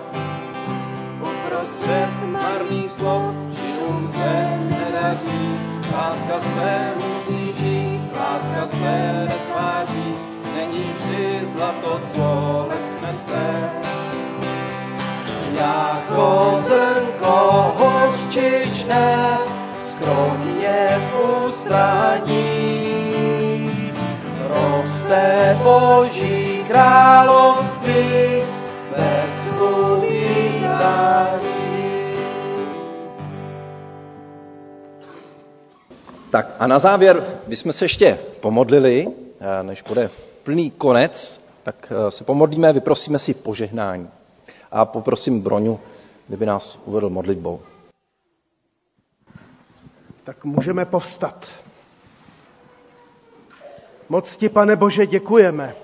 Uprostřed 1.21 2.09
marných 2.31 2.91
slov 2.91 3.35
činům 3.55 4.07
se 4.13 4.59
nedaří, 4.69 5.59
láska 5.95 6.39
se 6.39 6.93
musí 6.95 7.53
žít, 7.53 8.01
láska 8.15 8.67
se 8.67 9.25
netváří. 9.29 10.33
to, 11.83 12.01
co 12.13 12.69
jsme 12.79 13.13
se. 13.13 13.69
Jako 15.53 16.61
zrnko 16.63 17.73
hořčičné, 17.77 19.37
skromně 19.79 20.87
v 21.11 21.45
roste 25.13 25.59
Boží 25.63 26.63
království 26.67 28.41
bez 28.97 29.31
uvítání. 29.61 31.03
Tak 36.31 36.55
a 36.59 36.67
na 36.67 36.79
závěr 36.79 37.39
bychom 37.47 37.73
se 37.73 37.85
ještě 37.85 38.19
pomodlili, 38.39 39.07
eh, 39.39 39.63
než 39.63 39.81
bude 39.81 40.09
plný 40.43 40.71
konec, 40.71 41.45
tak 41.63 41.91
eh, 42.07 42.11
se 42.11 42.23
pomodlíme, 42.23 42.73
vyprosíme 42.73 43.19
si 43.19 43.33
požehnání. 43.33 44.09
A 44.71 44.85
poprosím 44.85 45.41
Broňu, 45.41 45.79
kdyby 46.27 46.45
nás 46.45 46.79
uvedl 46.85 47.09
modlitbou. 47.09 47.59
Tak 50.23 50.45
můžeme 50.45 50.85
povstat. 50.85 51.62
Moc 54.13 54.37
ti, 54.37 54.49
pane 54.49 54.75
Bože, 54.75 55.07
děkujeme 55.07 55.75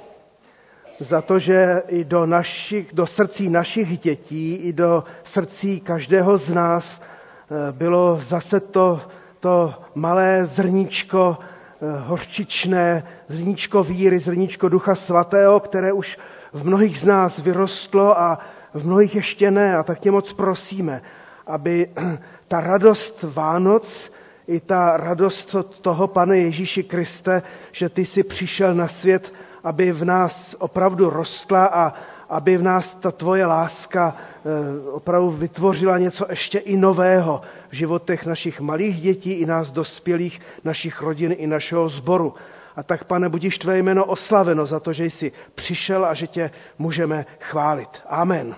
za 1.00 1.22
to, 1.22 1.40
že 1.40 1.84
i 1.88 2.04
do, 2.04 2.26
našich, 2.26 2.94
do 2.94 3.08
srdcí 3.08 3.50
našich 3.50 3.98
dětí, 4.00 4.56
i 4.56 4.74
do 4.74 5.04
srdcí 5.24 5.80
každého 5.80 6.38
z 6.38 6.54
nás 6.54 7.02
eh, 7.02 7.72
bylo 7.72 8.22
zase 8.28 8.60
to, 8.60 9.02
to 9.40 9.74
malé 9.96 10.46
zrníčko 10.46 11.38
eh, 11.42 12.00
horčičné, 12.00 13.04
zrníčko 13.28 13.84
víry, 13.84 14.20
zrníčko 14.20 14.70
ducha 14.70 14.96
svatého, 14.96 15.60
které 15.60 15.94
už 15.94 16.18
v 16.54 16.66
mnohých 16.66 17.00
z 17.00 17.04
nás 17.06 17.40
vyrostlo 17.40 18.20
a 18.20 18.40
v 18.74 18.86
mnohých 18.86 19.16
ještě 19.16 19.52
ne. 19.52 19.78
A 19.78 19.84
tak 19.84 20.00
tě 20.00 20.12
moc 20.12 20.34
prosíme, 20.34 21.02
aby 21.48 21.90
ta 22.48 22.62
radost 22.62 23.26
Vánoc, 23.34 24.12
i 24.50 24.60
ta 24.60 24.98
radost 24.98 25.56
od 25.56 25.80
toho, 25.80 26.08
pane 26.08 26.38
Ježíši 26.38 26.84
Kriste, 26.84 27.42
že 27.72 27.90
ty 27.90 28.06
jsi 28.06 28.24
přišel 28.24 28.76
na 28.76 28.88
svět, 28.88 29.34
aby 29.64 29.92
v 29.92 30.06
nás 30.06 30.56
opravdu 30.60 31.10
rostla 31.10 31.66
a 31.66 31.94
aby 32.30 32.58
v 32.58 32.64
nás 32.64 32.96
ta 32.96 33.12
tvoje 33.12 33.46
láska 33.46 34.16
eh, 34.16 34.92
opravdu 34.92 35.30
vytvořila 35.30 35.98
něco 35.98 36.26
ještě 36.30 36.58
i 36.60 36.78
nového 36.78 37.42
v 37.70 37.74
životech 37.74 38.26
našich 38.26 38.62
malých 38.62 39.02
dětí 39.02 39.32
i 39.32 39.46
nás 39.46 39.72
dospělých, 39.72 40.42
našich 40.64 41.02
rodin 41.02 41.36
i 41.38 41.48
našeho 41.48 41.90
sboru. 41.90 42.34
A 42.76 42.84
tak, 42.84 43.04
pane, 43.06 43.30
budíš 43.30 43.58
tvé 43.60 43.78
jméno 43.78 44.06
oslaveno 44.06 44.66
za 44.66 44.80
to, 44.80 44.94
že 44.94 45.06
jsi 45.06 45.32
přišel 45.56 46.06
a 46.06 46.14
že 46.14 46.28
tě 46.28 46.52
můžeme 46.78 47.26
chválit. 47.40 48.02
Amen. 48.08 48.56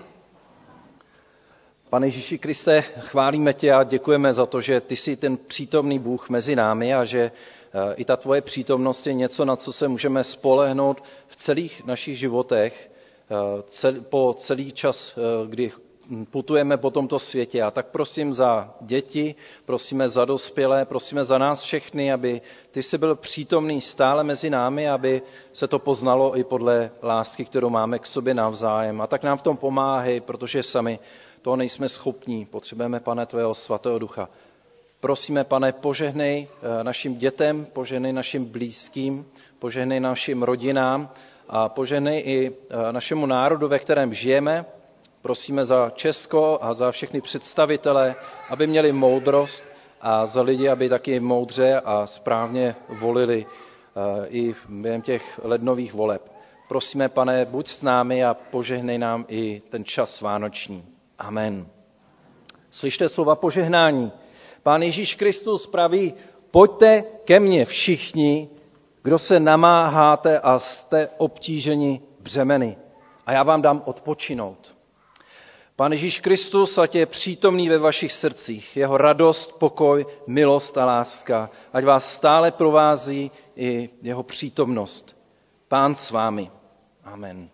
Pane 1.92 2.06
Ježíši 2.06 2.38
Kriste, 2.38 2.82
chválíme 2.82 3.54
tě 3.54 3.72
a 3.72 3.84
děkujeme 3.84 4.34
za 4.34 4.46
to, 4.46 4.60
že 4.60 4.80
ty 4.80 4.96
jsi 4.96 5.16
ten 5.16 5.36
přítomný 5.36 5.98
Bůh 5.98 6.28
mezi 6.28 6.56
námi 6.56 6.94
a 6.94 7.04
že 7.04 7.20
eh, 7.20 7.94
i 7.94 8.04
ta 8.04 8.16
tvoje 8.16 8.40
přítomnost 8.40 9.06
je 9.06 9.12
něco, 9.14 9.44
na 9.44 9.56
co 9.56 9.72
se 9.72 9.88
můžeme 9.88 10.24
spolehnout 10.24 11.02
v 11.26 11.36
celých 11.36 11.84
našich 11.84 12.18
životech, 12.18 12.90
eh, 13.84 14.00
po 14.00 14.34
celý 14.38 14.72
čas, 14.72 15.18
eh, 15.18 15.46
kdy 15.48 15.72
putujeme 16.30 16.76
po 16.76 16.90
tomto 16.90 17.18
světě. 17.18 17.62
A 17.62 17.70
tak 17.70 17.86
prosím 17.86 18.32
za 18.32 18.74
děti, 18.80 19.34
prosíme 19.64 20.08
za 20.08 20.24
dospělé, 20.24 20.84
prosíme 20.84 21.24
za 21.24 21.38
nás 21.38 21.62
všechny, 21.62 22.12
aby 22.12 22.40
ty 22.70 22.82
jsi 22.82 22.98
byl 22.98 23.16
přítomný 23.16 23.80
stále 23.80 24.24
mezi 24.24 24.50
námi, 24.50 24.88
aby 24.90 25.22
se 25.52 25.68
to 25.68 25.78
poznalo 25.78 26.36
i 26.38 26.44
podle 26.44 26.90
lásky, 27.02 27.44
kterou 27.44 27.70
máme 27.70 27.98
k 27.98 28.06
sobě 28.06 28.34
navzájem. 28.34 29.00
A 29.00 29.06
tak 29.06 29.22
nám 29.22 29.38
v 29.38 29.42
tom 29.42 29.56
pomáhej, 29.56 30.20
protože 30.20 30.62
sami 30.62 30.98
toho 31.42 31.56
nejsme 31.56 31.88
schopní. 31.88 32.46
Potřebujeme, 32.46 33.00
pane, 33.00 33.26
tvého 33.26 33.54
svatého 33.54 33.98
ducha. 33.98 34.28
Prosíme, 35.00 35.44
pane, 35.44 35.72
požehnej 35.72 36.48
eh, 36.80 36.84
našim 36.84 37.14
dětem, 37.16 37.66
požehnej 37.72 38.12
našim 38.12 38.44
blízkým, 38.44 39.26
požehnej 39.58 40.00
našim 40.00 40.42
rodinám 40.42 41.10
a 41.48 41.68
požehnej 41.68 42.22
i 42.26 42.50
eh, 42.70 42.92
našemu 42.92 43.26
národu, 43.26 43.68
ve 43.68 43.78
kterém 43.78 44.14
žijeme, 44.14 44.64
Prosíme 45.22 45.64
za 45.64 45.90
Česko 45.94 46.58
a 46.62 46.74
za 46.74 46.90
všechny 46.90 47.20
představitele, 47.20 48.14
aby 48.48 48.66
měli 48.66 48.92
moudrost 48.92 49.64
a 50.00 50.26
za 50.26 50.42
lidi, 50.42 50.68
aby 50.68 50.88
taky 50.88 51.20
moudře 51.20 51.80
a 51.84 52.06
správně 52.06 52.74
volili 52.88 53.46
eh, 53.46 54.26
i 54.28 54.54
během 54.68 55.02
těch 55.02 55.40
lednových 55.42 55.94
voleb. 55.94 56.32
Prosíme, 56.68 57.08
pane, 57.08 57.44
buď 57.44 57.68
s 57.68 57.82
námi 57.82 58.24
a 58.24 58.34
požehnej 58.34 58.98
nám 58.98 59.24
i 59.28 59.62
ten 59.70 59.84
čas 59.84 60.20
vánoční. 60.20 60.84
Amen. 61.18 61.66
Slyšte 62.70 63.08
slova 63.08 63.36
požehnání. 63.36 64.12
Pán 64.62 64.82
Ježíš 64.82 65.14
Kristus 65.14 65.66
praví, 65.66 66.14
pojďte 66.50 67.04
ke 67.24 67.40
mně 67.40 67.64
všichni, 67.64 68.48
kdo 69.02 69.18
se 69.18 69.40
namáháte 69.40 70.40
a 70.40 70.58
jste 70.58 71.08
obtíženi 71.18 72.00
břemeny 72.20 72.76
a 73.26 73.32
já 73.32 73.42
vám 73.42 73.62
dám 73.62 73.82
odpočinout. 73.84 74.74
Pán 75.76 75.92
Ježíš 75.92 76.20
Kristus, 76.20 76.78
ať 76.78 76.94
je 76.94 77.06
přítomný 77.06 77.68
ve 77.68 77.78
vašich 77.78 78.12
srdcích, 78.12 78.76
jeho 78.76 78.96
radost, 78.96 79.58
pokoj, 79.58 80.06
milost 80.26 80.78
a 80.78 80.84
láska, 80.84 81.50
ať 81.72 81.84
vás 81.84 82.12
stále 82.12 82.50
provází 82.50 83.30
i 83.56 83.90
jeho 84.02 84.22
přítomnost. 84.22 85.16
Pán 85.68 85.94
s 85.94 86.10
vámi. 86.10 86.50
Amen. 87.04 87.48